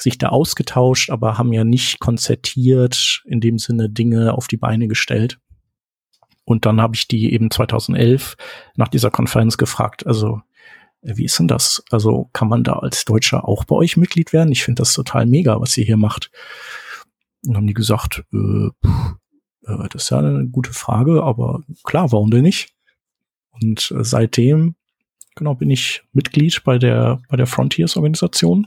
sich 0.00 0.16
da 0.16 0.30
ausgetauscht, 0.30 1.10
aber 1.10 1.36
haben 1.36 1.52
ja 1.52 1.64
nicht 1.64 2.00
konzertiert, 2.00 3.22
in 3.26 3.42
dem 3.42 3.58
Sinne 3.58 3.90
Dinge 3.90 4.32
auf 4.32 4.48
die 4.48 4.56
Beine 4.56 4.88
gestellt. 4.88 5.38
Und 6.52 6.66
dann 6.66 6.82
habe 6.82 6.94
ich 6.94 7.08
die 7.08 7.32
eben 7.32 7.50
2011 7.50 8.36
nach 8.76 8.88
dieser 8.88 9.10
Konferenz 9.10 9.56
gefragt, 9.56 10.06
also 10.06 10.42
äh, 11.00 11.16
wie 11.16 11.24
ist 11.24 11.38
denn 11.38 11.48
das? 11.48 11.82
Also 11.90 12.28
kann 12.34 12.48
man 12.48 12.62
da 12.62 12.74
als 12.74 13.06
Deutscher 13.06 13.48
auch 13.48 13.64
bei 13.64 13.74
euch 13.74 13.96
Mitglied 13.96 14.34
werden? 14.34 14.52
Ich 14.52 14.62
finde 14.62 14.82
das 14.82 14.92
total 14.92 15.24
mega, 15.24 15.58
was 15.62 15.78
ihr 15.78 15.84
hier 15.84 15.96
macht. 15.96 16.30
Und 17.46 17.56
haben 17.56 17.66
die 17.66 17.72
gesagt, 17.72 18.22
äh, 18.34 18.68
pff, 18.86 19.14
äh, 19.66 19.88
das 19.90 20.04
ist 20.04 20.10
ja 20.10 20.18
eine 20.18 20.46
gute 20.46 20.74
Frage, 20.74 21.22
aber 21.22 21.62
klar, 21.84 22.12
warum 22.12 22.30
denn 22.30 22.42
nicht? 22.42 22.74
Und 23.50 23.90
äh, 23.90 24.04
seitdem, 24.04 24.74
genau, 25.34 25.54
bin 25.54 25.70
ich 25.70 26.02
Mitglied 26.12 26.62
bei 26.64 26.76
der, 26.76 27.22
bei 27.30 27.38
der 27.38 27.46
Frontiers-Organisation 27.46 28.66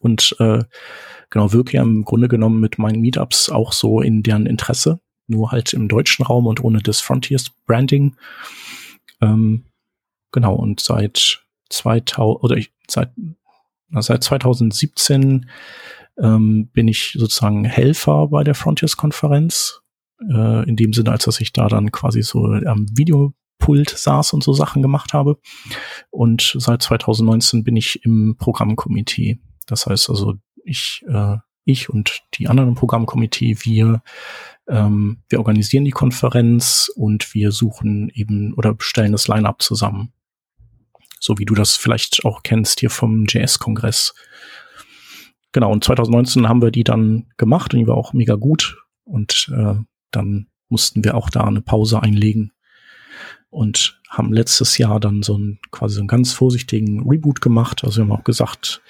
und 0.00 0.34
äh, 0.40 0.64
genau, 1.30 1.52
wirke 1.52 1.76
ja 1.76 1.82
im 1.82 2.04
Grunde 2.04 2.26
genommen 2.26 2.58
mit 2.58 2.78
meinen 2.78 3.00
Meetups 3.00 3.50
auch 3.50 3.72
so 3.72 4.00
in 4.00 4.24
deren 4.24 4.46
Interesse, 4.46 4.98
nur 5.26 5.50
halt 5.52 5.72
im 5.72 5.88
deutschen 5.88 6.24
Raum 6.24 6.46
und 6.46 6.62
ohne 6.62 6.80
das 6.80 7.00
Frontiers-Branding. 7.00 8.16
Ähm, 9.20 9.64
genau, 10.32 10.54
und 10.54 10.80
seit 10.80 11.44
2000, 11.70 12.44
oder 12.44 12.56
ich, 12.56 12.72
seit, 12.88 13.10
seit 13.90 14.22
2017 14.22 15.48
ähm, 16.18 16.68
bin 16.72 16.88
ich 16.88 17.16
sozusagen 17.18 17.64
Helfer 17.64 18.28
bei 18.28 18.44
der 18.44 18.54
Frontiers-Konferenz. 18.54 19.82
Äh, 20.20 20.68
in 20.68 20.76
dem 20.76 20.92
Sinne, 20.92 21.12
als 21.12 21.24
dass 21.24 21.40
ich 21.40 21.52
da 21.52 21.68
dann 21.68 21.92
quasi 21.92 22.22
so 22.22 22.44
am 22.44 22.86
Videopult 22.96 23.90
saß 23.90 24.32
und 24.32 24.42
so 24.42 24.52
Sachen 24.52 24.80
gemacht 24.80 25.12
habe. 25.12 25.38
Und 26.10 26.56
seit 26.56 26.82
2019 26.82 27.64
bin 27.64 27.76
ich 27.76 28.04
im 28.04 28.36
Programmkomitee. 28.38 29.38
Das 29.66 29.86
heißt 29.86 30.08
also, 30.08 30.34
ich, 30.64 31.04
äh, 31.08 31.36
ich 31.64 31.90
und 31.90 32.22
die 32.34 32.48
anderen 32.48 32.70
im 32.70 32.74
Programmkomitee, 32.76 33.58
wir, 33.60 34.02
ähm, 34.68 35.22
wir 35.28 35.38
organisieren 35.38 35.84
die 35.84 35.90
Konferenz 35.90 36.90
und 36.94 37.34
wir 37.34 37.52
suchen 37.52 38.10
eben 38.14 38.54
oder 38.54 38.74
bestellen 38.74 39.12
das 39.12 39.28
Line-up 39.28 39.62
zusammen. 39.62 40.12
So 41.20 41.38
wie 41.38 41.44
du 41.44 41.54
das 41.54 41.76
vielleicht 41.76 42.24
auch 42.24 42.42
kennst 42.42 42.80
hier 42.80 42.90
vom 42.90 43.24
JS-Kongress. 43.26 44.14
Genau, 45.52 45.72
und 45.72 45.84
2019 45.84 46.48
haben 46.48 46.62
wir 46.62 46.70
die 46.70 46.84
dann 46.84 47.26
gemacht 47.36 47.72
und 47.72 47.80
die 47.80 47.86
war 47.86 47.96
auch 47.96 48.12
mega 48.12 48.34
gut. 48.34 48.76
Und 49.04 49.50
äh, 49.56 49.74
dann 50.10 50.48
mussten 50.68 51.04
wir 51.04 51.14
auch 51.14 51.30
da 51.30 51.44
eine 51.44 51.62
Pause 51.62 52.02
einlegen 52.02 52.52
und 53.50 54.00
haben 54.08 54.32
letztes 54.32 54.76
Jahr 54.78 55.00
dann 55.00 55.22
so 55.22 55.38
ein 55.38 55.58
quasi 55.70 55.94
so 55.94 56.00
einen 56.00 56.08
ganz 56.08 56.32
vorsichtigen 56.32 57.08
Reboot 57.08 57.40
gemacht. 57.40 57.84
Also 57.84 57.98
wir 57.98 58.04
haben 58.04 58.20
auch 58.20 58.24
gesagt, 58.24 58.82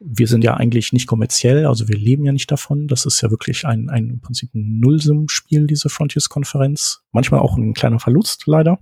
wir 0.00 0.28
sind 0.28 0.44
ja 0.44 0.54
eigentlich 0.54 0.92
nicht 0.92 1.06
kommerziell, 1.06 1.66
also 1.66 1.88
wir 1.88 1.96
leben 1.96 2.24
ja 2.24 2.32
nicht 2.32 2.50
davon. 2.50 2.86
Das 2.86 3.04
ist 3.04 3.20
ja 3.20 3.30
wirklich 3.30 3.66
ein, 3.66 3.90
ein 3.90 4.10
im 4.10 4.20
Prinzip 4.20 4.54
ein 4.54 4.78
Nullsum-Spiel, 4.78 5.66
diese 5.66 5.88
Frontiers-Konferenz. 5.88 7.02
Manchmal 7.10 7.40
auch 7.40 7.56
ein 7.56 7.74
kleiner 7.74 7.98
Verlust, 7.98 8.44
leider. 8.46 8.78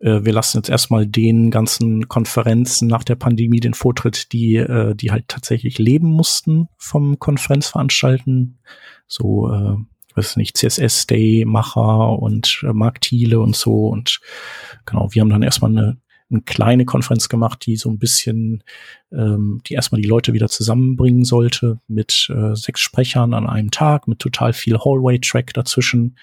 Äh, 0.00 0.24
wir 0.24 0.32
lassen 0.32 0.58
jetzt 0.58 0.68
erstmal 0.68 1.06
den 1.06 1.50
ganzen 1.50 2.08
Konferenzen 2.08 2.88
nach 2.88 3.04
der 3.04 3.14
Pandemie 3.14 3.60
den 3.60 3.74
Vortritt, 3.74 4.32
die, 4.32 4.56
äh, 4.56 4.94
die 4.94 5.12
halt 5.12 5.28
tatsächlich 5.28 5.78
leben 5.78 6.08
mussten 6.08 6.68
vom 6.76 7.18
Konferenzveranstalten. 7.18 8.58
So, 9.06 9.50
äh, 9.52 9.76
weiß 10.16 10.36
nicht, 10.36 10.56
CSS 10.56 11.06
Day 11.06 11.44
Macher 11.46 12.18
und 12.18 12.64
äh, 12.66 12.72
Mark 12.72 13.00
Thiele 13.02 13.40
und 13.40 13.54
so. 13.54 13.86
Und 13.88 14.20
genau, 14.84 15.08
wir 15.12 15.20
haben 15.20 15.30
dann 15.30 15.42
erstmal 15.42 15.70
eine, 15.70 15.98
eine 16.30 16.42
kleine 16.42 16.84
Konferenz 16.84 17.28
gemacht, 17.28 17.64
die 17.66 17.76
so 17.76 17.88
ein 17.88 17.98
bisschen, 17.98 18.64
ähm, 19.12 19.60
die 19.66 19.74
erstmal 19.74 20.00
die 20.00 20.08
Leute 20.08 20.32
wieder 20.32 20.48
zusammenbringen 20.48 21.24
sollte 21.24 21.80
mit 21.86 22.28
äh, 22.34 22.54
sechs 22.56 22.80
Sprechern 22.80 23.34
an 23.34 23.48
einem 23.48 23.70
Tag, 23.70 24.08
mit 24.08 24.18
total 24.18 24.52
viel 24.52 24.78
Hallway-Track 24.78 25.54
dazwischen. 25.54 26.18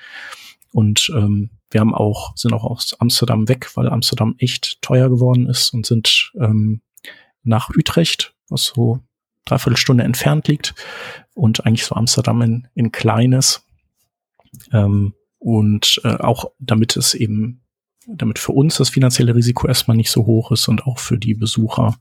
Und 0.72 1.12
ähm, 1.16 1.52
wir 1.72 1.82
haben 1.82 1.94
auch, 1.94 2.36
sind 2.36 2.54
auch 2.54 2.64
aus 2.64 2.96
Amsterdam 3.00 3.48
weg, 3.48 3.70
weil 3.76 3.90
Amsterdam 3.90 4.36
echt 4.38 4.82
teuer 4.82 5.10
geworden 5.10 5.48
ist 5.48 5.74
und 5.74 5.86
sind 5.86 6.32
ähm, 6.40 6.82
nach 7.44 7.70
Utrecht, 7.70 8.36
was 8.50 8.66
so 8.66 9.00
dreiviertel 9.46 9.78
Stunde 9.78 10.04
entfernt 10.04 10.48
liegt 10.48 10.76
und 11.34 11.66
eigentlich 11.66 11.86
so 11.86 11.96
Amsterdam 11.96 12.42
in, 12.42 12.68
in 12.76 12.92
kleines. 12.92 13.66
Ähm, 14.72 15.14
und 15.40 16.00
äh, 16.04 16.16
auch 16.16 16.52
damit 16.60 16.96
es 16.96 17.14
eben, 17.14 17.63
damit 18.08 18.40
für 18.40 18.52
uns 18.52 18.78
das 18.78 18.90
finanzielle 18.90 19.36
Risiko 19.36 19.68
erstmal 19.68 19.98
nicht 19.98 20.12
so 20.12 20.26
hoch 20.26 20.52
ist 20.52 20.68
und 20.68 20.86
auch 20.86 21.00
für 21.00 21.18
die 21.18 21.34
Besucher 21.34 21.98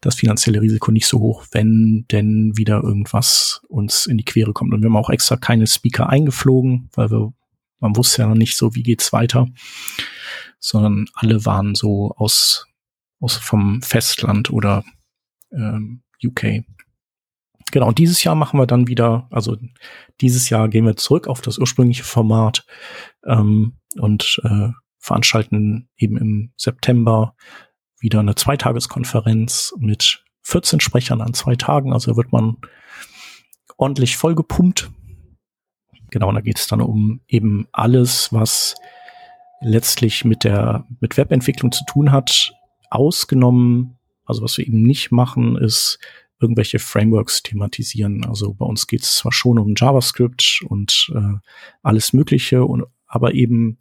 das 0.00 0.16
finanzielle 0.16 0.60
Risiko 0.60 0.92
nicht 0.92 1.06
so 1.06 1.20
hoch, 1.20 1.46
wenn 1.52 2.04
denn 2.10 2.56
wieder 2.56 2.82
irgendwas 2.82 3.62
uns 3.68 4.06
in 4.06 4.18
die 4.18 4.24
Quere 4.24 4.52
kommt. 4.52 4.74
Und 4.74 4.82
wir 4.82 4.90
haben 4.90 4.96
auch 4.96 5.08
extra 5.08 5.36
keine 5.36 5.66
Speaker 5.66 6.10
eingeflogen, 6.10 6.90
weil 6.94 7.10
wir 7.10 7.32
man 7.84 7.96
wusste 7.96 8.22
ja 8.22 8.28
noch 8.28 8.34
nicht 8.34 8.56
so, 8.56 8.74
wie 8.74 8.82
geht's 8.82 9.12
weiter, 9.12 9.46
sondern 10.58 11.04
alle 11.12 11.44
waren 11.44 11.74
so 11.74 12.14
aus, 12.16 12.66
aus 13.20 13.36
vom 13.36 13.82
Festland 13.82 14.50
oder 14.50 14.84
ähm, 15.52 16.02
UK. 16.24 16.64
Genau, 17.72 17.88
und 17.88 17.98
dieses 17.98 18.24
Jahr 18.24 18.36
machen 18.36 18.58
wir 18.58 18.66
dann 18.66 18.88
wieder, 18.88 19.28
also 19.30 19.58
dieses 20.22 20.48
Jahr 20.48 20.70
gehen 20.70 20.86
wir 20.86 20.96
zurück 20.96 21.28
auf 21.28 21.42
das 21.42 21.58
ursprüngliche 21.58 22.04
Format 22.04 22.64
ähm, 23.26 23.74
und 23.96 24.40
äh, 24.44 24.70
veranstalten 25.04 25.88
eben 25.96 26.16
im 26.16 26.52
September 26.56 27.34
wieder 27.98 28.20
eine 28.20 28.34
Zweitageskonferenz 28.34 29.74
mit 29.78 30.24
14 30.42 30.80
Sprechern 30.80 31.20
an 31.20 31.34
zwei 31.34 31.56
Tagen. 31.56 31.92
Also 31.92 32.16
wird 32.16 32.32
man 32.32 32.56
ordentlich 33.76 34.16
vollgepumpt 34.16 34.90
Genau, 36.14 36.28
und 36.28 36.36
da 36.36 36.42
geht 36.42 36.60
es 36.60 36.68
dann 36.68 36.80
um 36.80 37.22
eben 37.26 37.66
alles, 37.72 38.32
was 38.32 38.76
letztlich 39.60 40.24
mit 40.24 40.44
der 40.44 40.86
mit 41.00 41.16
Webentwicklung 41.16 41.72
zu 41.72 41.84
tun 41.86 42.12
hat, 42.12 42.54
ausgenommen. 42.88 43.98
Also 44.24 44.40
was 44.42 44.56
wir 44.56 44.64
eben 44.64 44.84
nicht 44.84 45.10
machen, 45.10 45.56
ist 45.56 45.98
irgendwelche 46.38 46.78
Frameworks 46.78 47.42
thematisieren. 47.42 48.24
Also 48.26 48.54
bei 48.54 48.64
uns 48.64 48.86
geht 48.86 49.02
es 49.02 49.16
zwar 49.16 49.32
schon 49.32 49.58
um 49.58 49.74
JavaScript 49.76 50.60
und 50.68 51.10
äh, 51.16 51.38
alles 51.82 52.12
Mögliche, 52.12 52.64
und, 52.64 52.84
aber 53.08 53.34
eben 53.34 53.78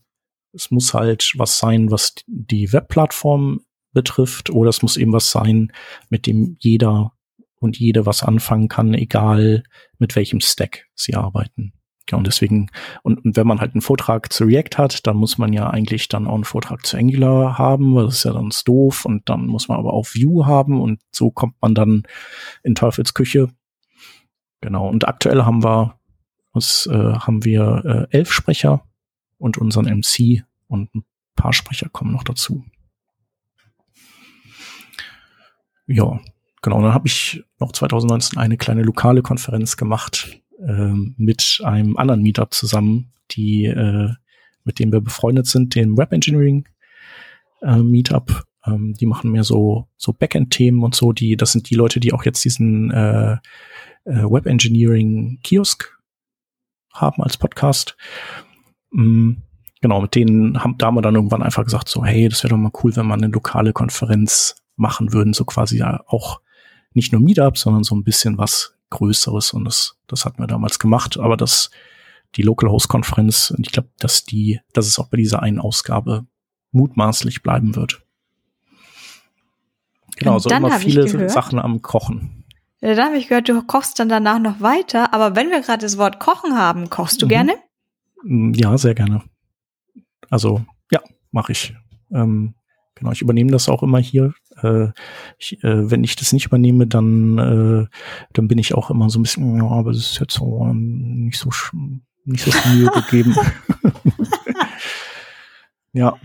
es 0.54 0.72
muss 0.72 0.94
halt 0.94 1.34
was 1.36 1.58
sein, 1.58 1.92
was 1.92 2.16
die 2.28 2.72
Webplattform 2.72 3.62
betrifft, 3.92 4.50
oder 4.50 4.70
es 4.70 4.82
muss 4.82 4.98
eben 4.98 5.14
was 5.14 5.32
sein, 5.32 5.72
mit 6.10 6.26
dem 6.26 6.56
jeder 6.60 7.14
und 7.60 7.78
jede 7.78 8.06
was 8.06 8.24
anfangen 8.24 8.68
kann, 8.68 8.94
egal 8.94 9.64
mit 9.98 10.16
welchem 10.16 10.40
Stack 10.40 10.86
sie 10.96 11.16
arbeiten. 11.16 11.74
Ja, 12.10 12.18
und 12.18 12.28
deswegen, 12.28 12.70
und, 13.02 13.24
und 13.24 13.38
wenn 13.38 13.48
man 13.48 13.62
halt 13.62 13.74
einen 13.74 13.82
Vortrag 13.82 14.34
zu 14.34 14.44
React 14.44 14.78
hat, 14.78 15.08
dann 15.08 15.16
muss 15.16 15.38
man 15.38 15.54
ja 15.54 15.70
eigentlich 15.70 16.10
dann 16.10 16.28
auch 16.28 16.36
einen 16.36 16.44
Vortrag 16.44 16.86
zu 16.86 16.98
Angular 16.98 17.58
haben, 17.58 17.96
weil 17.96 18.06
das 18.06 18.16
ist 18.16 18.24
ja 18.26 18.34
dann 18.34 18.52
doof 18.66 19.06
und 19.06 19.30
dann 19.30 19.48
muss 19.48 19.70
man 19.70 19.80
aber 19.80 19.94
auch 19.94 20.08
Vue 20.08 20.46
haben 20.46 20.82
und 20.82 21.00
so 21.12 21.32
kommt 21.32 21.56
man 21.62 21.74
dann 21.74 22.04
in 22.62 22.76
Teufels 22.76 23.14
Küche. 23.14 23.48
Genau, 24.60 24.90
und 24.90 25.08
aktuell 25.08 25.44
haben 25.44 25.64
wir, 25.64 25.98
was, 26.52 26.88
äh, 26.92 27.14
haben 27.14 27.46
wir 27.46 28.08
äh, 28.12 28.18
elf 28.18 28.34
Sprecher 28.34 28.86
und 29.44 29.58
unseren 29.58 29.86
MC 29.86 30.46
und 30.68 30.96
ein 30.96 31.04
paar 31.36 31.52
Sprecher 31.52 31.90
kommen 31.90 32.14
noch 32.14 32.24
dazu. 32.24 32.64
Ja, 35.86 36.22
genau, 36.62 36.82
dann 36.82 36.94
habe 36.94 37.08
ich 37.08 37.44
noch 37.60 37.74
2019 37.74 38.40
eine 38.40 38.56
kleine 38.56 38.84
lokale 38.84 39.22
Konferenz 39.22 39.76
gemacht 39.76 40.42
ähm, 40.66 41.14
mit 41.18 41.60
einem 41.62 41.98
anderen 41.98 42.22
Meetup 42.22 42.54
zusammen, 42.54 43.12
die, 43.32 43.66
äh, 43.66 44.14
mit 44.64 44.80
dem 44.80 44.94
wir 44.94 45.02
befreundet 45.02 45.48
sind, 45.48 45.76
dem 45.76 45.98
Web 45.98 46.14
Engineering 46.14 46.70
äh, 47.62 47.80
Meetup. 47.80 48.46
Ähm, 48.66 48.94
die 48.94 49.06
machen 49.06 49.30
mehr 49.30 49.44
so, 49.44 49.90
so 49.98 50.14
Backend-Themen 50.14 50.84
und 50.84 50.96
so. 50.96 51.12
Die, 51.12 51.36
das 51.36 51.52
sind 51.52 51.70
die 51.70 51.76
Leute, 51.76 52.00
die 52.00 52.14
auch 52.14 52.24
jetzt 52.24 52.46
diesen 52.46 52.92
äh, 52.92 53.34
äh, 54.06 54.24
Web 54.24 54.46
Engineering 54.46 55.40
Kiosk 55.44 56.00
haben 56.94 57.22
als 57.22 57.36
Podcast. 57.36 57.98
Mhm. 58.94 59.44
Genau, 59.82 60.02
mit 60.02 60.16
denen 60.16 60.64
haben, 60.64 60.78
da 60.78 60.88
haben 60.88 60.96
wir 60.96 61.02
dann 61.02 61.16
irgendwann 61.16 61.44
einfach 61.44 61.66
gesagt, 61.66 61.90
so, 61.90 62.06
hey, 62.06 62.30
das 62.30 62.42
wäre 62.44 62.52
doch 62.52 62.58
mal 62.58 62.72
cool, 62.84 62.96
wenn 62.96 63.06
wir 63.08 63.16
eine 63.16 63.28
lokale 63.28 63.74
Konferenz 63.74 64.56
machen 64.78 65.12
würden, 65.12 65.34
so 65.34 65.44
quasi 65.44 65.78
ja 65.78 66.02
auch 66.08 66.40
nicht 66.94 67.12
nur 67.12 67.22
Meetup, 67.22 67.58
sondern 67.58 67.84
so 67.84 67.96
ein 67.96 68.04
bisschen 68.04 68.38
was 68.38 68.76
Größeres. 68.92 69.52
Und 69.52 69.66
das, 69.66 69.98
das 70.08 70.24
hatten 70.26 70.40
wir 70.40 70.48
damals 70.48 70.80
gemacht. 70.80 71.20
Aber 71.20 71.36
das, 71.36 71.70
die 72.36 72.44
Local 72.44 72.70
Host 72.70 72.88
Konferenz, 72.88 73.52
und 73.52 73.68
ich 73.68 73.74
glaube, 73.74 73.90
dass 74.00 74.24
die, 74.24 74.62
dass 74.72 74.88
es 74.88 75.00
auch 75.00 75.10
bei 75.10 75.18
dieser 75.18 75.42
einen 75.42 75.60
Ausgabe 75.60 76.26
mutmaßlich 76.72 77.44
bleiben 77.44 77.76
wird. 77.76 78.04
Genau, 80.16 80.40
so 80.40 80.50
immer 80.50 80.80
viele 80.80 81.30
Sachen 81.30 81.60
am 81.60 81.82
Kochen. 81.82 82.46
Ja, 82.82 82.96
dann 82.96 83.08
habe 83.08 83.18
ich 83.18 83.28
gehört, 83.28 83.50
du 83.50 83.62
kochst 83.64 84.00
dann 84.00 84.10
danach 84.10 84.40
noch 84.40 84.62
weiter. 84.62 85.14
Aber 85.14 85.36
wenn 85.36 85.50
wir 85.50 85.62
gerade 85.62 85.82
das 85.82 85.98
Wort 85.98 86.20
Kochen 86.20 86.58
haben, 86.58 86.90
kochst 86.90 87.22
du 87.22 87.26
mhm. 87.26 87.30
gerne? 87.30 87.54
Mm, 88.24 88.54
ja, 88.54 88.78
sehr 88.78 88.96
gerne. 88.96 89.22
Also 90.30 90.66
ja, 90.92 91.02
mache 91.32 91.52
ich. 91.52 91.76
Ähm, 92.12 92.56
genau, 92.96 93.12
ich 93.12 93.22
übernehme 93.22 93.52
das 93.52 93.70
auch 93.70 93.84
immer 93.84 94.00
hier. 94.00 94.34
Äh, 94.62 94.88
ich, 95.38 95.64
äh, 95.64 95.92
wenn 95.92 96.04
ich 96.04 96.16
das 96.16 96.34
nicht 96.34 96.46
übernehme, 96.46 96.88
dann 96.88 97.38
äh, 97.38 97.88
dann 98.34 98.48
bin 98.48 98.58
ich 98.58 98.74
auch 98.74 98.90
immer 98.90 99.10
so 99.10 99.20
ein 99.20 99.24
bisschen, 99.24 99.58
ja, 99.58 99.68
aber 99.68 99.92
das 99.92 100.12
ist 100.12 100.20
jetzt 100.20 100.34
so 100.34 100.66
ähm, 100.70 101.26
nicht 101.26 101.38
so 101.38 101.50
nicht 102.26 102.44
so 102.44 102.52
viel 102.52 102.76
Mühe 102.76 102.92
gegeben. 102.92 103.36
ja. 105.94 106.18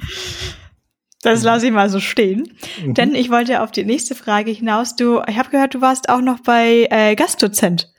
Das 1.23 1.43
lasse 1.43 1.67
ich 1.67 1.73
mal 1.73 1.91
so 1.91 1.99
stehen. 1.99 2.53
Mhm. 2.83 2.95
Denn 2.95 3.15
ich 3.17 3.29
wollte 3.29 3.63
auf 3.63 3.73
die 3.73 3.85
nächste 3.85 4.15
Frage 4.15 4.53
hinaus. 4.53 4.95
Du, 4.95 5.21
ich 5.27 5.37
habe 5.37 5.51
gehört, 5.51 5.75
du 5.75 5.81
warst 5.81 6.09
auch 6.09 6.21
noch 6.21 6.41
bei 6.41 6.87
äh, 6.91 7.17
Gastdozent. 7.17 7.93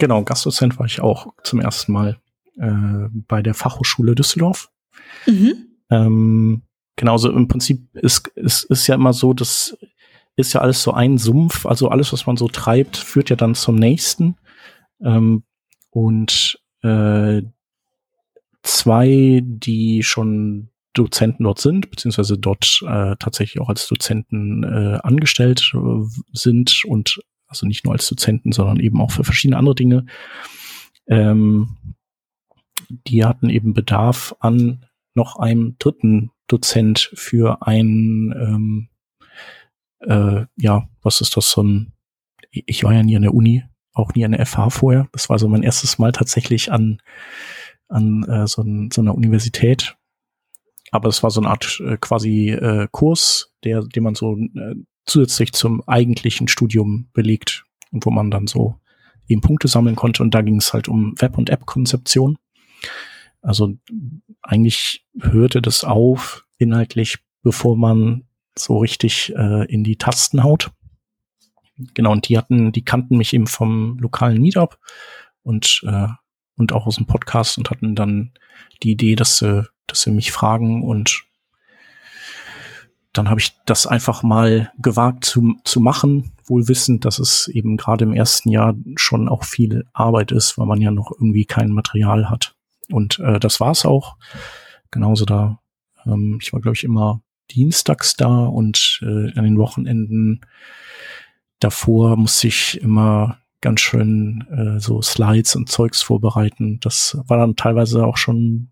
Genau, 0.00 0.24
Gastdozent 0.24 0.76
war 0.78 0.86
ich 0.86 1.00
auch 1.00 1.32
zum 1.44 1.60
ersten 1.60 1.92
Mal 1.92 2.18
äh, 2.58 3.08
bei 3.12 3.42
der 3.42 3.54
Fachhochschule 3.54 4.14
Düsseldorf. 4.14 4.70
Mhm. 5.26 5.66
Ähm, 5.90 6.62
genauso 6.96 7.30
im 7.30 7.48
Prinzip 7.48 7.94
ist, 7.94 8.28
ist, 8.34 8.64
ist 8.64 8.86
ja 8.86 8.94
immer 8.94 9.12
so, 9.12 9.32
das 9.34 9.76
ist 10.36 10.52
ja 10.52 10.60
alles 10.60 10.82
so 10.82 10.92
ein 10.92 11.18
Sumpf, 11.18 11.66
also 11.66 11.88
alles, 11.88 12.12
was 12.12 12.26
man 12.26 12.36
so 12.36 12.48
treibt, 12.48 12.96
führt 12.96 13.30
ja 13.30 13.36
dann 13.36 13.54
zum 13.54 13.76
nächsten. 13.76 14.36
Ähm, 15.02 15.42
und 15.90 16.58
äh, 16.82 17.42
zwei, 18.62 19.42
die 19.44 20.02
schon 20.02 20.68
Dozenten 20.94 21.44
dort 21.44 21.60
sind, 21.60 21.90
beziehungsweise 21.90 22.38
dort 22.38 22.82
äh, 22.86 23.16
tatsächlich 23.18 23.60
auch 23.60 23.68
als 23.68 23.86
Dozenten 23.88 24.62
äh, 24.62 24.98
angestellt 25.02 25.72
äh, 25.74 26.04
sind 26.32 26.84
und 26.86 27.20
also 27.46 27.66
nicht 27.66 27.84
nur 27.84 27.94
als 27.94 28.08
Dozenten, 28.08 28.52
sondern 28.52 28.80
eben 28.80 29.00
auch 29.00 29.10
für 29.10 29.24
verschiedene 29.24 29.58
andere 29.58 29.74
Dinge. 29.74 30.06
Ähm, 31.06 31.76
die 33.06 33.24
hatten 33.24 33.50
eben 33.50 33.74
Bedarf 33.74 34.34
an 34.40 34.86
noch 35.14 35.36
einem 35.36 35.76
dritten 35.78 36.30
Dozent 36.46 37.10
für 37.14 37.62
ein, 37.62 38.34
ähm, 38.36 38.88
äh, 40.00 40.46
ja, 40.56 40.88
was 41.02 41.20
ist 41.20 41.36
das, 41.36 41.50
so 41.50 41.62
ein, 41.62 41.92
ich 42.50 42.84
war 42.84 42.92
ja 42.92 43.02
nie 43.02 43.16
an 43.16 43.22
der 43.22 43.34
Uni, 43.34 43.64
auch 43.94 44.14
nie 44.14 44.24
an 44.24 44.32
der 44.32 44.44
FH 44.44 44.70
vorher. 44.70 45.08
Das 45.12 45.28
war 45.28 45.38
so 45.38 45.48
mein 45.48 45.62
erstes 45.62 45.98
Mal 45.98 46.12
tatsächlich 46.12 46.72
an, 46.72 46.98
an 47.88 48.24
äh, 48.24 48.46
so, 48.46 48.62
ein, 48.62 48.90
so 48.90 49.00
einer 49.00 49.14
Universität. 49.14 49.96
Aber 50.90 51.08
es 51.08 51.22
war 51.22 51.30
so 51.30 51.40
eine 51.40 51.50
Art 51.50 51.80
äh, 51.84 51.96
quasi 51.98 52.50
äh, 52.50 52.88
Kurs, 52.90 53.52
der, 53.64 53.82
den 53.82 54.02
man 54.02 54.14
so 54.14 54.36
äh, 54.36 54.74
zusätzlich 55.06 55.52
zum 55.52 55.82
eigentlichen 55.86 56.48
Studium 56.48 57.08
belegt 57.12 57.64
und 57.90 58.04
wo 58.04 58.10
man 58.10 58.30
dann 58.30 58.46
so 58.46 58.76
eben 59.28 59.40
Punkte 59.40 59.68
sammeln 59.68 59.96
konnte. 59.96 60.22
Und 60.22 60.34
da 60.34 60.42
ging 60.42 60.56
es 60.56 60.72
halt 60.72 60.88
um 60.88 61.14
Web- 61.18 61.38
und 61.38 61.50
App-Konzeption. 61.50 62.38
Also 63.40 63.74
eigentlich 64.40 65.04
hörte 65.20 65.60
das 65.60 65.84
auf 65.84 66.46
inhaltlich, 66.58 67.18
bevor 67.42 67.76
man 67.76 68.24
so 68.56 68.78
richtig 68.78 69.32
äh, 69.36 69.66
in 69.66 69.82
die 69.84 69.96
Tasten 69.96 70.42
haut. 70.42 70.70
Genau, 71.94 72.12
und 72.12 72.28
die 72.28 72.38
hatten, 72.38 72.70
die 72.72 72.84
kannten 72.84 73.16
mich 73.16 73.32
eben 73.32 73.46
vom 73.46 73.98
lokalen 73.98 74.40
Meetup 74.40 74.78
und, 75.42 75.82
äh, 75.86 76.08
und 76.56 76.72
auch 76.72 76.86
aus 76.86 76.96
dem 76.96 77.06
Podcast 77.06 77.58
und 77.58 77.70
hatten 77.70 77.94
dann 77.94 78.32
die 78.82 78.92
Idee, 78.92 79.16
dass 79.16 79.38
sie, 79.38 79.66
dass 79.86 80.02
sie 80.02 80.10
mich 80.12 80.30
fragen 80.30 80.84
und 80.84 81.24
dann 83.12 83.28
habe 83.28 83.40
ich 83.40 83.52
das 83.66 83.86
einfach 83.86 84.22
mal 84.22 84.72
gewagt 84.78 85.24
zu, 85.24 85.56
zu 85.64 85.80
machen, 85.80 86.32
wohl 86.46 86.68
wissend, 86.68 87.04
dass 87.04 87.18
es 87.18 87.48
eben 87.48 87.76
gerade 87.76 88.04
im 88.04 88.14
ersten 88.14 88.48
Jahr 88.48 88.74
schon 88.96 89.28
auch 89.28 89.44
viel 89.44 89.86
Arbeit 89.92 90.32
ist, 90.32 90.56
weil 90.56 90.66
man 90.66 90.80
ja 90.80 90.90
noch 90.90 91.10
irgendwie 91.10 91.44
kein 91.44 91.70
Material 91.70 92.30
hat. 92.30 92.54
Und 92.92 93.18
äh, 93.18 93.40
das 93.40 93.60
war's 93.60 93.84
auch. 93.84 94.16
Genauso 94.90 95.24
da. 95.24 95.60
Ähm, 96.06 96.38
ich 96.40 96.52
war, 96.52 96.60
glaube 96.60 96.76
ich, 96.76 96.84
immer 96.84 97.22
dienstags 97.50 98.16
da 98.16 98.44
und 98.44 99.00
äh, 99.02 99.32
an 99.38 99.44
den 99.44 99.58
Wochenenden 99.58 100.40
davor 101.58 102.16
musste 102.16 102.48
ich 102.48 102.80
immer 102.80 103.38
ganz 103.60 103.80
schön 103.80 104.44
äh, 104.50 104.80
so 104.80 105.00
Slides 105.00 105.54
und 105.56 105.68
Zeugs 105.68 106.02
vorbereiten. 106.02 106.80
Das 106.80 107.18
war 107.26 107.38
dann 107.38 107.56
teilweise 107.56 108.04
auch 108.04 108.16
schon 108.16 108.70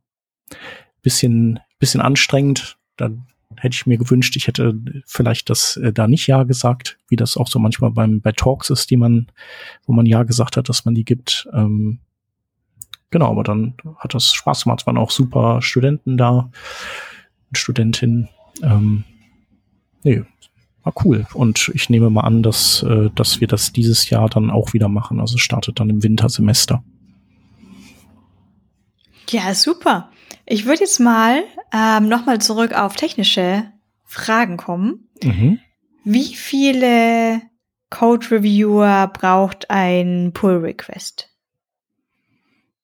bisschen, 1.03 1.61
bisschen 1.79 2.01
anstrengend. 2.01 2.77
Da 2.97 3.11
hätte 3.57 3.75
ich 3.75 3.87
mir 3.87 3.99
gewünscht, 3.99 4.37
ich 4.37 4.47
hätte 4.47 4.75
vielleicht 5.07 5.49
das 5.51 5.77
äh, 5.77 5.93
da 5.93 6.09
nicht 6.09 6.27
Ja 6.27 6.43
gesagt, 6.43 6.99
wie 7.09 7.17
das 7.17 7.37
auch 7.37 7.49
so 7.49 7.59
manchmal 7.59 7.91
beim 7.91 8.21
bei 8.21 8.33
Talks 8.33 8.71
ist, 8.71 8.91
die 8.91 8.97
man, 8.97 9.31
wo 9.87 9.93
man 9.93 10.07
Ja 10.07 10.25
gesagt 10.25 10.57
hat, 10.57 10.69
dass 10.69 10.85
man 10.85 10.95
die 10.95 11.05
gibt. 11.05 11.49
Ähm, 11.53 12.01
genau, 13.11 13.31
aber 13.31 13.45
dann 13.45 13.75
hat 13.99 14.15
das 14.15 14.33
Spaß 14.33 14.65
gemacht. 14.65 14.81
Es 14.83 14.87
waren 14.87 14.99
auch 14.99 15.11
super 15.11 15.63
Studenten 15.63 16.17
da, 16.17 16.51
Studentinnen. 17.53 18.29
Ähm, 18.63 19.05
nee, 20.03 20.25
war 20.83 20.95
cool. 21.05 21.27
Und 21.35 21.71
ich 21.75 21.91
nehme 21.91 22.11
mal 22.11 22.23
an, 22.23 22.43
dass, 22.43 22.83
äh, 22.83 23.11
dass 23.15 23.41
wir 23.41 23.49
das 23.49 23.73
dieses 23.73 24.09
Jahr 24.11 24.29
dann 24.29 24.51
auch 24.51 24.73
wieder 24.73 24.89
machen. 24.89 25.21
Also 25.21 25.39
startet 25.39 25.81
dann 25.81 25.91
im 25.91 26.03
Wintersemester. 26.03 26.83
Ja, 29.29 29.55
super. 29.55 30.11
Ich 30.47 30.65
würde 30.67 30.81
jetzt 30.81 30.99
mal 30.99 31.45
ähm, 31.73 32.09
nochmal 32.09 32.41
zurück 32.41 32.73
auf 32.73 32.97
technische 32.97 33.65
Fragen 34.05 34.57
kommen. 34.57 35.09
Mhm. 35.23 35.61
Wie 36.03 36.35
viele 36.35 37.43
Code 37.91 38.31
Reviewer 38.31 39.09
braucht 39.09 39.71
ein 39.71 40.33
Pull 40.33 40.57
Request? 40.57 41.30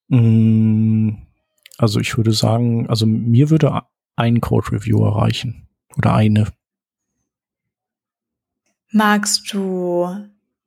Mm, 0.08 1.10
also 1.78 2.00
ich 2.00 2.16
würde 2.16 2.32
sagen, 2.32 2.88
also 2.88 3.06
mir 3.06 3.50
würde 3.50 3.82
ein 4.16 4.40
Code 4.40 4.72
Reviewer 4.72 5.16
reichen 5.16 5.68
oder 5.96 6.14
eine. 6.14 6.52
Magst 8.90 9.52
du 9.52 10.08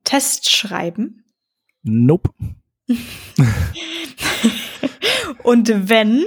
Tests 0.04 0.50
schreiben? 0.50 1.24
Nope. 1.82 2.30
Und 5.42 5.88
wenn, 5.88 6.24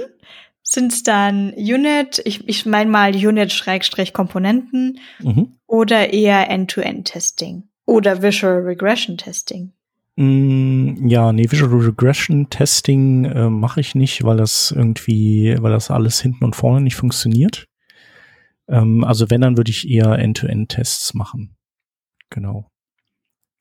sind 0.62 0.92
es 0.92 1.02
dann 1.02 1.52
Unit, 1.54 2.20
ich, 2.24 2.48
ich 2.48 2.66
meine 2.66 2.90
mal 2.90 3.14
Unit-Komponenten 3.14 4.98
mhm. 5.20 5.56
oder 5.66 6.12
eher 6.12 6.50
End-to-End-Testing 6.50 7.68
oder 7.86 8.22
Visual 8.22 8.62
Regression 8.62 9.16
Testing? 9.16 9.72
Mm, 10.16 11.08
ja, 11.08 11.32
nee, 11.32 11.50
Visual 11.50 11.72
Regression 11.72 12.48
Testing 12.48 13.24
äh, 13.24 13.50
mache 13.50 13.80
ich 13.80 13.94
nicht, 13.94 14.22
weil 14.24 14.36
das 14.36 14.70
irgendwie, 14.70 15.56
weil 15.60 15.72
das 15.72 15.90
alles 15.90 16.20
hinten 16.20 16.44
und 16.44 16.54
vorne 16.54 16.80
nicht 16.80 16.94
funktioniert. 16.94 17.66
Ähm, 18.68 19.04
also 19.04 19.30
wenn, 19.30 19.40
dann 19.40 19.56
würde 19.56 19.70
ich 19.70 19.88
eher 19.88 20.18
End-to-End-Tests 20.18 21.14
machen. 21.14 21.56
Genau. 22.30 22.70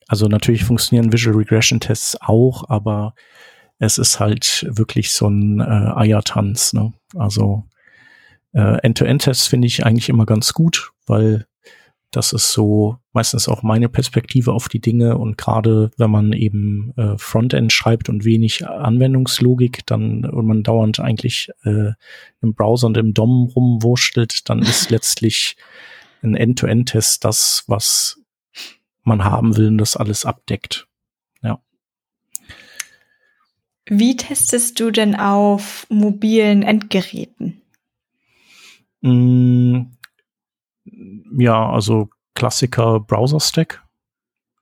Also 0.07 0.27
natürlich 0.27 0.63
funktionieren 0.63 1.11
Visual 1.11 1.35
Regression 1.35 1.79
Tests 1.79 2.17
auch, 2.21 2.69
aber 2.69 3.15
es 3.79 3.97
ist 3.97 4.19
halt 4.19 4.65
wirklich 4.69 5.11
so 5.11 5.27
ein 5.27 5.59
äh, 5.59 5.63
Eiertanz. 5.63 6.73
Ne? 6.73 6.93
Also 7.15 7.67
äh, 8.53 8.77
End-to-End-Tests 8.83 9.47
finde 9.47 9.67
ich 9.67 9.85
eigentlich 9.85 10.09
immer 10.09 10.25
ganz 10.25 10.53
gut, 10.53 10.91
weil 11.07 11.47
das 12.15 12.31
ist 12.31 12.51
so 12.51 12.97
meistens 13.11 13.47
auch 13.47 13.63
meine 13.63 13.89
Perspektive 13.89 14.53
auf 14.53 14.69
die 14.69 14.79
Dinge 14.79 15.17
und 15.17 15.37
gerade 15.37 15.91
wenn 15.97 16.11
man 16.11 16.31
eben 16.31 16.93
äh, 16.95 17.17
Frontend 17.17 17.73
schreibt 17.73 18.07
und 18.07 18.23
wenig 18.23 18.67
Anwendungslogik, 18.67 19.85
dann 19.85 20.23
und 20.23 20.45
man 20.45 20.63
dauernd 20.63 20.99
eigentlich 20.99 21.49
äh, 21.63 21.91
im 22.41 22.53
Browser 22.53 22.87
und 22.87 22.97
im 22.97 23.13
DOM 23.13 23.51
rumwurschtelt, 23.55 24.49
dann 24.49 24.59
ist 24.59 24.89
letztlich 24.91 25.57
ein 26.21 26.35
End-to-End-Test 26.35 27.25
das, 27.25 27.63
was 27.67 28.21
man 29.03 29.23
haben 29.23 29.57
will 29.57 29.67
und 29.67 29.79
das 29.79 29.97
alles 29.97 30.25
abdeckt. 30.25 30.87
Ja. 31.41 31.59
Wie 33.89 34.15
testest 34.15 34.79
du 34.79 34.91
denn 34.91 35.15
auf 35.15 35.87
mobilen 35.89 36.61
Endgeräten? 36.63 37.61
Ja, 41.37 41.69
also 41.69 42.09
Klassiker 42.35 42.99
Browser 42.99 43.39
Stack. 43.39 43.83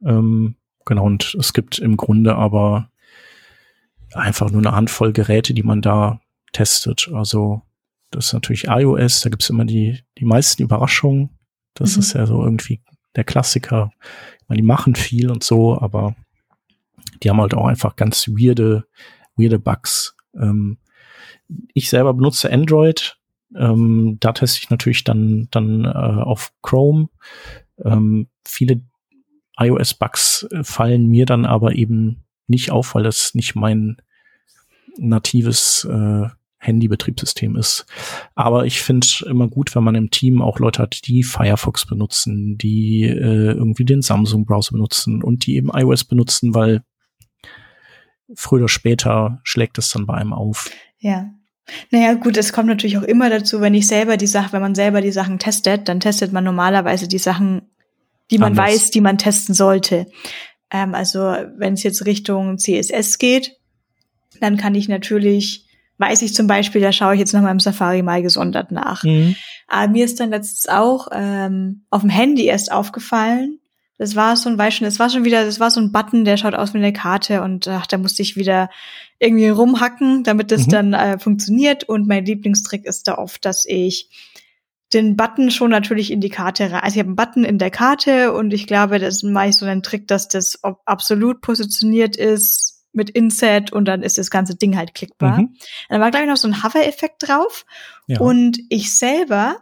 Ähm, 0.04 0.56
genau, 0.86 1.06
und 1.06 1.36
es 1.40 1.54
gibt 1.54 1.80
im 1.80 1.98
Grunde 1.98 2.36
aber 2.36 2.90
einfach 4.14 4.52
nur 4.52 4.62
eine 4.62 4.76
Handvoll 4.76 5.14
Geräte, 5.14 5.54
die 5.54 5.64
man 5.64 5.82
da 5.82 6.22
testet. 6.54 7.10
Also 7.14 7.62
das 8.10 8.28
ist 8.28 8.34
natürlich 8.34 8.66
iOS, 8.66 9.22
da 9.22 9.30
gibt's 9.30 9.50
immer 9.50 9.66
die, 9.66 10.04
die 10.18 10.26
meisten 10.26 10.64
Überraschungen. 10.64 11.30
Das 11.74 11.96
mhm. 11.96 12.00
ist 12.02 12.14
ja 12.14 12.26
so 12.26 12.44
irgendwie 12.44 12.82
der 13.16 13.24
Klassiker. 13.24 13.92
meine, 14.48 14.62
die 14.62 14.68
machen 14.68 14.96
viel 14.96 15.32
und 15.32 15.44
so, 15.44 15.80
aber 15.80 16.16
die 17.24 17.30
haben 17.30 17.40
halt 17.40 17.54
auch 17.54 17.68
einfach 17.68 17.96
ganz 17.96 18.28
weirde, 18.28 18.86
weirde 19.36 19.60
Bugs. 19.60 20.16
Ähm, 20.36 20.78
ich 21.74 21.90
selber 21.90 22.14
benutze 22.14 22.52
Android. 22.52 23.18
Ähm, 23.56 24.18
da 24.20 24.32
teste 24.34 24.60
ich 24.64 24.70
natürlich 24.70 25.04
dann, 25.04 25.48
dann 25.52 25.86
äh, 25.86 25.88
auf 25.88 26.54
Chrome. 26.62 27.10
Ähm, 27.84 28.28
viele 28.46 28.82
iOS-Bugs 29.58 30.48
äh, 30.52 30.64
fallen 30.64 31.08
mir 31.08 31.26
dann 31.26 31.46
aber 31.46 31.76
eben 31.76 32.24
nicht 32.48 32.72
auf, 32.72 32.96
weil 32.96 33.04
das 33.04 33.34
nicht 33.36 33.56
mein 33.56 33.98
natives 34.98 35.86
äh, 35.86 36.28
Handy-Betriebssystem 36.58 37.56
ist. 37.56 37.86
Aber 38.36 38.66
ich 38.66 38.82
finde 38.82 39.08
immer 39.26 39.48
gut, 39.48 39.76
wenn 39.76 39.84
man 39.84 39.96
im 39.96 40.12
Team 40.12 40.42
auch 40.42 40.60
Leute 40.60 40.84
hat, 40.84 41.08
die 41.08 41.24
Firefox 41.24 41.88
benutzen, 41.88 42.58
die 42.58 43.04
äh, 43.04 43.54
irgendwie 43.54 43.86
den 43.86 44.02
Samsung-Browser 44.02 44.74
benutzen 44.74 45.24
und 45.24 45.46
die 45.48 45.56
eben 45.56 45.72
iOS 45.74 46.04
benutzen, 46.04 46.54
weil 46.54 46.84
früher 48.36 48.62
oder 48.62 48.70
später 48.70 49.40
schlägt 49.44 49.78
es 49.80 49.90
dann 49.90 50.06
bei 50.06 50.14
einem 50.14 50.34
auf. 50.34 50.70
Ja. 51.00 51.32
Naja, 51.90 52.14
gut, 52.14 52.38
es 52.38 52.54
kommt 52.54 52.68
natürlich 52.68 52.98
auch 52.98 53.04
immer 53.04 53.30
dazu, 53.30 53.62
wenn 53.62 53.74
ich 53.74 53.88
selber 53.88 54.18
die 54.18 54.28
Sache, 54.28 54.54
wenn 54.54 54.62
man 54.62 54.76
selber 54.76 55.02
die 55.02 55.12
Sachen 55.12 55.40
testet, 55.40 55.88
dann 55.88 56.00
testet 56.00 56.32
man 56.32 56.44
normalerweise 56.44 57.08
die 57.08 57.18
Sachen, 57.18 57.64
die 58.30 58.38
man 58.38 58.58
Anders. 58.58 58.74
weiß, 58.74 58.92
die 58.92 59.02
man 59.02 59.18
testen 59.18 59.54
sollte. 59.54 60.08
Ähm, 60.70 60.96
also 60.96 61.20
wenn 61.58 61.74
es 61.74 61.84
jetzt 61.84 62.06
Richtung 62.06 62.58
CSS 62.58 63.18
geht, 63.18 63.58
dann 64.40 64.58
kann 64.58 64.76
ich 64.76 64.88
natürlich, 64.88 65.66
weiß 65.98 66.22
ich 66.22 66.34
zum 66.34 66.48
Beispiel, 66.48 66.82
da 66.82 66.92
schaue 66.92 67.14
ich 67.14 67.20
jetzt 67.20 67.34
nochmal 67.34 67.52
im 67.52 67.60
Safari 67.60 68.02
mal 68.02 68.22
gesondert 68.22 68.72
nach. 68.72 69.04
Mhm. 69.04 69.36
Aber 69.68 69.92
mir 69.92 70.06
ist 70.06 70.20
dann 70.20 70.32
letztens 70.32 70.68
auch 70.68 71.08
ähm, 71.12 71.84
auf 71.90 72.02
dem 72.02 72.10
Handy 72.10 72.46
erst 72.46 72.72
aufgefallen, 72.72 73.60
das 74.02 74.16
war 74.16 74.36
so 74.36 74.50
ein, 74.50 74.58
weiß 74.58 74.74
schon, 74.74 74.86
das 74.86 74.98
war 74.98 75.12
schon 75.12 75.26
wieder, 75.26 75.46
das 75.46 75.60
war 75.60 75.70
so 75.70 75.80
ein 75.80 75.92
Button, 75.92 76.26
der 76.26 76.36
schaut 76.36 76.56
aus 76.56 76.74
wie 76.74 76.80
eine 76.80 76.92
Karte 76.92 77.44
und 77.44 77.68
ach, 77.68 77.86
da 77.86 78.00
musste 78.00 78.24
ich 78.24 78.36
wieder 78.36 78.72
irgendwie 79.22 79.50
rumhacken, 79.50 80.24
damit 80.24 80.52
das 80.52 80.66
mhm. 80.66 80.72
dann 80.72 80.94
äh, 80.94 81.20
funktioniert. 81.20 81.84
Und 81.84 82.08
mein 82.08 82.26
Lieblingstrick 82.26 82.86
ist 82.86 83.08
da 83.08 83.18
oft, 83.18 83.46
dass 83.46 83.66
ich 83.68 84.10
den 84.94 85.16
Button 85.16 85.52
schon 85.52 85.70
natürlich 85.70 86.12
in 86.12 86.20
die 86.20 86.30
Karte 86.30 86.72
rein. 86.72 86.82
Also 86.82 86.96
ich 86.96 87.00
habe 87.00 87.10
einen 87.10 87.16
Button 87.16 87.46
in 87.46 87.60
der 87.60 87.70
Karte 87.70 88.34
und 88.34 88.52
ich 88.52 88.68
glaube, 88.68 89.00
das 89.00 89.24
mache 89.24 89.50
ich 89.50 89.56
so 89.56 89.66
einen 89.66 89.84
Trick, 89.84 90.08
dass 90.08 90.28
das 90.28 90.60
absolut 90.86 91.42
positioniert 91.42 92.18
ist 92.18 92.84
mit 92.94 93.10
Inset 93.12 93.72
und 93.72 93.86
dann 93.86 94.02
ist 94.02 94.18
das 94.18 94.32
ganze 94.32 94.56
Ding 94.56 94.76
halt 94.76 94.96
klickbar. 94.96 95.40
Mhm. 95.40 95.56
Dann 95.88 96.02
war, 96.02 96.12
glaube 96.12 96.26
ich, 96.26 96.30
noch 96.30 96.38
so 96.38 96.48
ein 96.48 96.64
Hover-Effekt 96.64 97.28
drauf. 97.28 97.66
Ja. 98.08 98.20
Und 98.20 98.60
ich 98.70 98.98
selber 98.98 99.58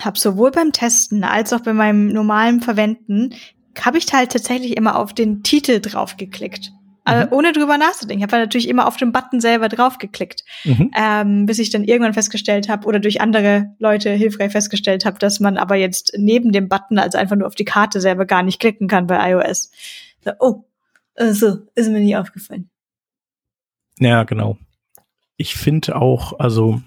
habe 0.00 0.18
sowohl 0.18 0.50
beim 0.50 0.72
Testen 0.72 1.22
als 1.24 1.52
auch 1.52 1.60
bei 1.60 1.72
meinem 1.72 2.08
normalen 2.08 2.60
Verwenden, 2.60 3.34
habe 3.80 3.98
ich 3.98 4.12
halt 4.12 4.32
tatsächlich 4.32 4.76
immer 4.76 4.96
auf 4.98 5.14
den 5.14 5.42
Titel 5.42 5.80
draufgeklickt. 5.80 6.72
Also 7.04 7.36
ohne 7.36 7.52
drüber 7.52 7.76
nachzudenken. 7.76 8.24
Ich 8.24 8.32
habe 8.32 8.42
natürlich 8.42 8.68
immer 8.68 8.86
auf 8.86 8.96
den 8.96 9.12
Button 9.12 9.40
selber 9.40 9.68
draufgeklickt, 9.68 10.42
mhm. 10.64 10.90
ähm, 10.96 11.46
bis 11.46 11.58
ich 11.58 11.68
dann 11.70 11.84
irgendwann 11.84 12.14
festgestellt 12.14 12.68
habe 12.68 12.86
oder 12.86 12.98
durch 12.98 13.20
andere 13.20 13.74
Leute 13.78 14.10
hilfreich 14.10 14.52
festgestellt 14.52 15.04
habe, 15.04 15.18
dass 15.18 15.38
man 15.38 15.58
aber 15.58 15.76
jetzt 15.76 16.12
neben 16.16 16.50
dem 16.50 16.68
Button, 16.68 16.98
also 16.98 17.18
einfach 17.18 17.36
nur 17.36 17.46
auf 17.46 17.54
die 17.54 17.66
Karte 17.66 18.00
selber 18.00 18.24
gar 18.24 18.42
nicht 18.42 18.58
klicken 18.58 18.88
kann 18.88 19.06
bei 19.06 19.32
iOS. 19.32 19.70
So, 20.24 20.32
oh, 20.40 20.64
äh, 21.16 21.32
so, 21.32 21.58
ist 21.74 21.90
mir 21.90 22.00
nie 22.00 22.16
aufgefallen. 22.16 22.70
Ja, 23.98 24.24
genau. 24.24 24.56
Ich 25.36 25.54
finde 25.56 25.96
auch, 25.96 26.38
also 26.38 26.80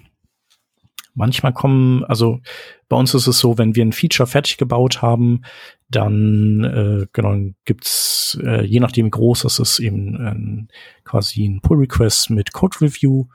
manchmal 1.18 1.52
kommen, 1.52 2.04
also 2.04 2.40
bei 2.88 2.96
uns 2.96 3.12
ist 3.12 3.26
es 3.26 3.38
so, 3.38 3.58
wenn 3.58 3.74
wir 3.74 3.84
ein 3.84 3.92
Feature 3.92 4.26
fertig 4.26 4.56
gebaut 4.56 5.02
haben, 5.02 5.42
dann 5.90 6.64
äh, 6.64 7.06
genau 7.12 7.36
gibt's 7.64 8.38
äh, 8.42 8.64
je 8.64 8.80
nachdem 8.80 9.06
wie 9.06 9.10
groß 9.10 9.42
das 9.42 9.58
ist 9.58 9.78
eben 9.80 10.68
äh, 10.68 11.02
quasi 11.04 11.46
ein 11.46 11.60
Pull 11.60 11.78
Request 11.78 12.30
mit 12.30 12.52
Code 12.52 12.80
Review. 12.80 13.26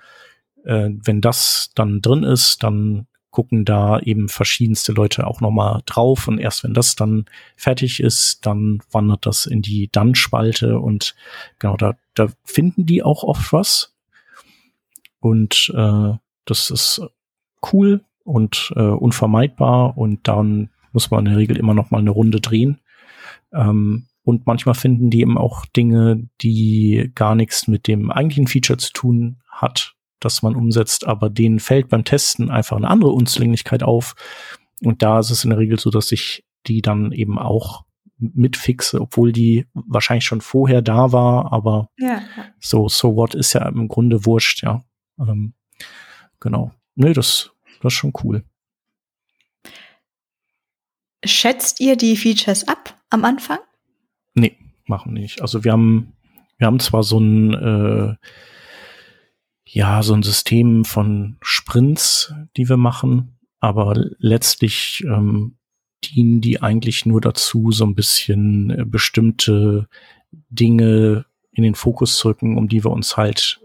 Äh, 0.63 0.89
wenn 1.03 1.21
das 1.21 1.71
dann 1.75 2.01
drin 2.01 2.23
ist, 2.23 2.63
dann 2.63 3.07
gucken 3.31 3.65
da 3.65 3.99
eben 3.99 4.29
verschiedenste 4.29 4.91
Leute 4.91 5.25
auch 5.25 5.41
nochmal 5.41 5.81
drauf 5.87 6.27
und 6.27 6.37
erst 6.37 6.63
wenn 6.63 6.75
das 6.75 6.95
dann 6.95 7.25
fertig 7.57 7.99
ist, 7.99 8.45
dann 8.45 8.79
wandert 8.91 9.25
das 9.25 9.47
in 9.47 9.63
die 9.63 9.89
Dann-Spalte 9.91 10.79
und 10.79 11.15
genau 11.57 11.75
da, 11.75 11.95
da 12.13 12.27
finden 12.43 12.85
die 12.85 13.01
auch 13.01 13.23
oft 13.23 13.51
was 13.51 13.95
und 15.19 15.73
äh, 15.75 16.13
das 16.45 16.69
ist 16.69 17.01
cool 17.71 18.01
und 18.23 18.73
äh, 18.75 18.81
unvermeidbar 18.81 19.97
und 19.97 20.27
dann 20.27 20.69
muss 20.91 21.11
man 21.11 21.25
in 21.25 21.31
der 21.31 21.37
Regel 21.37 21.57
immer 21.57 21.73
noch 21.73 21.91
mal 21.91 21.99
eine 21.99 22.11
Runde 22.11 22.39
drehen. 22.39 22.79
Ähm, 23.51 24.07
und 24.23 24.47
manchmal 24.47 24.75
finden 24.75 25.09
die 25.09 25.21
eben 25.21 25.37
auch 25.37 25.65
Dinge, 25.65 26.29
die 26.41 27.11
gar 27.13 27.35
nichts 27.35 27.67
mit 27.67 27.87
dem 27.87 28.09
eigentlichen 28.09 28.47
Feature 28.47 28.77
zu 28.77 28.93
tun 28.93 29.41
hat, 29.49 29.95
das 30.19 30.41
man 30.41 30.55
umsetzt, 30.55 31.05
aber 31.05 31.29
denen 31.29 31.59
fällt 31.59 31.89
beim 31.89 32.05
Testen 32.05 32.49
einfach 32.49 32.77
eine 32.77 32.89
andere 32.89 33.11
Unzulänglichkeit 33.11 33.83
auf. 33.83 34.15
Und 34.81 35.01
da 35.01 35.19
ist 35.19 35.29
es 35.29 35.43
in 35.43 35.49
der 35.49 35.59
Regel 35.59 35.79
so, 35.79 35.89
dass 35.89 36.11
ich 36.11 36.45
die 36.67 36.81
dann 36.81 37.11
eben 37.11 37.37
auch 37.37 37.83
mitfixe, 38.17 39.01
obwohl 39.01 39.33
die 39.33 39.65
wahrscheinlich 39.73 40.23
schon 40.23 40.39
vorher 40.39 40.81
da 40.81 41.11
war, 41.11 41.51
aber 41.51 41.89
ja. 41.97 42.21
so, 42.59 42.87
so 42.87 43.17
what 43.17 43.35
ist 43.35 43.51
ja 43.51 43.67
im 43.67 43.89
Grunde 43.89 44.25
wurscht, 44.25 44.63
ja. 44.63 44.83
Ähm, 45.19 45.53
genau. 46.39 46.71
Nö, 46.95 47.11
das 47.11 47.52
das 47.83 47.93
ist 47.93 47.99
schon 47.99 48.13
cool. 48.23 48.43
Schätzt 51.25 51.79
ihr 51.79 51.95
die 51.95 52.15
Features 52.15 52.67
ab 52.67 52.99
am 53.09 53.25
Anfang? 53.25 53.59
Nee, 54.33 54.57
machen 54.85 55.13
nicht. 55.13 55.41
Also 55.41 55.63
wir 55.63 55.71
haben, 55.71 56.13
wir 56.57 56.67
haben 56.67 56.79
zwar 56.79 57.03
so 57.03 57.19
ein, 57.19 57.53
äh, 57.53 58.15
ja, 59.65 60.03
so 60.03 60.13
ein 60.13 60.23
System 60.23 60.85
von 60.85 61.37
Sprints, 61.41 62.33
die 62.57 62.67
wir 62.67 62.77
machen, 62.77 63.37
aber 63.59 63.93
letztlich 64.17 65.03
ähm, 65.05 65.57
dienen 66.03 66.41
die 66.41 66.61
eigentlich 66.61 67.05
nur 67.05 67.21
dazu, 67.21 67.71
so 67.71 67.85
ein 67.85 67.95
bisschen 67.95 68.69
äh, 68.71 68.85
bestimmte 68.85 69.87
Dinge 70.49 71.25
in 71.51 71.63
den 71.63 71.75
Fokus 71.75 72.17
zu 72.17 72.29
rücken, 72.29 72.57
um 72.57 72.67
die 72.67 72.83
wir 72.83 72.91
uns 72.91 73.15
halt 73.15 73.61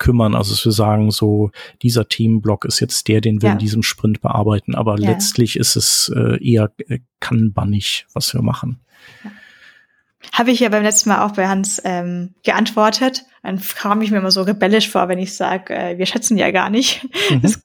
kümmern. 0.00 0.34
Also 0.34 0.52
dass 0.52 0.64
wir 0.64 0.72
sagen, 0.72 1.12
so 1.12 1.52
dieser 1.82 2.08
Themenblock 2.08 2.64
ist 2.64 2.80
jetzt 2.80 3.06
der, 3.06 3.20
den 3.20 3.40
wir 3.40 3.50
ja. 3.50 3.52
in 3.52 3.58
diesem 3.60 3.84
Sprint 3.84 4.20
bearbeiten. 4.20 4.74
Aber 4.74 4.98
ja. 4.98 5.10
letztlich 5.10 5.56
ist 5.56 5.76
es 5.76 6.10
äh, 6.16 6.42
eher 6.44 6.72
äh, 6.88 6.98
kanbannig, 7.20 8.06
was 8.12 8.34
wir 8.34 8.42
machen. 8.42 8.80
Ja. 9.22 9.30
Habe 10.32 10.50
ich 10.50 10.60
ja 10.60 10.68
beim 10.68 10.82
letzten 10.82 11.08
Mal 11.08 11.24
auch 11.24 11.32
bei 11.32 11.48
Hans 11.48 11.80
ähm, 11.84 12.34
geantwortet. 12.42 13.24
Dann 13.42 13.60
kam 13.60 14.02
ich 14.02 14.10
mir 14.10 14.18
immer 14.18 14.30
so 14.30 14.42
rebellisch 14.42 14.90
vor, 14.90 15.08
wenn 15.08 15.18
ich 15.18 15.34
sage, 15.34 15.74
äh, 15.74 15.98
wir 15.98 16.06
schätzen 16.06 16.36
ja 16.36 16.50
gar 16.50 16.70
nicht. 16.70 17.06
Mhm. 17.30 17.42
Das 17.42 17.60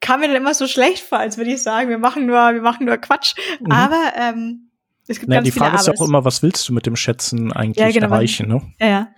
kam 0.00 0.20
mir 0.20 0.28
dann 0.28 0.36
immer 0.36 0.54
so 0.54 0.66
schlecht 0.66 1.00
vor, 1.00 1.18
als 1.18 1.36
würde 1.36 1.52
ich 1.52 1.62
sagen, 1.62 1.90
wir 1.90 1.98
machen 1.98 2.26
nur, 2.26 2.36
wir 2.36 2.62
machen 2.62 2.86
nur 2.86 2.96
Quatsch. 2.96 3.34
Mhm. 3.60 3.70
Aber 3.70 4.12
ähm, 4.16 4.70
es 5.06 5.18
gibt 5.18 5.28
naja, 5.28 5.40
ganz 5.40 5.52
die 5.52 5.58
Frage 5.58 5.76
ist 5.76 5.86
ja 5.86 5.92
auch 5.92 6.06
immer, 6.06 6.24
was 6.24 6.42
willst 6.42 6.68
du 6.68 6.72
mit 6.72 6.86
dem 6.86 6.96
Schätzen 6.96 7.52
eigentlich 7.52 7.76
ja, 7.76 7.90
genau, 7.90 8.06
erreichen? 8.06 8.48
Ne? 8.48 8.62
Ja, 8.80 8.86
ja, 8.86 9.08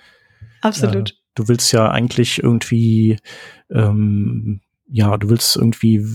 absolut 0.61 1.22
du 1.35 1.49
willst 1.49 1.72
ja 1.72 1.91
eigentlich 1.91 2.43
irgendwie, 2.43 3.18
ähm, 3.70 4.61
ja, 4.87 5.16
du 5.16 5.30
willst 5.30 5.57
irgendwie 5.57 6.07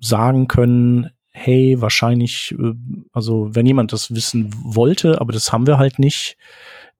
sagen 0.00 0.48
können, 0.48 1.10
hey, 1.30 1.80
wahrscheinlich, 1.80 2.54
äh, 2.58 2.74
also 3.12 3.54
wenn 3.54 3.66
jemand 3.66 3.92
das 3.92 4.14
wissen 4.14 4.50
wollte, 4.62 5.20
aber 5.20 5.32
das 5.32 5.52
haben 5.52 5.66
wir 5.66 5.78
halt 5.78 5.98
nicht, 5.98 6.36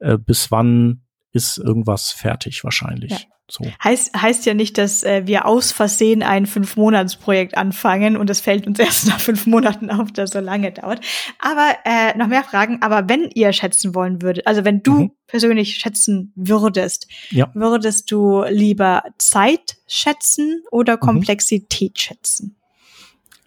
äh, 0.00 0.18
bis 0.18 0.50
wann 0.50 1.02
ist 1.32 1.58
irgendwas 1.58 2.10
fertig 2.10 2.64
wahrscheinlich. 2.64 3.12
Ja. 3.12 3.18
So. 3.50 3.64
Heißt, 3.82 4.14
heißt 4.20 4.46
ja 4.46 4.54
nicht, 4.54 4.78
dass 4.78 5.02
äh, 5.02 5.26
wir 5.26 5.44
aus 5.44 5.70
Versehen 5.70 6.22
ein 6.22 6.46
Fünf-Monats-Projekt 6.46 7.58
anfangen 7.58 8.16
und 8.16 8.30
es 8.30 8.40
fällt 8.40 8.66
uns 8.66 8.78
erst 8.80 9.06
nach 9.06 9.20
fünf 9.20 9.46
Monaten 9.46 9.90
auf, 9.90 10.12
dass 10.12 10.30
so 10.30 10.40
lange 10.40 10.72
dauert. 10.72 11.04
Aber 11.38 11.74
äh, 11.84 12.16
noch 12.16 12.28
mehr 12.28 12.42
Fragen. 12.42 12.80
Aber 12.80 13.08
wenn 13.08 13.30
ihr 13.34 13.52
schätzen 13.52 13.94
wollen 13.94 14.22
würdet, 14.22 14.46
also 14.46 14.64
wenn 14.64 14.82
du 14.82 14.92
mhm. 14.94 15.10
persönlich 15.26 15.76
schätzen 15.76 16.32
würdest, 16.36 17.06
ja. 17.30 17.50
würdest 17.54 18.10
du 18.10 18.44
lieber 18.44 19.02
Zeit 19.18 19.76
schätzen 19.86 20.62
oder 20.70 20.96
mhm. 20.96 21.00
Komplexität 21.00 21.92
mhm. 21.92 22.00
schätzen? 22.00 22.56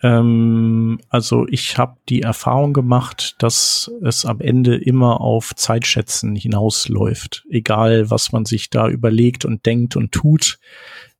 Ähm, 0.03 0.99
also 1.09 1.47
ich 1.47 1.77
habe 1.77 1.97
die 2.09 2.21
Erfahrung 2.21 2.73
gemacht, 2.73 3.35
dass 3.39 3.91
es 4.03 4.25
am 4.25 4.41
Ende 4.41 4.75
immer 4.75 5.21
auf 5.21 5.55
Zeitschätzen 5.55 6.35
hinausläuft, 6.35 7.45
egal 7.49 8.09
was 8.09 8.31
man 8.31 8.45
sich 8.45 8.69
da 8.69 8.87
überlegt 8.87 9.45
und 9.45 9.65
denkt 9.65 9.95
und 9.95 10.11
tut. 10.11 10.59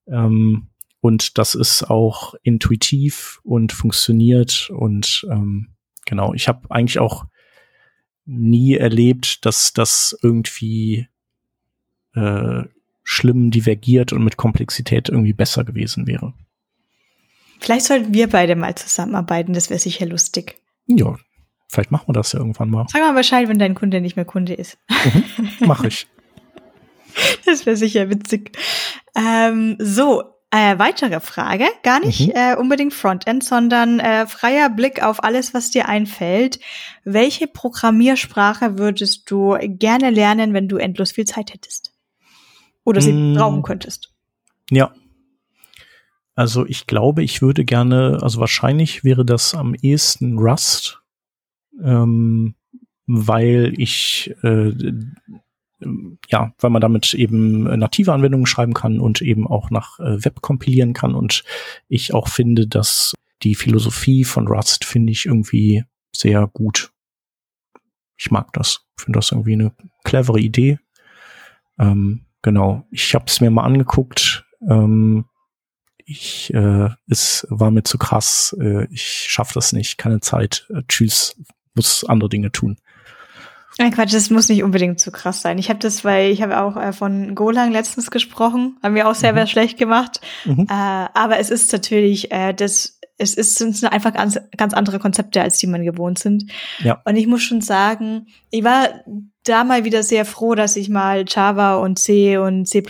Ähm, 0.07 0.67
und 1.01 1.37
das 1.37 1.55
ist 1.55 1.89
auch 1.89 2.35
intuitiv 2.43 3.39
und 3.43 3.71
funktioniert 3.71 4.69
und 4.71 5.25
ähm, 5.31 5.69
genau, 6.05 6.33
ich 6.33 6.47
habe 6.47 6.69
eigentlich 6.69 6.99
auch 6.99 7.25
nie 8.25 8.75
erlebt, 8.75 9.45
dass 9.45 9.73
das 9.73 10.17
irgendwie 10.21 11.07
äh, 12.13 12.63
schlimm 13.03 13.51
divergiert 13.51 14.11
und 14.11 14.23
mit 14.23 14.37
Komplexität 14.37 15.07
irgendwie 15.07 15.33
besser 15.33 15.63
gewesen 15.63 16.07
wäre. 16.07 16.33
Vielleicht 17.59 17.85
sollten 17.85 18.13
wir 18.13 18.27
beide 18.27 18.55
mal 18.55 18.75
zusammenarbeiten, 18.75 19.53
das 19.53 19.69
wäre 19.69 19.79
sicher 19.79 20.05
lustig. 20.05 20.57
Ja, 20.85 21.15
vielleicht 21.67 21.91
machen 21.91 22.07
wir 22.07 22.13
das 22.13 22.31
ja 22.33 22.39
irgendwann 22.39 22.69
mal. 22.69 22.85
Sag 22.89 23.01
mal 23.01 23.13
Bescheid, 23.13 23.49
wenn 23.49 23.59
dein 23.59 23.75
Kunde 23.75 24.01
nicht 24.01 24.15
mehr 24.15 24.25
Kunde 24.25 24.53
ist. 24.53 24.77
Mhm, 24.89 25.49
mach 25.61 25.83
ich. 25.83 26.07
Das 27.45 27.65
wäre 27.65 27.75
sicher 27.75 28.11
witzig. 28.11 28.55
Ähm, 29.15 29.75
so, 29.79 30.21
äh, 30.51 30.79
weitere 30.79 31.19
Frage, 31.19 31.65
gar 31.83 31.99
nicht 31.99 32.27
mhm. 32.27 32.33
äh, 32.35 32.55
unbedingt 32.55 32.93
Frontend, 32.93 33.43
sondern 33.43 33.99
äh, 33.99 34.27
freier 34.27 34.69
Blick 34.69 35.03
auf 35.03 35.23
alles, 35.23 35.53
was 35.53 35.71
dir 35.71 35.89
einfällt. 35.89 36.59
Welche 37.03 37.47
Programmiersprache 37.47 38.77
würdest 38.77 39.29
du 39.29 39.57
gerne 39.61 40.09
lernen, 40.09 40.53
wenn 40.53 40.67
du 40.69 40.77
endlos 40.77 41.11
viel 41.11 41.25
Zeit 41.25 41.53
hättest? 41.53 41.91
Oder 42.85 43.01
sie 43.01 43.11
mm. 43.11 43.35
brauchen 43.35 43.63
könntest? 43.63 44.13
Ja. 44.69 44.93
Also 46.37 46.67
ich 46.67 46.85
glaube, 46.85 47.23
ich 47.23 47.41
würde 47.41 47.65
gerne, 47.65 48.19
also 48.21 48.39
wahrscheinlich 48.39 49.03
wäre 49.03 49.25
das 49.25 49.55
am 49.55 49.73
ehesten 49.73 50.37
Rust, 50.37 51.01
ähm, 51.83 52.53
weil 53.07 53.73
ich 53.77 54.35
äh, 54.43 54.71
ja, 56.29 56.53
weil 56.59 56.69
man 56.69 56.81
damit 56.81 57.15
eben 57.15 57.63
native 57.63 58.13
Anwendungen 58.13 58.45
schreiben 58.45 58.75
kann 58.75 58.99
und 58.99 59.23
eben 59.23 59.47
auch 59.47 59.71
nach 59.71 59.99
äh, 59.99 60.23
Web 60.23 60.41
kompilieren 60.41 60.93
kann. 60.93 61.15
Und 61.15 61.43
ich 61.87 62.13
auch 62.13 62.27
finde, 62.27 62.67
dass 62.67 63.15
die 63.41 63.55
Philosophie 63.55 64.23
von 64.23 64.47
Rust 64.47 64.85
finde 64.85 65.13
ich 65.13 65.25
irgendwie 65.25 65.85
sehr 66.15 66.47
gut. 66.53 66.91
Ich 68.15 68.29
mag 68.29 68.53
das. 68.53 68.85
Finde 68.95 69.17
das 69.17 69.31
irgendwie 69.31 69.53
eine 69.53 69.71
clevere 70.03 70.39
Idee. 70.39 70.77
Ähm, 71.79 72.25
genau. 72.43 72.85
Ich 72.91 73.15
habe 73.15 73.25
es 73.27 73.41
mir 73.41 73.49
mal 73.49 73.63
angeguckt. 73.63 74.45
Ähm, 74.69 75.25
ich, 76.07 76.53
äh, 76.53 76.89
es 77.07 77.45
war 77.49 77.69
mir 77.69 77.83
zu 77.83 77.97
krass. 77.97 78.55
Äh, 78.59 78.87
ich 78.91 79.27
schaffe 79.27 79.53
das 79.53 79.73
nicht. 79.73 79.97
Keine 79.97 80.21
Zeit. 80.21 80.65
Äh, 80.73 80.83
tschüss. 80.87 81.35
Muss 81.75 82.05
andere 82.05 82.29
Dinge 82.29 82.51
tun. 82.51 82.77
Nein, 83.77 83.91
Quatsch, 83.91 84.13
das 84.13 84.29
muss 84.29 84.47
nicht 84.47 84.63
unbedingt 84.63 84.99
zu 84.99 85.11
krass 85.11 85.41
sein. 85.41 85.57
Ich 85.57 85.69
habe 85.69 85.79
das, 85.79 86.05
weil 86.05 86.31
ich 86.31 86.41
habe 86.41 86.61
auch 86.61 86.77
äh, 86.77 86.93
von 86.93 87.35
Golang 87.35 87.71
letztens 87.71 88.09
gesprochen, 88.09 88.77
haben 88.81 88.95
wir 88.95 89.07
auch 89.07 89.15
selber 89.15 89.41
mhm. 89.41 89.47
schlecht 89.47 89.77
gemacht. 89.77 90.21
Mhm. 90.45 90.65
Äh, 90.69 90.73
aber 91.13 91.39
es 91.39 91.49
ist 91.49 91.71
natürlich, 91.73 92.31
äh, 92.31 92.53
das, 92.53 92.99
es 93.17 93.33
ist 93.33 93.55
sind 93.55 93.83
einfach 93.91 94.13
ganz, 94.13 94.39
ganz 94.55 94.73
andere 94.73 94.99
Konzepte, 94.99 95.41
als 95.41 95.57
die 95.57 95.67
man 95.67 95.83
gewohnt 95.83 96.19
sind. 96.19 96.49
Ja. 96.79 97.01
Und 97.03 97.17
ich 97.17 97.27
muss 97.27 97.43
schon 97.43 97.61
sagen, 97.61 98.27
ich 98.49 98.63
war 98.63 98.89
da 99.47 99.63
mal 99.63 99.83
wieder 99.83 100.03
sehr 100.03 100.25
froh, 100.25 100.55
dass 100.55 100.75
ich 100.75 100.89
mal 100.89 101.25
Java 101.27 101.77
und 101.77 101.99
C 101.99 102.37
und 102.37 102.67
C++ 102.67 102.83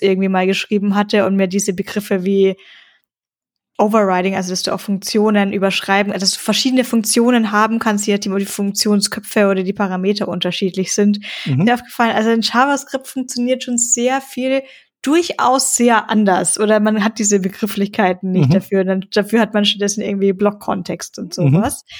irgendwie 0.00 0.28
mal 0.28 0.46
geschrieben 0.46 0.94
hatte 0.94 1.26
und 1.26 1.36
mir 1.36 1.46
diese 1.48 1.72
Begriffe 1.72 2.24
wie 2.24 2.56
Overriding, 3.80 4.34
also 4.34 4.50
dass 4.50 4.62
du 4.62 4.74
auch 4.74 4.80
Funktionen 4.80 5.54
überschreiben, 5.54 6.12
also 6.12 6.24
dass 6.24 6.34
du 6.34 6.40
verschiedene 6.40 6.84
Funktionen 6.84 7.50
haben 7.50 7.78
kannst, 7.78 8.06
je 8.06 8.12
nachdem, 8.12 8.32
ob 8.32 8.38
die 8.38 8.44
Funktionsköpfe 8.44 9.48
oder 9.48 9.62
die 9.62 9.72
Parameter 9.72 10.28
unterschiedlich 10.28 10.92
sind. 10.92 11.20
Mhm. 11.46 11.64
Mir 11.64 11.74
aufgefallen, 11.74 12.14
also 12.14 12.30
in 12.30 12.42
JavaScript 12.42 13.08
funktioniert 13.08 13.64
schon 13.64 13.78
sehr 13.78 14.20
viel 14.20 14.62
durchaus 15.02 15.76
sehr 15.76 16.10
anders 16.10 16.60
oder 16.60 16.78
man 16.78 17.02
hat 17.02 17.18
diese 17.18 17.40
Begrifflichkeiten 17.40 18.32
nicht 18.32 18.50
mhm. 18.50 18.54
dafür. 18.54 18.84
Dann, 18.84 19.06
dafür 19.12 19.40
hat 19.40 19.54
man 19.54 19.64
stattdessen 19.64 20.02
irgendwie 20.02 20.34
Blockkontext 20.34 21.18
und 21.18 21.38
mhm. 21.38 21.54
sowas. 21.54 21.84
Mhm. 21.88 21.94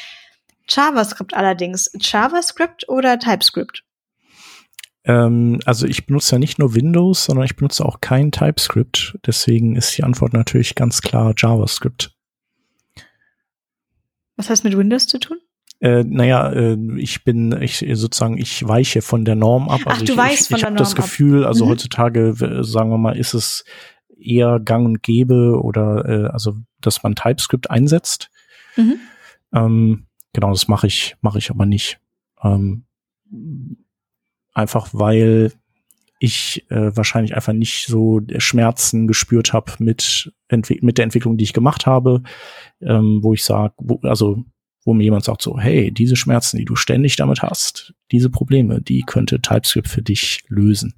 JavaScript 0.69 1.35
allerdings, 1.35 1.91
JavaScript 1.99 2.89
oder 2.89 3.19
TypeScript? 3.19 3.85
Ähm, 5.11 5.59
also 5.65 5.89
ich 5.89 6.07
benutze 6.07 6.37
ja 6.37 6.39
nicht 6.39 6.61
nur 6.61 6.75
Windows, 6.77 7.25
sondern 7.25 7.45
ich 7.45 7.57
benutze 7.57 7.85
auch 7.85 8.01
kein 8.01 8.31
TypeScript. 8.31 9.19
Deswegen 9.27 9.75
ist 9.75 9.97
die 9.99 10.05
Antwort 10.05 10.33
natürlich 10.33 10.77
ganz 10.77 11.03
klar 11.03 11.35
JavaScript. 11.37 12.15
Was 14.37 14.49
hat 14.49 14.63
mit 14.63 14.77
Windows 14.77 15.09
zu 15.09 15.19
tun? 15.19 15.39
Äh, 15.81 16.05
naja, 16.05 16.53
äh, 16.53 16.77
ich 16.97 17.25
bin, 17.25 17.61
ich 17.61 17.85
sozusagen, 17.95 18.39
ich 18.39 18.67
weiche 18.67 19.03
von 19.03 19.25
der 19.25 19.35
Norm 19.35 19.69
ab. 19.69 19.81
Also 19.85 20.03
Ach, 20.03 20.07
du 20.07 20.13
ich, 20.13 20.19
weißt 20.19 20.43
ich, 20.43 20.47
von 20.47 20.57
ich 20.57 20.63
der 20.63 20.71
habe 20.71 20.79
das 20.79 20.95
Gefühl, 20.95 21.45
also 21.45 21.65
mhm. 21.65 21.71
heutzutage, 21.71 22.35
sagen 22.63 22.91
wir 22.91 22.99
mal, 22.99 23.17
ist 23.17 23.35
es 23.35 23.65
eher 24.17 24.61
gang 24.61 24.87
und 24.87 25.03
gäbe 25.03 25.61
oder 25.61 26.05
äh, 26.07 26.27
also, 26.29 26.57
dass 26.81 27.03
man 27.03 27.17
TypeScript 27.17 27.69
einsetzt. 27.69 28.31
Mhm. 28.77 29.01
Ähm, 29.53 30.07
genau, 30.33 30.51
das 30.51 30.69
mache 30.69 30.87
ich, 30.87 31.17
mache 31.21 31.39
ich 31.39 31.51
aber 31.51 31.67
nicht. 31.67 31.99
Ähm, 32.45 32.85
einfach 34.61 34.91
weil 34.93 35.53
ich 36.21 36.67
äh, 36.71 36.95
wahrscheinlich 36.95 37.35
einfach 37.35 37.55
nicht 37.55 37.87
so 37.87 38.21
Schmerzen 38.37 39.07
gespürt 39.07 39.55
habe 39.55 39.73
mit, 39.79 40.31
mit 40.51 40.99
der 40.99 41.05
Entwicklung, 41.05 41.39
die 41.39 41.45
ich 41.45 41.55
gemacht 41.55 41.87
habe, 41.87 42.23
ähm, 42.83 43.21
wo 43.23 43.33
ich 43.33 43.43
sage, 43.43 43.75
also 44.03 44.45
wo 44.85 44.93
mir 44.93 45.05
jemand 45.05 45.25
sagt 45.25 45.43
so, 45.43 45.59
hey, 45.59 45.91
diese 45.91 46.17
Schmerzen, 46.17 46.59
die 46.59 46.67
du 46.67 46.77
ständig 46.77 47.17
damit 47.17 47.43
hast, 47.43 47.95
diese 48.13 48.29
Probleme, 48.29 48.83
die 48.83 49.03
könnte 49.03 49.41
TypeScript 49.41 49.89
für 49.89 50.03
dich 50.03 50.45
lösen. 50.49 50.95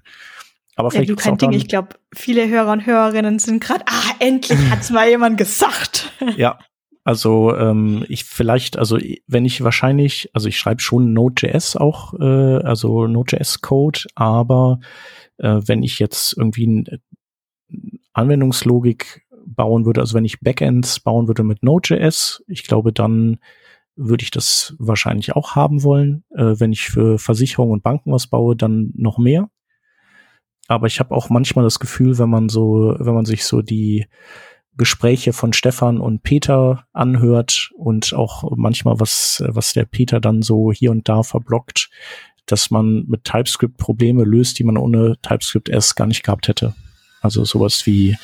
Aber 0.75 0.91
vielleicht 0.91 1.11
ja, 1.11 1.15
du 1.15 1.23
kein 1.23 1.39
Ding. 1.39 1.53
Ich 1.53 1.69
glaube, 1.69 1.91
viele 2.15 2.49
Hörer 2.49 2.73
und 2.73 2.87
Hörerinnen 2.87 3.39
sind 3.39 3.63
gerade, 3.63 3.85
ah, 3.87 4.15
endlich 4.19 4.59
hat's 4.71 4.91
mal 4.91 5.09
jemand 5.09 5.39
gesagt. 5.39 6.13
Ja, 6.37 6.59
also 7.05 7.57
ähm, 7.57 8.05
ich 8.09 8.25
vielleicht, 8.25 8.79
also 8.79 8.99
wenn 9.27 9.45
ich 9.45 9.65
wahrscheinlich, 9.65 10.31
also 10.35 10.49
ich 10.49 10.59
schreibe 10.59 10.81
schon 10.81 11.13
Node.js 11.13 11.77
auch, 11.77 12.15
äh, 12.15 12.63
also 12.63 13.07
Node.js-Code, 13.07 14.03
aber 14.15 14.79
äh, 15.39 15.61
wenn 15.67 15.83
ich 15.83 15.99
jetzt 15.99 16.37
irgendwie 16.37 16.67
eine 16.67 17.01
Anwendungslogik 18.13 19.27
bauen 19.45 19.85
würde, 19.85 20.01
also 20.01 20.15
wenn 20.15 20.25
ich 20.25 20.41
Backends 20.41 21.01
bauen 21.01 21.27
würde 21.27 21.43
mit 21.43 21.65
Node.js, 21.65 22.45
ich 22.47 22.63
glaube, 22.63 22.93
dann 22.93 23.39
würde 23.97 24.23
ich 24.23 24.31
das 24.31 24.75
wahrscheinlich 24.79 25.35
auch 25.35 25.57
haben 25.57 25.83
wollen. 25.83 26.25
Äh, 26.31 26.55
wenn 26.61 26.73
ich 26.73 26.83
für 26.83 27.19
Versicherungen 27.19 27.73
und 27.73 27.83
Banken 27.83 28.13
was 28.13 28.29
baue, 28.29 28.57
dann 28.57 28.93
noch 28.95 29.19
mehr. 29.19 29.51
Aber 30.69 30.87
ich 30.87 31.01
habe 31.01 31.15
auch 31.15 31.29
manchmal 31.29 31.65
das 31.65 31.81
Gefühl, 31.81 32.19
wenn 32.19 32.31
man 32.31 32.49
so, 32.49 32.95
wenn 32.99 33.15
man 33.15 33.25
sich 33.25 33.45
so 33.45 33.61
die 33.61 34.07
Gespräche 34.77 35.33
von 35.33 35.53
Stefan 35.53 35.99
und 35.99 36.23
Peter 36.23 36.87
anhört 36.93 37.71
und 37.77 38.15
auch 38.15 38.51
manchmal 38.57 39.01
was, 39.01 39.43
was 39.47 39.73
der 39.75 39.85
Peter 39.85 40.21
dann 40.21 40.43
so 40.43 40.73
hier 40.73 40.91
und 40.91 41.09
da 41.09 41.23
verblockt, 41.23 41.91
dass 42.47 42.71
man 42.71 43.05
mit 43.07 43.25
TypeScript 43.25 43.77
Probleme 43.77 44.25
löst, 44.25 44.59
die 44.59 44.65
man 44.65 44.77
ohne 44.77 45.17
TypeScript 45.23 45.69
erst 45.69 45.97
gar 45.97 46.07
nicht 46.07 46.23
gehabt 46.23 46.49
hätte. 46.49 46.75
Also 47.21 47.45
sowas 47.45 47.87
wie 47.87 48.17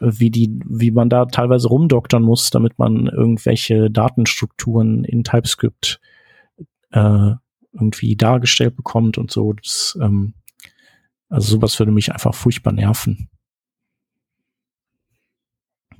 wie 0.00 0.30
die, 0.30 0.60
wie 0.64 0.90
man 0.90 1.10
da 1.10 1.26
teilweise 1.26 1.68
rumdoktern 1.68 2.22
muss, 2.22 2.50
damit 2.50 2.78
man 2.78 3.06
irgendwelche 3.06 3.90
Datenstrukturen 3.90 5.04
in 5.04 5.24
TypeScript 5.24 6.00
äh, 6.92 7.32
irgendwie 7.72 8.16
dargestellt 8.16 8.76
bekommt 8.76 9.18
und 9.18 9.30
so. 9.30 9.52
Das, 9.52 9.98
ähm, 10.00 10.34
also 11.28 11.56
sowas 11.56 11.78
würde 11.78 11.92
mich 11.92 12.12
einfach 12.12 12.34
furchtbar 12.34 12.72
nerven. 12.72 13.28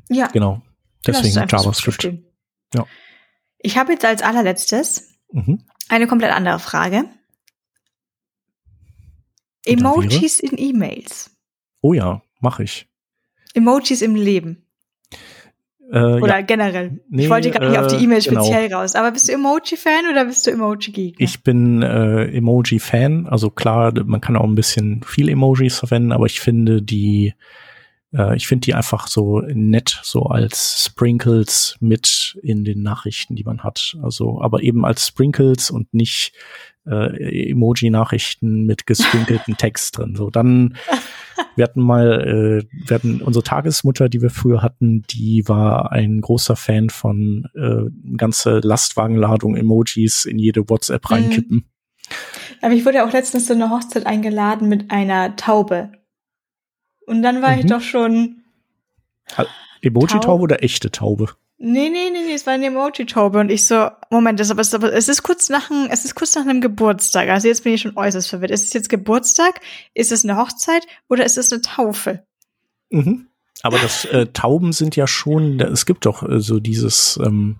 Ja. 0.08 0.28
Genau. 0.28 0.62
Deswegen 1.06 1.46
JavaScript. 1.48 2.12
Ja. 2.74 2.86
Ich 3.58 3.76
habe 3.76 3.92
jetzt 3.92 4.04
als 4.04 4.22
allerletztes 4.22 5.14
mhm. 5.32 5.64
eine 5.88 6.06
komplett 6.06 6.32
andere 6.32 6.58
Frage. 6.58 7.04
Emojis 9.64 10.40
in 10.40 10.56
E-Mails. 10.56 11.30
Oh 11.80 11.92
ja, 11.92 12.22
mache 12.40 12.64
ich. 12.64 12.88
Emojis 13.54 14.02
im 14.02 14.14
Leben. 14.14 14.64
Äh, 15.90 16.20
oder 16.20 16.38
ja. 16.38 16.40
generell. 16.42 17.00
Nee, 17.08 17.24
ich 17.24 17.30
wollte 17.30 17.50
gerade 17.50 17.70
nicht 17.70 17.78
auf 17.78 17.86
die 17.86 18.02
E-Mail 18.04 18.20
genau. 18.20 18.44
speziell 18.44 18.72
raus. 18.72 18.94
Aber 18.94 19.10
bist 19.10 19.28
du 19.28 19.32
Emoji-Fan 19.32 20.10
oder 20.10 20.26
bist 20.26 20.46
du 20.46 20.50
Emoji-Gegner? 20.50 21.24
Ich 21.24 21.42
bin 21.42 21.82
äh, 21.82 22.24
Emoji-Fan. 22.26 23.26
Also 23.26 23.50
klar, 23.50 23.92
man 24.04 24.20
kann 24.20 24.36
auch 24.36 24.44
ein 24.44 24.54
bisschen 24.54 25.02
viel 25.02 25.28
Emojis 25.28 25.78
verwenden, 25.78 26.12
aber 26.12 26.26
ich 26.26 26.40
finde 26.40 26.82
die 26.82 27.34
äh, 28.14 28.36
ich 28.36 28.46
finde 28.46 28.66
die 28.66 28.74
einfach 28.74 29.08
so 29.08 29.40
nett, 29.40 30.00
so 30.02 30.22
als 30.24 30.84
Sprinkles 30.84 31.76
mit 31.80 32.38
in 32.42 32.64
den 32.64 32.82
Nachrichten, 32.82 33.36
die 33.36 33.44
man 33.44 33.62
hat. 33.62 33.96
Also, 34.02 34.40
aber 34.40 34.62
eben 34.62 34.84
als 34.84 35.06
Sprinkles 35.06 35.70
und 35.70 35.92
nicht 35.92 36.32
äh, 36.86 37.50
Emoji-Nachrichten 37.50 38.64
mit 38.64 38.86
gesprinkelten 38.86 39.56
Text 39.58 39.98
drin. 39.98 40.14
So, 40.16 40.30
dann 40.30 40.76
wir 41.56 41.64
hatten 41.64 41.82
mal, 41.82 42.20
äh, 42.64 42.88
wir 42.88 42.94
hatten 42.94 43.20
unsere 43.20 43.42
Tagesmutter, 43.42 44.08
die 44.08 44.22
wir 44.22 44.30
früher 44.30 44.62
hatten, 44.62 45.02
die 45.10 45.46
war 45.46 45.92
ein 45.92 46.20
großer 46.20 46.56
Fan 46.56 46.90
von 46.90 47.48
äh, 47.54 48.16
ganze 48.16 48.60
Lastwagenladung 48.60 49.56
Emojis 49.56 50.24
in 50.24 50.38
jede 50.38 50.68
WhatsApp 50.68 51.04
mhm. 51.08 51.14
reinkippen. 51.14 51.70
Aber 52.62 52.74
ich 52.74 52.84
wurde 52.86 53.04
auch 53.04 53.12
letztens 53.12 53.46
zu 53.46 53.52
einer 53.52 53.70
Hochzeit 53.70 54.06
eingeladen 54.06 54.68
mit 54.68 54.90
einer 54.90 55.36
Taube. 55.36 55.92
Und 57.08 57.22
dann 57.22 57.40
war 57.40 57.52
mhm. 57.52 57.60
ich 57.60 57.66
doch 57.66 57.80
schon, 57.80 58.42
Emoji-Taube 59.82 60.42
oder 60.42 60.62
echte 60.62 60.90
Taube? 60.90 61.30
Nee, 61.60 61.88
nee, 61.88 62.10
nee, 62.12 62.20
nee, 62.26 62.34
es 62.34 62.46
war 62.46 62.52
eine 62.52 62.66
Emoji-Taube 62.66 63.40
und 63.40 63.50
ich 63.50 63.66
so, 63.66 63.88
Moment, 64.10 64.38
das, 64.38 64.50
aber, 64.50 64.60
es, 64.60 64.74
aber 64.74 64.92
es 64.92 65.08
ist 65.08 65.22
kurz 65.22 65.48
nach 65.48 65.70
einem, 65.70 65.88
es 65.90 66.04
ist 66.04 66.14
kurz 66.14 66.34
nach 66.36 66.42
einem 66.42 66.60
Geburtstag. 66.60 67.28
Also 67.30 67.48
jetzt 67.48 67.64
bin 67.64 67.74
ich 67.74 67.80
schon 67.80 67.96
äußerst 67.96 68.28
verwirrt. 68.28 68.52
Ist 68.52 68.64
es 68.64 68.72
jetzt 68.74 68.88
Geburtstag? 68.88 69.60
Ist 69.94 70.12
es 70.12 70.22
eine 70.22 70.36
Hochzeit 70.36 70.86
oder 71.08 71.24
ist 71.24 71.38
es 71.38 71.52
eine 71.52 71.62
Taufe? 71.62 72.22
Mhm. 72.90 73.26
Aber 73.62 73.78
das 73.78 74.04
äh, 74.04 74.26
Tauben 74.26 74.72
sind 74.72 74.94
ja 74.94 75.06
schon, 75.06 75.58
es 75.60 75.84
gibt 75.84 76.06
doch 76.06 76.22
äh, 76.22 76.40
so 76.40 76.60
dieses, 76.60 77.18
ähm, 77.24 77.56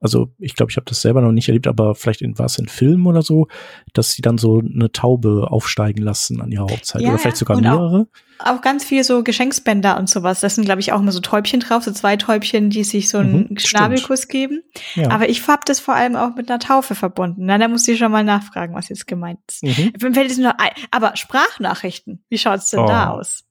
also 0.00 0.28
ich 0.38 0.54
glaube, 0.54 0.70
ich 0.70 0.76
habe 0.76 0.84
das 0.86 1.00
selber 1.02 1.20
noch 1.20 1.32
nicht 1.32 1.48
erlebt, 1.48 1.66
aber 1.66 1.94
vielleicht 1.94 2.22
in 2.22 2.38
was 2.38 2.58
in 2.58 2.68
Filmen 2.68 3.06
oder 3.06 3.22
so, 3.22 3.48
dass 3.94 4.12
sie 4.12 4.22
dann 4.22 4.38
so 4.38 4.60
eine 4.60 4.92
Taube 4.92 5.48
aufsteigen 5.50 6.02
lassen 6.02 6.40
an 6.40 6.52
ihrer 6.52 6.64
Hochzeit 6.66 7.02
Ja, 7.02 7.08
oder 7.10 7.18
vielleicht 7.18 7.36
sogar 7.36 7.60
mehrere. 7.60 8.06
Auch 8.40 8.60
ganz 8.60 8.84
viel 8.84 9.02
so 9.02 9.24
Geschenksbänder 9.24 9.98
und 9.98 10.08
sowas. 10.08 10.38
Das 10.38 10.54
sind, 10.54 10.62
glaube 10.64 10.80
ich, 10.80 10.92
auch 10.92 11.00
immer 11.00 11.10
so 11.10 11.18
Täubchen 11.18 11.58
drauf, 11.58 11.82
so 11.82 11.90
zwei 11.90 12.16
Täubchen, 12.16 12.70
die 12.70 12.84
sich 12.84 13.08
so 13.08 13.18
einen 13.18 13.48
Mhm, 13.50 13.58
Schnabelkuss 13.58 14.28
geben. 14.28 14.62
Ja. 14.94 15.10
Aber 15.10 15.28
ich 15.28 15.44
hab 15.48 15.64
das 15.64 15.80
vor 15.80 15.94
allem 15.94 16.14
auch 16.14 16.36
mit 16.36 16.48
einer 16.48 16.60
Taufe 16.60 16.94
verbunden. 16.94 17.46
Na, 17.46 17.58
da 17.58 17.66
muss 17.66 17.88
ich 17.88 17.98
schon 17.98 18.12
mal 18.12 18.22
nachfragen, 18.22 18.76
was 18.76 18.88
jetzt 18.90 19.08
gemeint 19.08 19.40
ist. 19.48 19.64
mhm. 19.64 19.92
Mir 20.00 20.12
fällt 20.14 20.38
nur 20.38 20.60
ein. 20.60 20.70
Aber 20.92 21.16
Sprachnachrichten, 21.16 22.22
wie 22.28 22.38
schaut's 22.38 22.70
denn 22.70 22.86
da 22.86 23.12
Oh. 23.14 23.18
aus? 23.18 23.42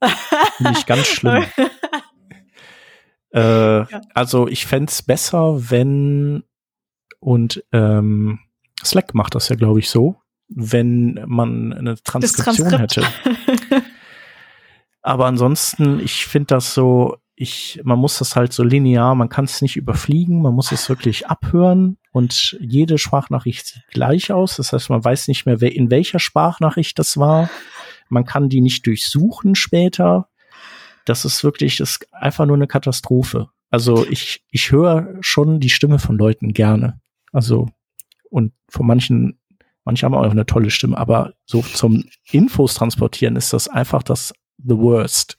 Finde 0.56 0.74
ich 0.78 0.86
ganz 0.86 1.06
schlimm. 1.08 1.44
Äh, 3.32 3.86
Also 4.14 4.48
ich 4.48 4.66
fänd's 4.66 5.02
besser, 5.02 5.70
wenn 5.70 6.44
und 7.20 7.64
ähm, 7.72 8.40
Slack 8.84 9.14
macht 9.14 9.36
das 9.36 9.50
ja, 9.50 9.56
glaube 9.56 9.80
ich, 9.80 9.90
so, 9.90 10.18
wenn 10.48 11.24
man 11.26 11.74
eine 11.74 11.96
Transkription 12.02 12.70
Transkript. 12.70 13.06
hätte. 13.08 13.84
Aber 15.02 15.26
ansonsten, 15.26 16.00
ich 16.00 16.26
finde 16.26 16.48
das 16.48 16.74
so, 16.74 17.18
ich, 17.36 17.80
man 17.84 18.00
muss 18.00 18.18
das 18.18 18.36
halt 18.36 18.52
so 18.52 18.64
linear, 18.64 19.16
man 19.16 19.30
kann 19.30 19.46
es 19.46 19.62
nicht 19.62 19.78
überfliegen, 19.78 20.42
man 20.42 20.54
muss 20.54 20.72
es 20.72 20.90
wirklich 20.90 21.28
abhören 21.28 21.98
und 22.12 22.58
jede 22.60 22.98
Sprachnachricht 22.98 23.68
sieht 23.68 23.88
gleich 23.90 24.32
aus. 24.32 24.58
Das 24.58 24.74
heißt, 24.74 24.90
man 24.90 25.04
weiß 25.04 25.28
nicht 25.28 25.46
mehr, 25.46 25.62
wer, 25.62 25.74
in 25.74 25.92
welcher 25.92 26.20
Sprachnachricht 26.20 26.98
das 26.98 27.18
war. 27.18 27.50
Man 28.10 28.26
kann 28.26 28.50
die 28.50 28.62
nicht 28.62 28.86
durchsuchen 28.88 29.56
später. 29.56 30.30
Das 31.08 31.24
ist 31.24 31.44
wirklich, 31.44 31.78
das 31.78 31.92
ist 31.92 32.14
einfach 32.14 32.46
nur 32.46 32.58
eine 32.58 32.68
Katastrophe. 32.68 33.50
Also 33.70 34.06
ich, 34.10 34.44
ich 34.52 34.72
höre 34.72 35.16
schon 35.22 35.60
die 35.60 35.70
Stimme 35.70 36.00
von 36.00 36.18
Leuten 36.18 36.54
gerne. 36.54 37.00
Also, 37.32 37.70
und 38.30 38.54
von 38.70 38.86
manchen, 38.86 39.40
manche 39.86 40.06
haben 40.06 40.14
auch 40.14 40.30
eine 40.30 40.46
tolle 40.46 40.70
Stimme, 40.70 40.98
aber 40.98 41.34
so 41.46 41.62
zum 41.62 42.04
Infos 42.30 42.74
transportieren 42.74 43.38
ist 43.38 43.54
das 43.54 43.70
einfach 43.70 44.04
das 44.04 44.34
the 44.58 44.78
worst. 44.78 45.38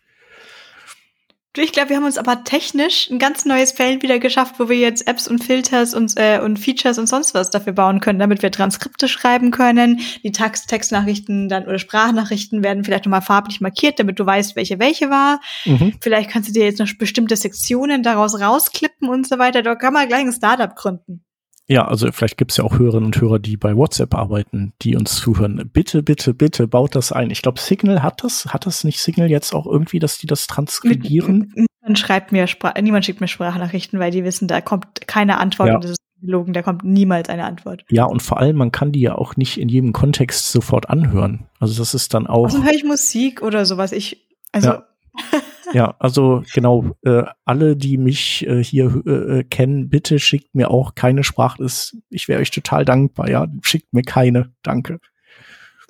Du, 1.59 1.65
Ich 1.65 1.73
glaube, 1.73 1.89
wir 1.89 1.97
haben 1.97 2.05
uns 2.05 2.19
aber 2.19 2.45
technisch 2.45 3.11
ein 3.11 3.19
ganz 3.19 3.45
neues 3.45 3.73
Feld 3.73 4.05
wieder 4.05 4.21
geschafft, 4.21 4.55
wo 4.59 4.69
wir 4.69 4.77
jetzt 4.77 5.09
Apps 5.09 5.27
und 5.27 5.43
Filters 5.43 5.93
und, 5.93 6.13
äh, 6.17 6.39
und 6.39 6.57
Features 6.57 6.99
und 6.99 7.09
sonst 7.09 7.35
was 7.35 7.51
dafür 7.51 7.73
bauen 7.73 7.99
können, 7.99 8.21
damit 8.21 8.43
wir 8.43 8.53
Transkripte 8.53 9.09
schreiben 9.09 9.51
können. 9.51 10.01
Die 10.23 10.31
Text 10.31 10.69
Textnachrichten 10.69 11.49
dann 11.49 11.65
oder 11.65 11.81
Sprachnachrichten 11.81 12.63
werden 12.63 12.85
vielleicht 12.85 13.07
nochmal 13.07 13.23
farblich 13.23 13.61
markiert, 13.61 13.99
damit 13.99 14.21
du 14.21 14.27
weißt, 14.27 14.55
welche 14.55 14.79
welche 14.79 15.11
war. 15.11 15.41
Mhm. 15.65 15.95
Vielleicht 16.01 16.31
kannst 16.31 16.49
du 16.49 16.53
dir 16.53 16.65
jetzt 16.65 16.79
noch 16.79 16.89
bestimmte 16.97 17.35
Sektionen 17.35 18.05
daraus 18.05 18.41
rausklippen 18.41 19.09
und 19.09 19.27
so 19.27 19.41
weiter. 19.41 19.63
Da 19.63 19.75
kann 19.75 19.93
man 19.93 20.07
gleich 20.07 20.21
ein 20.21 20.33
Startup 20.33 20.77
gründen. 20.77 21.25
Ja, 21.71 21.87
also 21.87 22.11
vielleicht 22.11 22.39
gibt's 22.39 22.57
ja 22.57 22.65
auch 22.65 22.79
Hörerinnen 22.79 23.05
und 23.07 23.21
Hörer, 23.21 23.39
die 23.39 23.59
bei 23.59 23.77
WhatsApp 23.77 24.15
arbeiten, 24.15 24.73
die 24.81 24.97
uns 24.97 25.17
zuhören. 25.17 25.69
Bitte, 25.71 26.03
bitte, 26.03 26.33
bitte 26.33 26.67
baut 26.67 26.95
das 26.95 27.13
ein. 27.13 27.31
Ich 27.31 27.43
glaube, 27.43 27.61
Signal 27.61 28.03
hat 28.03 28.25
das. 28.25 28.47
Hat 28.47 28.65
das 28.65 28.85
nicht 28.85 29.01
Signal 29.01 29.31
jetzt 29.31 29.55
auch 29.55 29.67
irgendwie, 29.67 29.99
dass 29.99 30.17
die 30.17 30.27
das 30.27 30.47
transkribieren? 30.47 31.53
Niemand 31.55 31.99
schreibt 31.99 32.33
mir 32.33 32.47
Spra 32.47 32.73
niemand 32.81 33.05
schickt 33.05 33.21
mir 33.21 33.29
Sprachnachrichten, 33.29 34.01
weil 34.01 34.11
die 34.11 34.25
wissen, 34.25 34.49
da 34.49 34.63
kommt 34.63 35.07
keine 35.07 35.39
Antwort 35.39 35.69
Ja. 35.69 35.75
und 35.75 35.85
das 35.85 35.91
ist 35.93 35.99
gelogen, 36.23 36.53
da 36.55 36.63
kommt 36.63 36.85
niemals 36.85 37.29
eine 37.29 37.45
Antwort. 37.45 37.85
Ja, 37.91 38.05
und 38.05 38.23
vor 38.23 38.39
allem, 38.39 38.57
man 38.57 38.73
kann 38.73 38.91
die 38.93 39.01
ja 39.03 39.15
auch 39.15 39.37
nicht 39.37 39.59
in 39.61 39.69
jedem 39.69 39.93
Kontext 39.93 40.51
sofort 40.51 40.89
anhören. 40.89 41.47
Also 41.61 41.79
das 41.79 41.93
ist 41.93 42.15
dann 42.15 42.27
auch. 42.27 42.47
Außerdem 42.47 42.65
höre 42.67 42.75
ich 42.75 42.85
Musik 42.85 43.43
oder 43.43 43.67
sowas. 43.67 43.93
Ich, 43.93 44.27
also, 44.53 44.69
Ja. 44.69 44.83
Ja, 45.73 45.97
also 45.99 46.43
genau, 46.55 46.97
äh, 47.03 47.25
alle, 47.45 47.77
die 47.77 47.99
mich 47.99 48.47
äh, 48.47 48.63
hier 48.63 49.03
äh, 49.07 49.45
kennen, 49.45 49.89
bitte 49.89 50.19
schickt 50.19 50.55
mir 50.55 50.71
auch 50.71 50.95
keine 50.95 51.25
Sprachlist. 51.25 51.97
Ich 52.11 52.29
wäre 52.29 52.41
euch 52.41 52.51
total 52.51 52.85
dankbar, 52.85 53.29
ja. 53.29 53.47
Schickt 53.63 53.93
mir 53.93 54.03
keine. 54.03 54.53
Danke. 54.63 54.99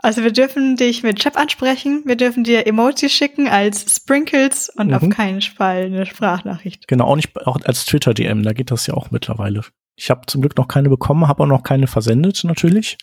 Also 0.01 0.23
wir 0.23 0.33
dürfen 0.33 0.77
dich 0.77 1.03
mit 1.03 1.19
Chat 1.19 1.37
ansprechen, 1.37 2.03
wir 2.07 2.15
dürfen 2.17 2.45
dir 2.45 2.67
Emojis 2.69 3.13
schicken 3.13 3.49
als 3.49 3.85
Sprinkles 3.97 4.69
und 4.77 4.89
Mhm. 4.89 4.95
auf 4.95 5.09
keinen 5.11 5.41
Fall 5.43 5.87
eine 5.87 6.07
Sprachnachricht. 6.07 6.87
Genau, 6.87 7.07
auch 7.07 7.17
nicht 7.17 7.37
auch 7.47 7.59
als 7.65 7.85
Twitter-DM, 7.85 8.45
da 8.45 8.53
geht 8.53 8.71
das 8.71 8.87
ja 8.87 8.95
auch 8.95 9.11
mittlerweile. 9.11 9.63
Ich 9.97 10.11
habe 10.11 10.21
zum 10.27 10.41
Glück 10.41 10.57
noch 10.57 10.69
keine 10.69 10.89
bekommen, 10.89 11.27
habe 11.27 11.43
auch 11.43 11.49
noch 11.49 11.65
keine 11.65 11.89
versendet, 11.89 12.45
natürlich. 12.45 12.97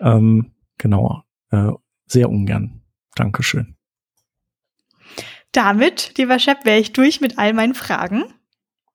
Ähm, 0.00 0.50
genau, 0.78 1.22
äh, 1.50 1.70
sehr 2.06 2.28
ungern. 2.28 2.82
Dankeschön. 3.14 3.73
Damit, 5.54 6.12
lieber 6.18 6.38
Shep, 6.38 6.64
wäre 6.64 6.78
ich 6.80 6.92
durch 6.92 7.20
mit 7.20 7.38
all 7.38 7.52
meinen 7.54 7.74
Fragen. 7.74 8.24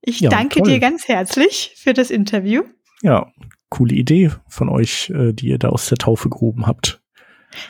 Ich 0.02 0.20
Ja, 0.20 0.30
danke 0.30 0.60
toll. 0.60 0.70
dir 0.70 0.80
ganz 0.80 1.08
herzlich 1.08 1.74
für 1.78 1.94
das 1.94 2.12
Interview. 2.12 2.64
Ja, 3.02 3.32
coole 3.70 3.96
Idee 3.96 4.32
von 4.48 4.70
euch, 4.70 5.10
äh, 5.10 5.34
die 5.34 5.48
ihr 5.48 5.58
da 5.58 5.70
aus 5.70 5.88
der 5.90 5.98
Taufe 5.98 6.30
gehoben 6.30 6.68
habt. 6.68 7.02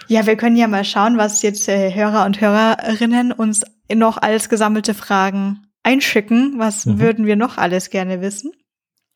Ja, 0.07 0.25
wir 0.25 0.35
können 0.35 0.57
ja 0.57 0.67
mal 0.67 0.83
schauen, 0.83 1.17
was 1.17 1.41
jetzt 1.41 1.69
äh, 1.69 1.93
Hörer 1.93 2.25
und 2.25 2.41
Hörerinnen 2.41 3.31
uns 3.31 3.61
noch 3.93 4.17
als 4.17 4.49
gesammelte 4.49 4.93
Fragen 4.93 5.67
einschicken. 5.83 6.55
Was 6.57 6.85
Mhm. 6.85 6.99
würden 6.99 7.25
wir 7.25 7.35
noch 7.35 7.57
alles 7.57 7.89
gerne 7.89 8.21
wissen? 8.21 8.51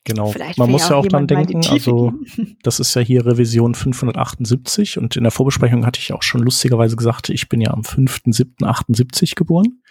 Genau. 0.05 0.31
Vielleicht 0.31 0.57
Man 0.57 0.69
muss 0.69 0.89
ja 0.89 0.95
auch 0.95 1.05
dran 1.05 1.27
denken, 1.27 1.65
also 1.69 2.13
das 2.63 2.79
ist 2.79 2.93
ja 2.93 3.01
hier 3.01 3.25
Revision 3.25 3.73
578 3.73 4.97
und 4.97 5.15
in 5.15 5.23
der 5.23 5.31
Vorbesprechung 5.31 5.85
hatte 5.85 5.99
ich 5.99 6.11
auch 6.11 6.23
schon 6.23 6.41
lustigerweise 6.41 6.95
gesagt, 6.97 7.29
ich 7.29 7.47
bin 7.47 7.61
ja 7.61 7.71
am 7.71 7.81
5.7.78 7.81 9.35
geboren. 9.35 9.81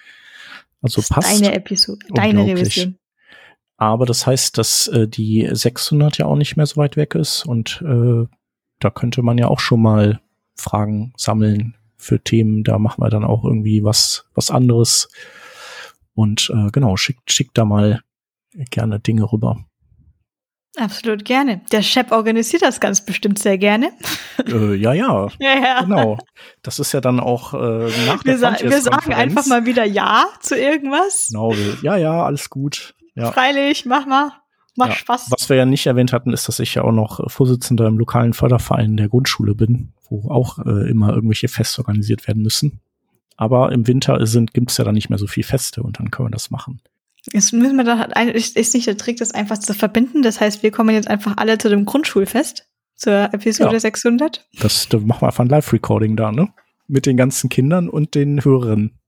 Also 0.82 1.00
Das 1.00 1.08
passt. 1.08 1.40
Deine 1.40 1.54
Episode, 1.54 2.06
deine. 2.12 2.44
Revision. 2.44 2.98
Aber 3.78 4.04
das 4.04 4.26
heißt, 4.26 4.58
dass 4.58 4.88
äh, 4.88 5.08
die 5.08 5.48
600 5.50 6.18
ja 6.18 6.26
auch 6.26 6.36
nicht 6.36 6.56
mehr 6.56 6.66
so 6.66 6.76
weit 6.76 6.96
weg 6.96 7.14
ist 7.14 7.46
und 7.46 7.82
äh, 7.86 8.26
da 8.80 8.90
könnte 8.90 9.22
man 9.22 9.38
ja 9.38 9.48
auch 9.48 9.60
schon 9.60 9.80
mal 9.80 10.20
Fragen 10.56 11.14
sammeln 11.16 11.76
für 11.96 12.22
Themen. 12.22 12.64
Da 12.64 12.78
machen 12.78 13.02
wir 13.02 13.10
dann 13.10 13.24
auch 13.24 13.44
irgendwie 13.44 13.82
was, 13.82 14.26
was 14.34 14.50
anderes. 14.50 15.08
Und 16.14 16.52
äh, 16.54 16.70
genau, 16.70 16.96
schickt, 16.96 17.32
schickt 17.32 17.56
da 17.56 17.64
mal 17.64 18.02
gerne 18.70 19.00
Dinge 19.00 19.32
rüber. 19.32 19.64
Absolut 20.76 21.24
gerne. 21.26 21.60
Der 21.70 21.82
Shep 21.82 22.12
organisiert 22.12 22.62
das 22.62 22.80
ganz 22.80 23.04
bestimmt 23.04 23.38
sehr 23.38 23.58
gerne. 23.58 23.92
äh, 24.46 24.74
ja, 24.74 24.94
ja, 24.94 25.28
Ja, 25.38 25.58
ja. 25.58 25.82
genau. 25.82 26.18
Das 26.62 26.78
ist 26.78 26.92
ja 26.92 27.02
dann 27.02 27.20
auch 27.20 27.52
äh, 27.52 27.90
nach 28.06 28.24
Wir, 28.24 28.38
der 28.38 28.38
sa 28.38 28.56
wir 28.58 28.80
sagen 28.80 29.12
einfach 29.12 29.46
mal 29.46 29.66
wieder 29.66 29.84
Ja 29.84 30.24
zu 30.40 30.56
irgendwas. 30.56 31.28
Genau, 31.28 31.52
ja, 31.82 31.96
ja, 31.96 32.24
alles 32.24 32.48
gut. 32.48 32.94
Ja. 33.14 33.32
Freilich, 33.32 33.84
mach 33.84 34.06
mal. 34.06 34.32
Macht 34.74 34.90
Ja, 34.90 34.96
Spaß. 34.96 35.26
Was 35.30 35.50
wir 35.50 35.56
ja 35.56 35.66
nicht 35.66 35.86
erwähnt 35.86 36.14
hatten, 36.14 36.32
ist, 36.32 36.48
dass 36.48 36.58
ich 36.58 36.74
ja 36.74 36.84
auch 36.84 36.92
noch 36.92 37.20
äh, 37.20 37.28
Vorsitzender 37.28 37.86
im 37.86 37.98
lokalen 37.98 38.32
Förderverein 38.32 38.96
der 38.96 39.10
Grundschule 39.10 39.54
bin, 39.54 39.92
wo 40.08 40.30
auch 40.30 40.58
äh, 40.58 40.88
immer 40.90 41.12
irgendwelche 41.12 41.48
Feste 41.48 41.80
organisiert 41.80 42.26
werden 42.26 42.42
müssen. 42.42 42.80
Aber 43.36 43.72
im 43.72 43.86
Winter 43.86 44.24
sind, 44.26 44.54
gibt's 44.54 44.78
ja 44.78 44.84
dann 44.84 44.94
nicht 44.94 45.10
mehr 45.10 45.18
so 45.18 45.26
viel 45.26 45.42
Feste 45.42 45.82
und 45.82 45.98
dann 45.98 46.10
können 46.10 46.28
wir 46.28 46.32
das 46.32 46.50
machen. 46.50 46.80
Jetzt 47.32 47.52
müssen 47.52 47.76
wir 47.76 47.84
doch, 47.84 47.98
ein- 47.98 48.28
ist 48.30 48.56
nicht 48.74 48.86
der 48.86 48.96
Trick, 48.96 49.18
das 49.18 49.30
einfach 49.32 49.58
zu 49.58 49.74
verbinden. 49.74 50.22
Das 50.22 50.40
heißt, 50.40 50.62
wir 50.62 50.70
kommen 50.72 50.94
jetzt 50.94 51.08
einfach 51.08 51.36
alle 51.36 51.56
zu 51.58 51.68
dem 51.68 51.84
Grundschulfest, 51.84 52.66
zur 52.96 53.32
Episode 53.32 53.74
Ja. 53.74 53.80
600. 53.80 54.48
Das, 54.60 54.88
da 54.88 54.98
machen 54.98 55.22
wir 55.22 55.26
einfach 55.28 55.44
ein 55.44 55.48
Live-Recording 55.48 56.16
da, 56.16 56.32
ne? 56.32 56.48
Mit 56.88 57.06
den 57.06 57.16
ganzen 57.16 57.48
Kindern 57.48 57.88
und 57.88 58.14
den 58.16 58.44
Hörerinnen. 58.44 58.98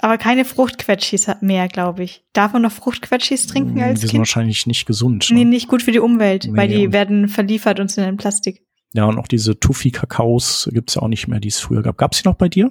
Aber 0.00 0.16
keine 0.18 0.44
Fruchtquetschis 0.44 1.26
mehr, 1.40 1.66
glaube 1.66 2.04
ich. 2.04 2.24
Darf 2.32 2.52
man 2.52 2.62
noch 2.62 2.70
Fruchtquetschis 2.70 3.48
trinken 3.48 3.74
Mm, 3.74 3.82
als 3.82 3.94
Die 4.00 4.06
sind 4.06 4.10
Kind? 4.12 4.18
wahrscheinlich 4.20 4.66
nicht 4.68 4.86
gesund. 4.86 5.26
Nee, 5.32 5.42
Ne? 5.42 5.50
nicht 5.50 5.66
gut 5.66 5.82
für 5.82 5.90
die 5.90 5.98
Umwelt, 5.98 6.44
Nee, 6.48 6.56
weil 6.56 6.68
die 6.68 6.92
werden 6.92 7.26
verliefert 7.28 7.80
und 7.80 7.90
sind 7.90 8.04
in 8.04 8.16
Plastik. 8.16 8.62
Ja, 8.94 9.06
und 9.06 9.18
auch 9.18 9.26
diese 9.26 9.58
Tufi-Kakaos 9.58 10.70
gibt's 10.72 10.94
ja 10.94 11.02
auch 11.02 11.08
nicht 11.08 11.26
mehr, 11.26 11.40
die 11.40 11.48
es 11.48 11.58
früher 11.58 11.82
gab. 11.82 11.98
Gab's 11.98 12.22
die 12.22 12.28
noch 12.28 12.36
bei 12.36 12.48
dir? 12.48 12.70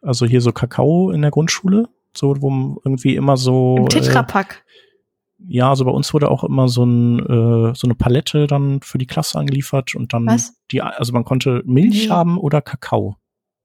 Also 0.00 0.24
hier 0.24 0.40
so 0.40 0.50
Kakao 0.52 1.10
in 1.10 1.20
der 1.20 1.30
Grundschule? 1.30 1.88
So, 2.16 2.34
wo 2.40 2.50
man 2.50 2.76
irgendwie 2.84 3.16
immer 3.16 3.36
so. 3.36 3.76
Im 3.78 3.84
äh, 3.84 3.88
Tetrapack. 3.88 4.64
Ja, 5.44 5.70
also 5.70 5.84
bei 5.84 5.90
uns 5.90 6.14
wurde 6.14 6.30
auch 6.30 6.44
immer 6.44 6.68
so, 6.68 6.84
ein, 6.84 7.18
äh, 7.18 7.74
so 7.74 7.86
eine 7.86 7.94
Palette 7.96 8.46
dann 8.46 8.80
für 8.82 8.98
die 8.98 9.06
Klasse 9.08 9.38
angeliefert 9.38 9.94
und 9.96 10.12
dann 10.12 10.26
Was? 10.26 10.54
die, 10.70 10.80
also 10.82 11.12
man 11.12 11.24
konnte 11.24 11.62
Milch 11.66 12.04
Nee. 12.04 12.10
haben 12.10 12.38
oder 12.38 12.62
Kakao. 12.62 13.16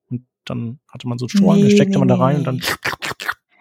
Und 0.09 0.25
dann 0.45 0.79
hatte 0.91 1.07
man 1.07 1.19
so 1.19 1.27
Strohhalm, 1.27 1.59
Nee, 1.61 1.69
da 1.69 1.75
steckte 1.75 1.93
nee, 1.93 1.99
man 1.99 2.07
da 2.07 2.15
rein 2.15 2.37
und 2.37 2.43
dann 2.45 2.61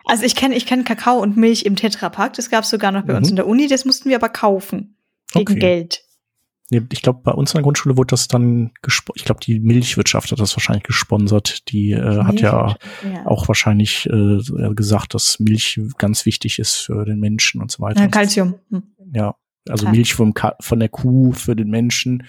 Also 0.06 0.24
ich 0.24 0.34
kenne 0.34 0.54
ich 0.54 0.64
kenn 0.64 0.84
Kakao 0.84 1.20
und 1.20 1.36
Milch 1.36 1.64
im 1.66 1.76
Tetrapack. 1.76 2.32
Das 2.34 2.48
gab's 2.48 2.70
sogar 2.70 2.90
noch 2.92 3.02
bei 3.04 3.16
uns 3.16 3.26
Mhm. 3.28 3.32
in 3.32 3.36
der 3.36 3.46
Uni. 3.48 3.66
Das 3.68 3.84
mussten 3.84 4.08
wir 4.08 4.16
aber 4.16 4.30
kaufen. 4.30 4.96
Gegen 5.32 5.50
Okay. 5.52 5.60
Geld. 5.60 6.00
Ich 6.70 7.02
glaube, 7.02 7.20
bei 7.22 7.30
uns 7.30 7.52
in 7.52 7.58
der 7.58 7.62
Grundschule 7.62 7.96
wurde 7.96 8.08
das 8.08 8.26
dann, 8.26 8.72
ich 9.14 9.24
glaube, 9.24 9.40
die 9.40 9.60
Milchwirtschaft 9.60 10.32
hat 10.32 10.40
das 10.40 10.56
wahrscheinlich 10.56 10.82
gesponsert. 10.82 11.70
Die 11.70 11.92
äh, 11.92 12.24
hat 12.24 12.40
ja, 12.40 12.76
ja, 13.04 13.26
auch 13.26 13.46
wahrscheinlich 13.46 14.06
äh, 14.06 14.40
gesagt, 14.74 15.14
dass 15.14 15.38
Milch 15.38 15.80
ganz 15.98 16.26
wichtig 16.26 16.58
ist 16.58 16.74
für 16.74 17.04
den 17.04 17.20
Menschen 17.20 17.62
und 17.62 17.70
so 17.70 17.82
weiter. 17.82 18.00
Ja, 18.00 18.08
Calcium. 18.08 18.56
Hm. 18.70 18.82
Ja, 19.14 19.36
also 19.68 19.88
Milch 19.88 20.14
vom 20.14 20.34
von 20.60 20.80
der 20.80 20.88
Kuh 20.88 21.32
für 21.32 21.54
den 21.54 21.70
Menschen. 21.70 22.24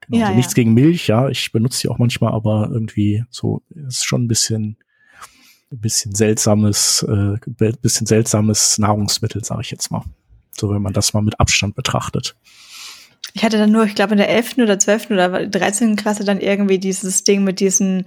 Genau, 0.00 0.18
ja, 0.18 0.26
also 0.26 0.36
nichts 0.36 0.52
ja. 0.52 0.56
gegen 0.56 0.74
Milch, 0.74 1.06
ja, 1.06 1.28
ich 1.28 1.52
benutze 1.52 1.82
die 1.82 1.88
auch 1.88 1.98
manchmal, 1.98 2.32
aber 2.32 2.70
irgendwie 2.72 3.24
so 3.30 3.62
ist 3.70 4.04
schon 4.04 4.24
ein 4.24 4.28
bisschen 4.28 4.76
ein 5.70 5.80
bisschen 5.80 6.14
seltsames, 6.14 7.02
äh, 7.08 7.36
bisschen 7.82 8.06
seltsames 8.06 8.78
Nahrungsmittel, 8.78 9.44
sage 9.44 9.60
ich 9.62 9.70
jetzt 9.70 9.90
mal. 9.90 10.04
So 10.52 10.70
wenn 10.70 10.82
man 10.82 10.92
das 10.92 11.12
mal 11.12 11.20
mit 11.20 11.38
Abstand 11.38 11.74
betrachtet. 11.74 12.36
Ich 13.38 13.44
hatte 13.44 13.56
dann 13.56 13.70
nur, 13.70 13.84
ich 13.84 13.94
glaube, 13.94 14.14
in 14.14 14.18
der 14.18 14.30
11. 14.30 14.58
oder 14.58 14.80
12. 14.80 15.12
oder 15.12 15.46
13. 15.46 15.94
Klasse 15.94 16.24
dann 16.24 16.40
irgendwie 16.40 16.80
dieses 16.80 17.22
Ding 17.22 17.44
mit 17.44 17.60
diesen 17.60 18.06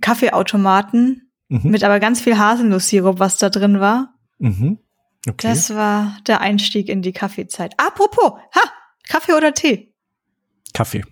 Kaffeeautomaten, 0.00 1.32
mhm. 1.48 1.68
mit 1.68 1.82
aber 1.82 1.98
ganz 1.98 2.20
viel 2.20 2.38
Haselnusssirup, 2.38 3.18
was 3.18 3.38
da 3.38 3.50
drin 3.50 3.80
war. 3.80 4.14
Mhm. 4.38 4.78
Okay. 5.28 5.48
Das 5.48 5.74
war 5.74 6.16
der 6.28 6.42
Einstieg 6.42 6.88
in 6.88 7.02
die 7.02 7.10
Kaffeezeit. 7.10 7.74
Apropos, 7.76 8.34
ha, 8.54 8.60
Kaffee 9.08 9.32
oder 9.32 9.52
Tee? 9.52 9.92
Kaffee. 10.74 11.02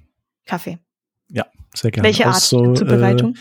Kaffee. 0.47 0.79
Ja, 1.29 1.47
sehr 1.75 1.91
gerne. 1.91 2.07
Welche 2.07 2.27
Art 2.27 2.37
also, 2.37 2.75
Zubereitung? 2.75 3.35
Äh, 3.35 3.39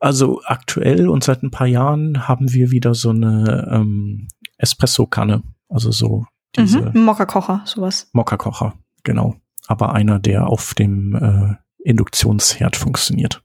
also 0.00 0.42
aktuell 0.44 1.08
und 1.08 1.24
seit 1.24 1.42
ein 1.42 1.50
paar 1.50 1.66
Jahren 1.66 2.28
haben 2.28 2.52
wir 2.52 2.70
wieder 2.70 2.92
so 2.92 3.08
eine 3.08 3.70
ähm, 3.72 4.28
Espresso-Kanne. 4.58 5.44
Also 5.70 5.92
so 5.92 6.26
diese 6.56 6.80
mhm, 6.80 7.04
Mokka-Kocher, 7.04 7.62
sowas. 7.64 8.08
Mokka-Kocher, 8.12 8.74
genau. 9.04 9.36
Aber 9.66 9.94
einer, 9.94 10.18
der 10.18 10.48
auf 10.48 10.74
dem 10.74 11.14
äh, 11.14 11.54
Induktionsherd 11.88 12.76
funktioniert. 12.76 13.42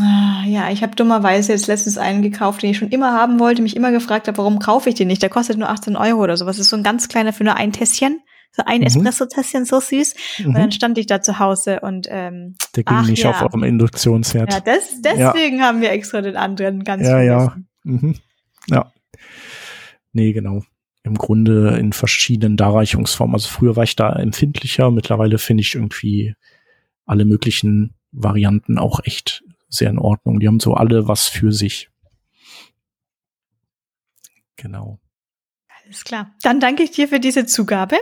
Ah, 0.00 0.42
ja, 0.46 0.70
ich 0.70 0.82
habe 0.82 0.96
dummerweise 0.96 1.52
jetzt 1.52 1.68
letztens 1.68 1.96
einen 1.96 2.22
gekauft, 2.22 2.62
den 2.62 2.70
ich 2.70 2.78
schon 2.78 2.88
immer 2.88 3.12
haben 3.12 3.38
wollte, 3.38 3.62
mich 3.62 3.76
immer 3.76 3.92
gefragt 3.92 4.26
habe, 4.26 4.38
warum 4.38 4.58
kaufe 4.58 4.88
ich 4.88 4.96
den 4.96 5.06
nicht? 5.06 5.22
Der 5.22 5.30
kostet 5.30 5.58
nur 5.58 5.68
18 5.68 5.96
Euro 5.96 6.22
oder 6.22 6.36
sowas. 6.36 6.56
Das 6.56 6.64
ist 6.66 6.70
so 6.70 6.76
ein 6.76 6.82
ganz 6.82 7.08
kleiner 7.08 7.32
für 7.32 7.44
nur 7.44 7.56
ein 7.56 7.72
Tässchen. 7.72 8.20
So 8.50 8.62
ein 8.64 8.80
mhm. 8.80 8.86
Espresso-Tässchen, 8.86 9.64
so 9.66 9.80
süß. 9.80 10.14
Mhm. 10.38 10.46
Und 10.46 10.54
dann 10.54 10.72
stand 10.72 10.98
ich 10.98 11.06
da 11.06 11.20
zu 11.20 11.38
Hause 11.38 11.80
und 11.80 12.08
ähm, 12.10 12.56
Der 12.74 12.84
ging 12.84 12.96
ach, 12.96 13.06
nicht 13.06 13.22
ja. 13.22 13.30
auf 13.30 13.42
eurem 13.42 13.62
Induktionsherd. 13.62 14.52
Ja, 14.52 14.60
das, 14.60 15.02
deswegen 15.02 15.58
ja. 15.58 15.64
haben 15.66 15.82
wir 15.82 15.92
extra 15.92 16.22
den 16.22 16.36
anderen 16.36 16.82
ganz 16.82 17.06
Ja, 17.06 17.20
ja. 17.20 17.54
Mhm. 17.84 18.16
Ja. 18.68 18.90
Nee, 20.12 20.32
genau 20.32 20.62
im 21.06 21.14
Grunde 21.14 21.76
in 21.78 21.92
verschiedenen 21.92 22.56
Darreichungsformen. 22.56 23.34
Also 23.34 23.48
früher 23.48 23.76
war 23.76 23.84
ich 23.84 23.94
da 23.94 24.12
empfindlicher, 24.12 24.90
mittlerweile 24.90 25.38
finde 25.38 25.62
ich 25.62 25.76
irgendwie 25.76 26.34
alle 27.06 27.24
möglichen 27.24 27.94
Varianten 28.10 28.76
auch 28.76 29.00
echt 29.04 29.44
sehr 29.68 29.88
in 29.90 30.00
Ordnung. 30.00 30.40
Die 30.40 30.48
haben 30.48 30.58
so 30.58 30.74
alle 30.74 31.06
was 31.06 31.28
für 31.28 31.52
sich. 31.52 31.90
Genau. 34.56 34.98
Alles 35.84 36.02
klar. 36.02 36.34
Dann 36.42 36.58
danke 36.58 36.82
ich 36.82 36.90
dir 36.90 37.06
für 37.06 37.20
diese 37.20 37.46
Zugabe. 37.46 37.96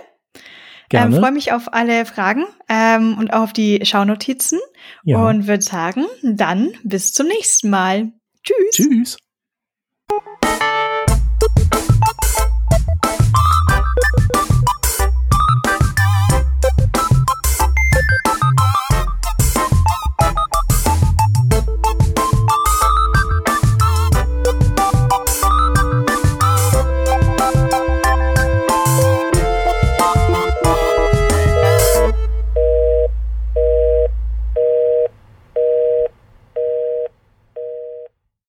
Gerne. 0.89 1.17
Ähm, 1.17 1.21
freue 1.21 1.33
mich 1.33 1.53
auf 1.53 1.75
alle 1.75 2.07
Fragen 2.07 2.45
ähm, 2.71 3.19
und 3.19 3.35
auf 3.35 3.53
die 3.53 3.85
Schaunotizen 3.85 4.61
ja. 5.03 5.29
und 5.29 5.47
würde 5.47 5.63
sagen, 5.63 6.07
dann 6.23 6.73
bis 6.85 7.13
zum 7.13 7.27
nächsten 7.27 7.69
Mal. 7.69 8.13
Tschüss. 8.43 8.77
Tschüss. 8.77 9.17